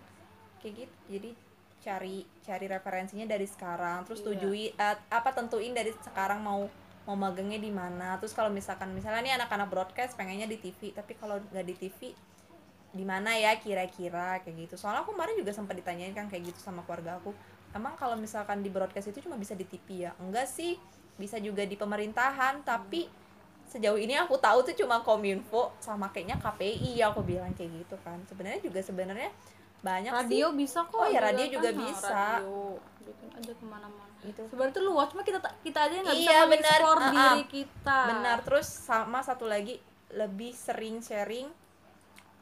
kayak 0.60 0.84
gitu 0.84 0.96
jadi 1.08 1.30
cari 1.82 2.16
cari 2.46 2.66
referensinya 2.70 3.26
dari 3.26 3.48
sekarang 3.48 4.06
terus 4.06 4.22
iya. 4.22 4.26
tujui 4.30 4.64
uh, 4.78 4.96
apa 5.10 5.30
tentuin 5.34 5.74
dari 5.74 5.90
sekarang 6.04 6.44
mau 6.44 6.70
mau 7.06 7.18
magangnya 7.18 7.58
di 7.58 7.70
mana. 7.74 8.16
Terus 8.22 8.32
kalau 8.34 8.48
misalkan 8.52 8.94
misalnya 8.94 9.20
nih 9.22 9.34
anak-anak 9.42 9.68
broadcast 9.68 10.14
pengennya 10.14 10.46
di 10.46 10.58
TV 10.58 10.94
tapi 10.94 11.18
kalau 11.18 11.42
nggak 11.50 11.66
di 11.66 11.74
TV 11.74 12.00
di 12.92 13.04
mana 13.08 13.32
ya 13.34 13.56
kira-kira 13.58 14.38
kayak 14.44 14.68
gitu. 14.68 14.74
Soalnya 14.78 15.02
aku 15.02 15.16
kemarin 15.16 15.34
juga 15.34 15.50
sempat 15.50 15.74
ditanyain 15.74 16.14
kan 16.14 16.28
kayak 16.30 16.52
gitu 16.52 16.60
sama 16.62 16.84
keluarga 16.86 17.18
aku 17.18 17.34
emang 17.72 17.96
kalau 17.96 18.14
misalkan 18.14 18.60
di 18.60 18.68
broadcast 18.68 19.10
itu 19.10 19.24
cuma 19.24 19.34
bisa 19.40 19.56
di 19.58 19.66
TV 19.66 20.06
ya? 20.06 20.12
Enggak 20.20 20.46
sih 20.46 20.76
bisa 21.16 21.40
juga 21.42 21.66
di 21.66 21.74
pemerintahan 21.74 22.62
tapi 22.62 23.08
sejauh 23.66 23.96
ini 23.96 24.12
aku 24.20 24.36
tahu 24.36 24.68
tuh 24.68 24.76
cuma 24.76 25.00
kominfo 25.00 25.72
sama 25.80 26.12
kayaknya 26.12 26.36
KPI 26.36 27.00
aku 27.02 27.24
bilang 27.24 27.50
kayak 27.56 27.82
gitu 27.82 27.96
kan. 28.04 28.20
Sebenarnya 28.28 28.60
juga 28.60 28.84
sebenarnya 28.84 29.32
banyak 29.82 30.12
radio 30.14 30.54
sih. 30.54 30.62
bisa 30.62 30.86
kok 30.86 30.94
Oh 30.94 31.10
juga 31.10 31.26
radio 31.26 31.46
juga 31.50 31.70
kan, 31.74 31.80
bisa. 31.82 32.06
radio. 32.38 32.78
Bikin 33.02 33.28
aja 33.34 33.52
ke 33.58 33.64
mana-mana 33.66 34.11
Itu. 34.22 34.42
sebenarnya 34.46 34.70
tuh 34.72 34.84
luas 34.84 35.08
cuma 35.08 35.22
kita 35.22 35.38
kita 35.60 35.78
aja 35.82 35.94
nggak 36.00 36.14
bisa 36.14 36.30
Iya, 36.30 36.40
benar. 36.44 36.78
mengeksplor 36.78 36.96
Ah, 36.96 37.02
ah. 37.02 37.10
diri 37.12 37.44
kita. 37.48 37.98
Benar. 38.08 38.36
Terus 38.42 38.66
sama 38.66 39.18
satu 39.20 39.44
lagi 39.44 39.74
lebih 40.10 40.52
sering 40.52 41.00
sharing 41.00 41.48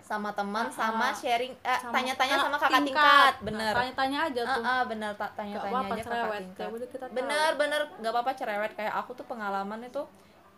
sama 0.00 0.34
teman 0.34 0.66
Ah, 0.66 0.74
sama 0.74 1.08
sharing 1.12 1.54
eh, 1.56 1.78
Sama 1.78 1.94
tanya-tanya 1.94 2.34
kakak 2.34 2.44
sama 2.44 2.56
kakak 2.58 2.80
tingkat, 2.82 3.32
Nah, 3.32 3.46
bener 3.46 3.72
tanya-tanya 3.72 4.18
aja 4.26 4.42
tuh. 4.44 4.62
Ah, 4.62 4.70
ah, 4.72 4.82
bener 4.84 5.10
ta- 5.14 5.32
tanya-tanya 5.32 5.70
aja 5.78 5.86
kakak 5.86 6.04
cerewet. 6.04 6.40
tingkat. 6.42 6.68
Kita 6.90 6.98
tahu. 7.00 7.14
bener 7.14 7.50
bener 7.54 7.80
nggak 7.96 8.12
apa-apa 8.12 8.32
cerewet. 8.34 8.72
Kayak 8.74 8.94
aku 8.96 9.10
tuh 9.14 9.24
pengalaman 9.24 9.80
itu 9.80 10.02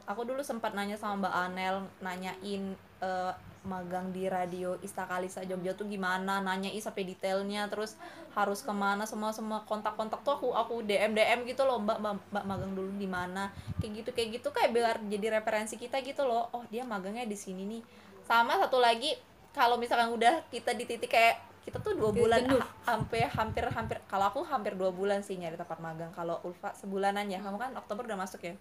aku 0.02 0.20
dulu 0.24 0.40
sempat 0.40 0.72
nanya 0.72 0.96
sama 0.96 1.22
Mbak 1.22 1.34
Anel 1.38 1.74
nanyain 2.00 2.62
eh, 2.98 3.32
magang 3.62 4.10
di 4.10 4.26
radio 4.26 4.74
Istakalisa 4.82 5.46
Jogja 5.46 5.72
tuh 5.78 5.86
gimana? 5.86 6.42
Nanyain 6.42 6.78
sampai 6.82 7.06
detailnya 7.06 7.70
terus 7.70 7.94
harus 8.34 8.60
ke 8.62 8.72
mana? 8.74 9.06
Semua 9.06 9.30
semua 9.30 9.62
kontak-kontak 9.64 10.22
tuh 10.26 10.34
aku 10.38 10.48
aku 10.54 10.82
DM 10.82 11.14
DM 11.14 11.46
gitu 11.46 11.62
loh 11.62 11.78
mbak 11.78 11.98
mbak, 12.02 12.14
mbak 12.34 12.44
magang 12.44 12.72
dulu 12.74 12.90
di 12.98 13.06
mana? 13.06 13.54
Kayak 13.78 13.92
gitu 14.02 14.10
kayak 14.14 14.28
gitu 14.40 14.48
kayak 14.50 14.70
biar 14.74 14.96
jadi 15.06 15.26
referensi 15.38 15.78
kita 15.78 16.02
gitu 16.02 16.26
loh. 16.26 16.50
Oh 16.50 16.66
dia 16.68 16.82
magangnya 16.82 17.22
di 17.26 17.38
sini 17.38 17.62
nih. 17.66 17.82
Sama 18.26 18.58
satu 18.58 18.82
lagi 18.82 19.14
kalau 19.54 19.78
misalkan 19.78 20.10
udah 20.10 20.42
kita 20.50 20.74
di 20.74 20.84
titik 20.88 21.12
kayak 21.12 21.38
kita 21.62 21.78
tuh 21.78 21.94
dua 21.94 22.10
bulan 22.10 22.42
ha- 22.58 22.66
hampir 22.90 23.22
hampir 23.30 23.62
hampir 23.70 24.02
kalau 24.10 24.26
aku 24.34 24.42
hampir 24.42 24.74
dua 24.74 24.90
bulan 24.90 25.22
sih 25.22 25.38
nyari 25.38 25.54
tempat 25.54 25.78
magang. 25.78 26.10
Kalau 26.10 26.42
Ulfa 26.42 26.74
sebulanan 26.74 27.30
ya 27.30 27.38
kamu 27.38 27.56
kan 27.56 27.70
Oktober 27.78 28.10
udah 28.10 28.18
masuk 28.18 28.42
ya. 28.42 28.54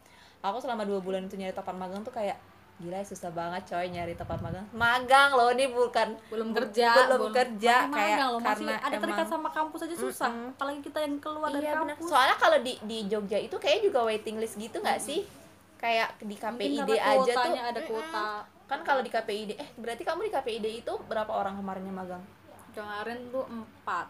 Aku 0.46 0.62
selama 0.62 0.86
dua 0.86 1.02
bulan 1.02 1.26
itu 1.26 1.38
nyari 1.38 1.54
tempat 1.54 1.74
magang 1.74 2.06
tuh 2.06 2.14
kayak 2.14 2.38
gila 2.82 2.98
ya, 2.98 3.06
susah 3.06 3.30
banget 3.30 3.62
coy 3.64 3.86
nyari 3.88 4.14
tempat 4.14 4.42
magang. 4.42 4.66
Magang 4.74 5.30
loh 5.32 5.54
ini 5.54 5.70
bukan 5.70 6.18
belum 6.28 6.50
kerja 6.52 6.90
belum 7.08 7.30
kerja 7.30 7.76
masih 7.86 7.94
kayak 7.94 8.18
magang 8.18 8.30
loh, 8.30 8.40
masih 8.42 8.66
karena 8.66 8.74
ada 8.82 8.98
terikat 8.98 9.18
emang- 9.22 9.32
sama 9.32 9.50
kampus 9.50 9.80
aja 9.86 9.96
susah 9.96 10.30
Mm-mm. 10.30 10.52
apalagi 10.52 10.80
kita 10.82 11.00
yang 11.00 11.16
keluar 11.18 11.50
dari 11.50 11.64
iya 11.64 11.74
benar 11.78 11.94
kampus. 11.94 12.10
Soalnya 12.10 12.36
kalau 12.36 12.58
di 12.60 12.74
di 12.82 12.98
Jogja 13.06 13.38
itu 13.38 13.56
kayak 13.56 13.80
juga 13.82 14.00
waiting 14.04 14.36
list 14.36 14.58
gitu 14.58 14.78
nggak 14.78 15.00
sih? 15.00 15.22
Kayak 15.78 16.18
di 16.20 16.36
KPID 16.36 16.90
aja 16.94 17.34
tuh. 17.38 17.54
ada 17.54 17.82
kuota. 17.86 18.26
Kan 18.66 18.80
kalau 18.82 19.02
di 19.02 19.10
KPID 19.10 19.52
eh 19.56 19.70
berarti 19.78 20.02
kamu 20.02 20.26
di 20.26 20.32
KPID 20.32 20.66
itu 20.82 20.94
berapa 21.06 21.30
orang 21.30 21.58
kemarinnya 21.58 21.92
magang? 21.92 22.24
Kemarin 22.72 23.30
tuh 23.30 23.46
empat. 23.46 24.08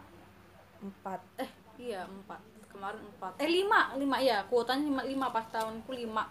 Empat. 0.80 1.20
Eh 1.36 1.50
iya 1.78 2.04
empat. 2.04 2.40
Kemarin 2.68 3.00
empat. 3.04 3.32
Eh 3.36 3.48
lima. 3.48 3.92
Lima 3.96 4.16
iya. 4.16 4.44
Kuotanya 4.46 4.80
lima, 4.80 5.02
lima. 5.02 5.26
Pas 5.28 5.44
tahunku 5.48 5.92
lima 5.92 6.24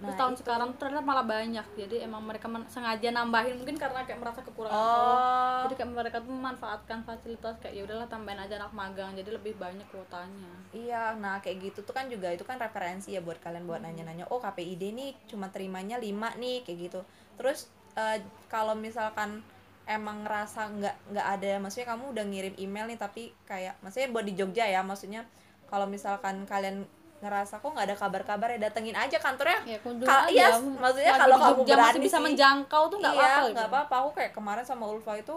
terus 0.00 0.10
Nah, 0.10 0.18
tahun 0.18 0.32
itu. 0.32 0.40
sekarang 0.40 0.70
ternyata 0.74 1.04
malah 1.04 1.22
banyak 1.22 1.66
jadi 1.76 1.96
emang 2.02 2.24
mereka 2.24 2.48
sengaja 2.66 3.08
nambahin 3.10 3.54
mungkin 3.54 3.76
karena 3.76 4.00
kayak 4.02 4.16
merasa 4.16 4.40
kekurangan 4.40 4.72
Oh. 4.72 5.68
jadi 5.68 5.74
kayak 5.76 5.90
mereka 5.92 6.16
tuh 6.18 6.32
memanfaatkan 6.32 6.98
fasilitas 7.04 7.54
kayak 7.58 7.74
ya 7.74 7.82
udahlah 7.84 8.08
tambahin 8.08 8.40
aja 8.40 8.56
anak 8.56 8.72
magang 8.72 9.12
jadi 9.12 9.30
lebih 9.30 9.54
banyak 9.54 9.84
kuotanya 9.86 10.52
Iya, 10.70 11.12
nah 11.14 11.36
kayak 11.38 11.56
gitu 11.60 11.82
tuh 11.82 11.90
kan 11.90 12.06
juga 12.06 12.30
itu 12.30 12.40
kan 12.42 12.56
referensi 12.56 13.10
ya 13.10 13.20
buat 13.20 13.36
kalian 13.36 13.66
buat 13.66 13.78
nanya-nanya. 13.78 14.30
Oh 14.30 14.38
KPID 14.38 14.94
nih 14.94 15.10
cuma 15.26 15.50
terimanya 15.50 15.98
5 15.98 16.38
nih 16.38 16.62
kayak 16.62 16.78
gitu. 16.80 17.00
Terus 17.34 17.66
eh, 17.92 18.22
kalau 18.46 18.72
misalkan 18.72 19.42
emang 19.82 20.22
ngerasa 20.22 20.70
nggak 20.70 20.96
nggak 21.10 21.26
ada, 21.28 21.50
maksudnya 21.58 21.90
kamu 21.90 22.04
udah 22.14 22.24
ngirim 22.24 22.54
email 22.56 22.86
nih 22.86 22.94
tapi 22.96 23.34
kayak, 23.42 23.82
maksudnya 23.82 24.08
buat 24.08 24.22
di 24.22 24.32
Jogja 24.32 24.62
ya, 24.64 24.80
maksudnya 24.80 25.26
kalau 25.66 25.84
misalkan 25.84 26.46
kalian 26.46 26.86
ngerasa 27.20 27.60
kok 27.60 27.68
nggak 27.76 27.86
ada 27.92 27.96
kabar-kabar 28.00 28.48
ya 28.56 28.58
datengin 28.68 28.96
aja 28.96 29.20
kantornya. 29.20 29.60
ya 29.68 29.78
Ka- 29.80 30.24
aja 30.24 30.32
iya, 30.32 30.48
maksudnya 30.56 31.12
kalau 31.20 31.36
kamu 31.36 31.52
Jogja 31.62 31.74
masih 31.76 31.76
berani 31.76 31.98
bisa 32.00 32.16
sih. 32.16 32.24
menjangkau 32.24 32.82
tuh 32.88 32.96
nggak 32.96 33.14
iya, 33.14 33.20
apa-apa 33.20 33.40
gitu. 33.44 33.54
nggak 33.54 33.68
apa-apa. 33.68 33.94
Aku 34.00 34.10
kayak 34.16 34.32
kemarin 34.32 34.64
sama 34.64 34.84
Ulfa 34.88 35.14
itu 35.20 35.34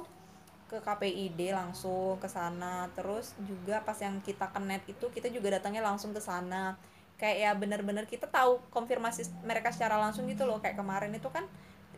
ke 0.71 0.77
KPID 0.79 1.39
langsung 1.51 2.15
ke 2.23 2.27
sana. 2.31 2.87
Terus 2.95 3.35
juga 3.43 3.83
pas 3.83 3.99
yang 3.99 4.15
kita 4.23 4.47
net 4.63 4.83
itu 4.87 5.05
kita 5.11 5.27
juga 5.27 5.59
datangnya 5.59 5.83
langsung 5.83 6.15
ke 6.15 6.23
sana. 6.23 6.79
Kayak 7.19 7.37
ya 7.37 7.51
bener-bener 7.51 8.07
kita 8.07 8.31
tahu 8.31 8.63
konfirmasi 8.71 9.27
mereka 9.43 9.69
secara 9.75 9.99
langsung 9.99 10.23
gitu 10.31 10.47
loh. 10.47 10.63
Kayak 10.63 10.79
kemarin 10.79 11.11
itu 11.11 11.27
kan 11.27 11.43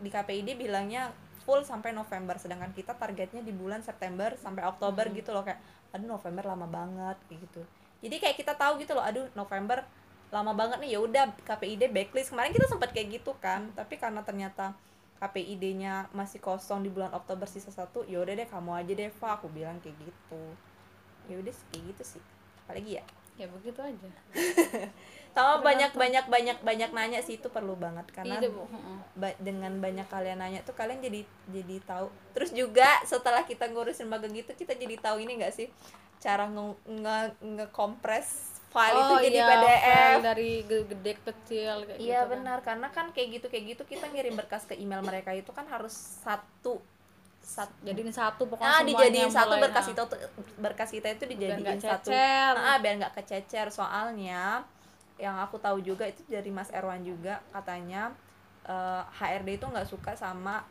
di 0.01 0.09
KPID 0.09 0.57
bilangnya 0.57 1.13
full 1.45 1.61
sampai 1.61 1.93
November 1.93 2.41
sedangkan 2.41 2.73
kita 2.73 2.97
targetnya 2.97 3.45
di 3.45 3.53
bulan 3.53 3.85
September 3.85 4.33
sampai 4.41 4.65
Oktober 4.65 5.05
gitu 5.13 5.29
loh 5.29 5.45
kayak 5.45 5.61
aduh 5.93 6.17
November 6.17 6.41
lama 6.49 6.65
banget 6.65 7.17
gitu. 7.29 7.61
Jadi 8.05 8.15
kayak 8.21 8.37
kita 8.37 8.53
tahu 8.53 8.77
gitu 8.77 8.93
loh 8.93 9.01
aduh 9.01 9.25
November 9.33 9.81
lama 10.29 10.53
banget 10.53 10.77
nih 10.81 10.93
ya 10.93 10.99
udah 11.01 11.25
KPID 11.41 11.89
backlist. 11.89 12.29
Kemarin 12.29 12.53
kita 12.53 12.69
sempat 12.69 12.93
kayak 12.93 13.17
gitu 13.17 13.33
kan 13.41 13.73
tapi 13.73 13.97
karena 13.97 14.21
ternyata 14.21 14.77
KPID-nya 15.17 16.11
masih 16.11 16.43
kosong 16.43 16.83
di 16.83 16.91
bulan 16.91 17.09
Oktober 17.15 17.47
sisa 17.47 17.71
satu 17.71 18.03
ya 18.05 18.21
udah 18.21 18.35
deh 18.35 18.45
kamu 18.45 18.71
aja 18.77 18.91
deh 18.93 19.09
Fa 19.09 19.39
aku 19.39 19.47
bilang 19.49 19.79
kayak 19.81 19.95
gitu. 19.97 20.43
Ya 21.25 21.41
udah 21.41 21.53
sih, 21.55 21.65
kayak 21.73 21.83
gitu 21.95 22.03
sih. 22.17 22.21
Apalagi 22.67 23.01
ya? 23.01 23.03
Ya 23.35 23.47
begitu 23.49 23.79
aja. 23.81 24.09
Sama 25.35 25.59
banyak 25.59 25.91
banyak 25.91 26.25
banyak 26.31 26.57
banyak 26.63 26.91
nanya 26.95 27.19
sih 27.19 27.35
itu 27.39 27.47
perlu 27.51 27.75
banget. 27.75 28.07
Karena 28.11 28.39
Iya, 28.39 28.47
ba- 29.15 29.39
dengan 29.39 29.71
banyak 29.83 30.07
kalian 30.07 30.39
nanya 30.39 30.63
tuh 30.63 30.75
kalian 30.75 30.99
jadi 31.03 31.23
jadi 31.51 31.75
tahu. 31.83 32.07
Terus 32.35 32.51
juga 32.55 32.87
setelah 33.03 33.43
kita 33.43 33.67
ngurusin 33.71 34.07
magang 34.07 34.31
gitu 34.31 34.51
kita 34.51 34.75
jadi 34.75 34.95
tahu 34.99 35.23
ini 35.23 35.39
enggak 35.39 35.55
sih 35.55 35.67
cara 36.25 36.49
nge, 36.49 36.65
nge, 36.89 37.17
nge-compress 37.45 38.27
file 38.73 38.97
itu 38.97 39.13
Oh, 39.13 39.19
jadi 39.21 39.37
iya, 39.39 39.47
PDF 39.47 39.81
file 39.85 40.23
dari 40.25 40.51
ge- 40.65 40.87
gede 40.89 41.11
ke 41.15 41.23
kecil 41.31 41.73
kayak 41.85 41.99
Iya 42.01 42.01
gitu 42.01 42.25
kan. 42.25 42.31
benar 42.33 42.57
karena 42.65 42.87
kan 42.89 43.05
kayak 43.13 43.27
gitu 43.39 43.47
kayak 43.47 43.63
gitu 43.77 43.83
kita 43.85 44.05
ngirim 44.09 44.33
berkas 44.33 44.65
ke 44.65 44.73
email 44.75 45.05
mereka 45.05 45.31
itu 45.31 45.53
kan 45.53 45.63
harus 45.69 45.93
satu 46.25 46.81
satu 47.45 47.71
jadi 47.85 48.01
ini 48.01 48.09
satu 48.09 48.49
pokoknya 48.49 48.73
nah 48.73 48.81
dijadiin 48.81 49.29
satu 49.29 49.55
berkas 49.61 49.85
nah. 49.85 49.93
itu 49.93 50.03
berkas 50.57 50.89
kita 50.89 51.07
itu 51.13 51.23
dijadiin 51.29 51.77
satu 51.77 52.09
cecer. 52.09 52.53
ah 52.57 52.77
biar 52.81 52.93
nggak 52.97 53.13
kececer 53.21 53.69
soalnya 53.69 54.65
yang 55.21 55.37
aku 55.39 55.61
tahu 55.61 55.79
juga 55.79 56.09
itu 56.09 56.25
dari 56.27 56.49
Mas 56.49 56.73
Erwan 56.73 57.05
juga 57.05 57.39
katanya 57.53 58.11
eh, 58.65 59.03
HRD 59.21 59.61
itu 59.61 59.65
nggak 59.69 59.87
suka 59.87 60.17
sama 60.17 60.65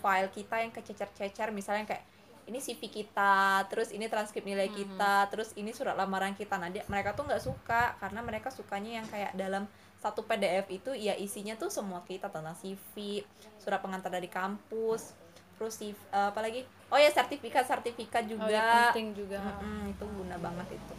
file 0.00 0.32
kita 0.32 0.64
yang 0.64 0.72
kececer-cecer 0.72 1.52
misalnya 1.52 1.84
kayak 1.86 2.04
ini 2.48 2.58
CV 2.58 2.80
kita, 2.84 3.36
terus 3.68 3.88
ini 3.90 4.06
transkrip 4.06 4.42
nilai 4.42 4.66
kita, 4.68 5.28
terus 5.28 5.52
ini 5.54 5.70
surat 5.70 5.92
lamaran 5.94 6.32
kita. 6.32 6.56
Nah, 6.56 6.66
dia, 6.66 6.82
mereka 6.86 7.12
tuh 7.12 7.22
nggak 7.22 7.38
suka 7.38 7.94
karena 7.96 8.20
mereka 8.20 8.48
sukanya 8.48 8.98
yang 8.98 9.06
kayak 9.06 9.32
dalam 9.34 9.68
satu 9.96 10.22
PDF 10.22 10.64
itu 10.68 10.90
ya 10.92 11.12
isinya 11.12 11.54
tuh 11.54 11.68
semua 11.68 12.00
kita 12.02 12.26
tentang 12.26 12.54
CV, 12.54 13.20
surat 13.56 13.78
pengantar 13.78 14.08
dari 14.08 14.26
kampus, 14.26 15.12
terus 15.54 15.74
CV, 15.74 15.92
eh, 16.08 16.26
apalagi 16.26 16.60
oh 16.88 16.96
ya 16.96 17.10
sertifikat 17.10 17.62
sertifikat 17.62 18.24
Oh, 18.24 18.30
juga. 18.32 18.48
ya, 18.48 18.88
penting 18.88 19.12
juga 19.12 19.36
Mm-mm, 19.36 19.90
itu 19.90 20.04
guna 20.06 20.36
banget 20.38 20.72
itu. 20.72 20.94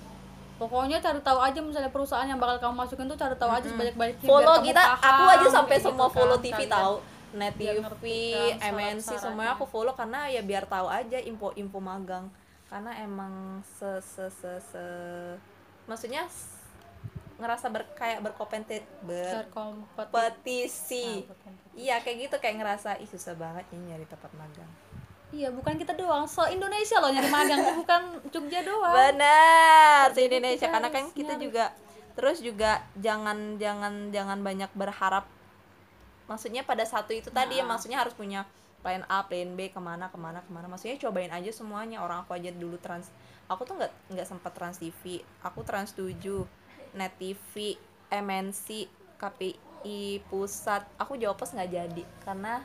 pokoknya 0.55 0.99
cari 0.99 1.17
tahu 1.17 1.39
aja 1.39 1.55
misalnya 1.57 1.87
perusahaan 1.87 2.27
yang 2.27 2.35
bakal 2.35 2.59
kamu 2.59 2.75
masukin 2.77 3.07
tuh 3.07 3.15
cari 3.15 3.31
tahu 3.33 3.47
aja 3.49 3.63
sebanyak-banyaknya 3.65 4.27
follow 4.27 4.59
kita 4.59 4.81
aku 4.99 5.23
aja 5.31 5.47
sampai 5.49 5.71
kayak 5.73 5.85
semua 5.87 6.03
gitu 6.03 6.13
follow 6.13 6.35
kan, 6.35 6.43
TV 6.43 6.51
kalian. 6.59 6.69
tahu 6.69 6.95
net 7.31 7.53
Biar 7.53 7.73
TV, 7.73 7.81
ngerti 7.81 8.17
kan 8.57 8.73
MNC 8.73 9.05
semuanya 9.15 9.53
aku 9.53 9.63
follow 9.63 9.91
karena 9.91 10.25
ya 10.27 10.39
biar 10.39 10.63
tahu 10.63 10.85
aja 10.85 11.15
info-info 11.19 11.77
magang 11.77 12.27
karena 12.65 12.89
emang 12.99 13.59
se 13.63 13.99
se 13.99 14.27
se, 14.31 14.59
se- 14.63 15.35
maksudnya 15.85 16.23
ngerasa 17.35 17.67
ber, 17.67 17.83
kayak 17.93 18.21
berkompetisi 18.21 18.81
Berkompetisi. 19.01 19.95
Ah, 19.95 20.05
berkompetisi. 21.25 21.77
iya 21.77 21.95
kayak 21.97 22.15
gitu 22.21 22.33
kayak 22.37 22.55
ngerasa 22.57 22.89
ih 22.97 23.05
susah 23.05 23.33
banget 23.33 23.63
nih 23.69 23.77
nyari 23.87 24.03
tempat 24.05 24.29
magang 24.33 24.69
iya 25.29 25.47
bukan 25.47 25.73
kita 25.75 25.91
doang 25.93 26.25
so 26.25 26.41
Indonesia 26.45 26.97
loh 26.97 27.09
nyari 27.09 27.27
magang 27.27 27.57
tuh 27.59 27.73
bukan 27.81 28.01
Jogja 28.27 28.59
doang 28.61 28.91
benar 28.91 30.05
Jadi 30.11 30.25
Indonesia 30.27 30.65
karena 30.67 30.87
kan 30.89 31.03
kita 31.09 31.33
nyari. 31.33 31.41
juga 31.41 31.63
terus 32.11 32.37
juga 32.39 32.83
jangan 32.93 33.55
jangan 33.55 34.09
jangan 34.09 34.37
banyak 34.39 34.69
berharap 34.73 35.23
maksudnya 36.29 36.61
pada 36.61 36.85
satu 36.85 37.11
itu 37.11 37.33
tadi 37.33 37.57
ya 37.57 37.65
Nah. 37.65 37.75
maksudnya 37.75 37.97
harus 37.99 38.13
punya 38.13 38.45
plan 38.79 39.03
A 39.11 39.27
plan 39.27 39.57
B 39.59 39.73
ke 39.73 39.81
mana 39.81 40.07
ke 40.07 40.15
mana 40.15 40.39
ke 40.39 40.49
mana. 40.53 40.71
Maksudnya 40.71 40.95
cobain 41.01 41.33
aja 41.33 41.51
semuanya. 41.51 41.99
Orang 41.99 42.23
aku 42.23 42.37
aja 42.37 42.53
dulu 42.53 42.79
trans 42.79 43.11
aku 43.49 43.65
tuh 43.65 43.75
nggak 43.75 43.91
nggak 44.13 44.27
sempat 44.29 44.53
trans 44.53 44.77
TV 44.77 45.25
aku 45.41 45.65
trans 45.65 45.91
7 45.97 46.15
net 46.93 47.11
TV 47.19 47.75
MNC 48.13 48.87
KPI 49.19 50.23
pusat. 50.31 50.85
Aku 50.95 51.19
jawab 51.19 51.35
pos 51.41 51.51
nggak 51.51 51.71
jadi 51.73 52.03
karena 52.23 52.63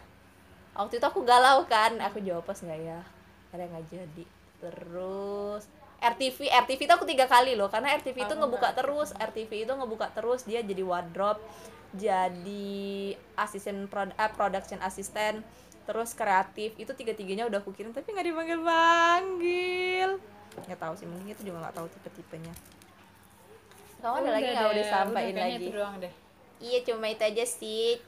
waktu 0.77 1.03
itu 1.03 1.07
aku 1.09 1.27
galau 1.27 1.67
kan. 1.67 1.99
Aku 2.05 2.23
jawab 2.23 2.47
pos 2.47 2.62
nggak 2.62 2.79
ya? 2.79 3.01
Akhirnya 3.51 3.67
nggak 3.75 3.87
jadi. 3.91 4.25
Terus 4.62 5.67
RTV 6.05 6.53
RTV 6.53 6.81
itu 6.85 6.93
aku 6.93 7.09
tiga 7.09 7.25
kali 7.25 7.57
loh 7.57 7.73
karena 7.73 7.97
RTV 7.97 8.29
itu 8.29 8.35
Aku 8.37 8.41
ngebuka 8.45 8.77
terus 8.77 9.17
RTV 9.17 9.51
itu 9.65 9.73
ngebuka 9.73 10.13
terus 10.13 10.45
dia 10.45 10.61
jadi 10.61 10.85
wardrobe 10.85 11.41
jadi 11.95 13.15
asisten 13.39 13.87
prod 13.89 14.13
eh, 14.13 14.31
production 14.35 14.83
assistant 14.85 15.41
terus 15.85 16.17
kreatif 16.17 16.75
itu 16.81 16.93
tiga 16.97 17.13
tiganya 17.13 17.45
udah 17.49 17.61
aku 17.61 17.73
kirim 17.77 17.93
tapi 17.93 18.13
nggak 18.13 18.27
dipanggil 18.29 18.61
panggil 18.65 20.11
nggak 20.65 20.81
tahu 20.81 20.95
sih 20.97 21.07
mungkin 21.09 21.29
itu 21.33 21.43
juga 21.45 21.69
nggak 21.69 21.77
tahu 21.77 21.87
tipe 21.93 22.09
tipenya 22.17 22.55
kamu 24.01 24.15
ada 24.21 24.31
lagi 24.37 24.49
nggak 24.53 24.71
udah 24.77 24.87
sampaikan 24.89 25.37
lagi? 25.41 25.67
iya 26.61 26.79
cuma 26.85 27.07
itu 27.09 27.25
aja 27.25 27.45
sih 27.45 28.01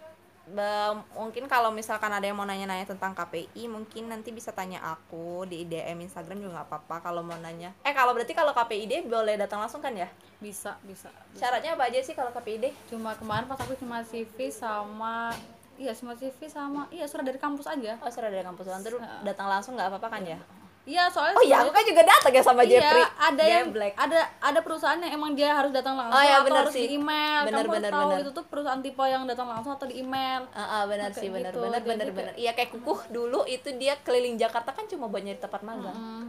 mungkin 1.19 1.51
kalau 1.51 1.75
misalkan 1.75 2.07
ada 2.15 2.23
yang 2.23 2.39
mau 2.39 2.47
nanya-nanya 2.47 2.87
tentang 2.87 3.19
KPI 3.19 3.67
mungkin 3.67 4.07
nanti 4.07 4.31
bisa 4.31 4.55
tanya 4.55 4.79
aku 4.79 5.43
di 5.43 5.67
DM 5.67 6.07
Instagram 6.07 6.39
juga 6.39 6.63
nggak 6.63 6.69
apa-apa 6.71 6.97
kalau 7.11 7.27
mau 7.27 7.35
nanya. 7.43 7.75
Eh 7.83 7.91
kalau 7.91 8.15
berarti 8.15 8.31
kalau 8.31 8.55
KPID 8.55 9.11
boleh 9.11 9.35
datang 9.35 9.59
langsung 9.59 9.83
kan 9.83 9.91
ya? 9.99 10.07
Bisa 10.39 10.79
bisa, 10.87 11.11
bisa. 11.35 11.43
syaratnya 11.43 11.75
apa 11.75 11.91
aja 11.91 11.99
sih 11.99 12.15
kalau 12.15 12.31
KPID 12.31 12.95
cuma 12.95 13.19
kemarin 13.19 13.51
pas 13.51 13.59
aku 13.59 13.75
cuma 13.75 14.07
CV 14.07 14.53
sama 14.55 15.35
iya 15.75 15.91
cuma 15.93 16.15
CV 16.15 16.39
sama 16.47 16.87
iya 16.95 17.11
surat 17.11 17.27
dari 17.27 17.43
kampus 17.43 17.67
aja. 17.67 17.99
Oh 17.99 18.11
sudah 18.11 18.31
dari 18.31 18.47
kampus. 18.47 18.71
Nanti 18.71 18.95
datang 19.27 19.51
langsung 19.51 19.75
nggak 19.75 19.91
apa-apa 19.91 20.09
kan 20.15 20.23
ya 20.23 20.39
iya 20.87 21.05
soalnya 21.07 21.35
oh 21.35 21.43
iya 21.43 21.57
aku 21.61 21.71
kan 21.71 21.83
juga 21.83 22.03
datang 22.03 22.31
ya 22.31 22.41
sama 22.41 22.63
Iya, 22.63 22.71
Jeffrey 22.73 23.03
ada 23.03 23.43
yang 23.45 23.67
Black 23.69 23.95
ada 23.97 24.21
ada 24.39 24.61
perusahaan 24.61 24.95
yang 24.97 25.13
emang 25.13 25.35
dia 25.35 25.51
harus 25.51 25.69
datang 25.69 25.95
langsung 25.95 26.15
Oh, 26.15 26.23
iya, 26.23 26.39
atau 26.39 26.47
benar 26.47 26.63
harus 26.63 26.73
sih. 26.73 26.87
di 26.87 26.95
email. 26.95 27.43
Benar, 27.43 27.59
Kamu 27.61 27.75
benar, 27.75 27.83
harus 27.83 27.91
tahu 27.93 28.07
benar. 28.09 28.23
itu 28.23 28.31
tuh 28.33 28.45
perusahaan 28.47 28.81
tipe 28.81 29.05
yang 29.05 29.23
datang 29.25 29.47
langsung 29.47 29.73
atau 29.73 29.85
di 29.85 29.99
email. 29.99 30.47
Ah, 30.49 30.63
ah, 30.63 30.83
benar 30.85 31.11
Kayak 31.11 31.19
sih 31.19 31.29
benar 31.29 31.51
gitu, 31.51 31.59
benar 31.61 31.81
benar 31.83 32.07
kayak- 32.07 32.17
benar 32.17 32.35
iya 32.37 32.51
kayak 32.53 32.71
kukuh 32.73 32.99
dulu 33.09 33.41
itu 33.47 33.69
dia 33.75 33.99
keliling 34.01 34.37
Jakarta 34.37 34.71
kan 34.71 34.87
cuma 34.87 35.07
buat 35.07 35.21
nyari 35.21 35.37
tempat 35.37 35.61
magang 35.61 35.91
Hmm. 35.93 36.27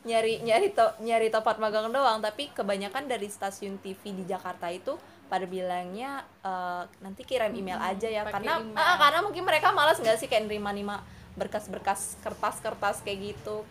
nyari 0.00 0.40
nyari 0.40 0.70
to, 0.70 0.86
nyari 1.00 1.28
tempat 1.28 1.58
magang 1.58 1.90
doang 1.90 2.18
tapi 2.20 2.48
kebanyakan 2.48 3.04
dari 3.04 3.26
stasiun 3.26 3.76
TV 3.76 4.14
di 4.14 4.24
Jakarta 4.24 4.70
itu 4.70 4.96
pada 5.26 5.44
bilangnya 5.44 6.22
eh, 6.40 6.82
nanti 7.00 7.20
kirim 7.20 7.52
email 7.52 7.76
aja 7.78 8.08
ya 8.08 8.22
pakai 8.22 8.40
karena 8.40 8.52
email. 8.58 8.76
ah, 8.76 8.96
karena 8.96 9.18
mungkin 9.20 9.42
mereka 9.42 9.68
malas 9.70 9.98
nggak 9.98 10.16
sih 10.16 10.24
kayak 10.24 10.46
nerima 10.46 10.70
nerima 10.70 11.02
berkas-berkas 11.38 12.18
kertas-kertas 12.22 13.02
kayak 13.02 13.34
gitu. 13.34 13.62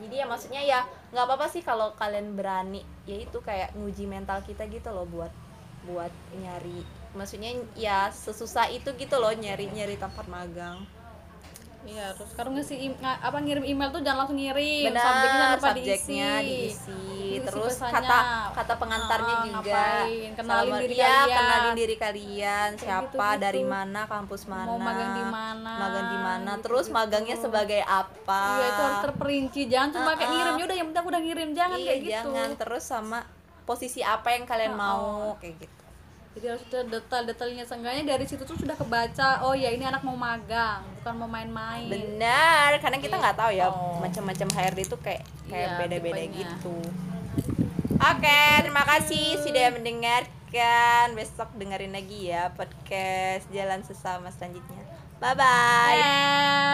Jadi 0.00 0.14
ya 0.20 0.26
maksudnya 0.26 0.62
ya 0.64 0.80
nggak 1.14 1.24
apa-apa 1.24 1.46
sih 1.52 1.62
kalau 1.62 1.94
kalian 1.96 2.34
berani. 2.34 2.82
Ya 3.08 3.20
itu 3.20 3.38
kayak 3.40 3.76
nguji 3.78 4.08
mental 4.08 4.42
kita 4.42 4.66
gitu 4.68 4.90
loh 4.90 5.06
buat 5.08 5.32
buat 5.84 6.10
nyari. 6.34 6.82
Maksudnya 7.14 7.54
ya 7.78 8.10
sesusah 8.10 8.72
itu 8.74 8.90
gitu 8.96 9.16
loh 9.20 9.30
nyari 9.30 9.70
nyari 9.70 9.94
tempat 10.00 10.26
magang 10.26 10.82
Iya, 11.84 12.06
terus 12.12 12.28
sekarang 12.30 12.52
ngisi 12.54 12.74
im- 12.82 12.96
nga- 12.96 13.20
apa 13.20 13.36
ngirim 13.38 13.60
email 13.62 13.88
tuh 13.88 14.00
jangan 14.00 14.18
langsung 14.20 14.36
ngirim. 14.36 14.88
benar 14.88 15.04
subjeknya 15.04 15.28
jangan 15.30 15.52
lupa 15.52 15.68
subjeknya 15.68 16.30
diisi. 16.38 16.48
diisi 16.48 16.96
Diisi 17.14 17.44
terus 17.44 17.72
pesannya. 17.74 17.94
kata 17.94 18.18
kata 18.54 18.74
pengantarnya 18.74 19.34
Ah, 19.34 19.42
juga 19.44 19.60
ngapain, 19.76 20.30
kenalin 20.32 20.64
Sama- 20.66 20.80
diri 20.80 20.94
iya, 20.94 21.04
kalian. 21.14 21.36
kenalin 21.36 21.74
diri 21.74 21.96
kalian 21.98 22.70
siapa 22.74 23.04
gitu-gitu. 23.12 23.42
dari 23.42 23.62
mana 23.66 24.00
kampus 24.06 24.42
mana 24.44 24.64
Mau 24.64 24.78
magang 24.78 25.12
di 25.12 25.24
mana, 25.26 25.72
magang 25.76 26.06
di 26.06 26.18
mana 26.18 26.38
gitu-gitu. 26.50 26.64
terus 26.64 26.86
magangnya 26.90 27.36
sebagai 27.36 27.82
apa 27.82 28.42
Iya, 28.54 28.66
itu 28.66 28.80
harus 28.82 29.00
terperinci. 29.04 29.60
Jangan 29.66 29.88
cuma 29.92 30.10
kayak 30.10 30.20
Ah, 30.20 30.24
ah. 30.24 30.32
ngirim 30.32 30.54
ya 30.54 30.64
udah 30.64 30.76
yang 30.76 30.86
penting 30.88 31.00
aku 31.00 31.10
udah 31.10 31.22
ngirim. 31.22 31.48
Jangan 31.52 31.76
iya 31.76 31.86
kayak 31.86 32.00
gitu. 32.00 32.12
jangan 32.14 32.48
terus 32.54 32.82
sama 32.82 33.18
posisi 33.62 34.00
apa 34.00 34.28
yang 34.30 34.44
kalian 34.44 34.72
Ah, 34.72 34.78
mau 34.78 35.04
kayak 35.36 35.54
gitu 35.58 35.83
Jadi 36.34 36.46
harus 36.48 36.62
ada 36.64 36.82
detail-detailnya 36.84 37.62
seenggaknya 37.62 38.04
dari 38.08 38.24
situ 38.24 38.42
tuh 38.42 38.54
sudah 38.54 38.74
kebaca. 38.74 39.40
Oh 39.40 39.54
ya 39.54 39.70
ini 39.70 39.82
anak 39.82 40.02
mau 40.02 40.12
magang, 40.12 40.82
bukan 40.98 41.14
mau 41.16 41.28
main-main. 41.28 41.86
benar 41.86 42.74
karena 42.76 42.98
kita 42.98 43.14
nggak 43.14 43.36
tahu 43.36 43.50
ya 43.52 43.66
Gitu. 43.66 44.00
macam-macam 44.00 44.48
HRD 44.52 44.78
itu 44.82 44.96
kayak 44.98 45.22
kayak 45.44 45.68
Iya, 45.68 45.78
beda-beda 45.78 46.18
tipenya. 46.18 46.38
gitu 46.50 46.76
oke 47.94 48.40
terima 48.58 48.82
kasih 48.84 49.38
sudah 49.38 49.66
mendengarkan 49.70 51.06
besok 51.12 51.48
dengerin 51.54 51.92
lagi 51.92 52.28
ya 52.28 52.50
podcast 52.50 53.46
jalan 53.48 53.80
sesama 53.80 54.28
selanjutnya 54.28 54.82
bye 55.16 55.32
bye 55.32 55.46
Bye. 55.94 56.54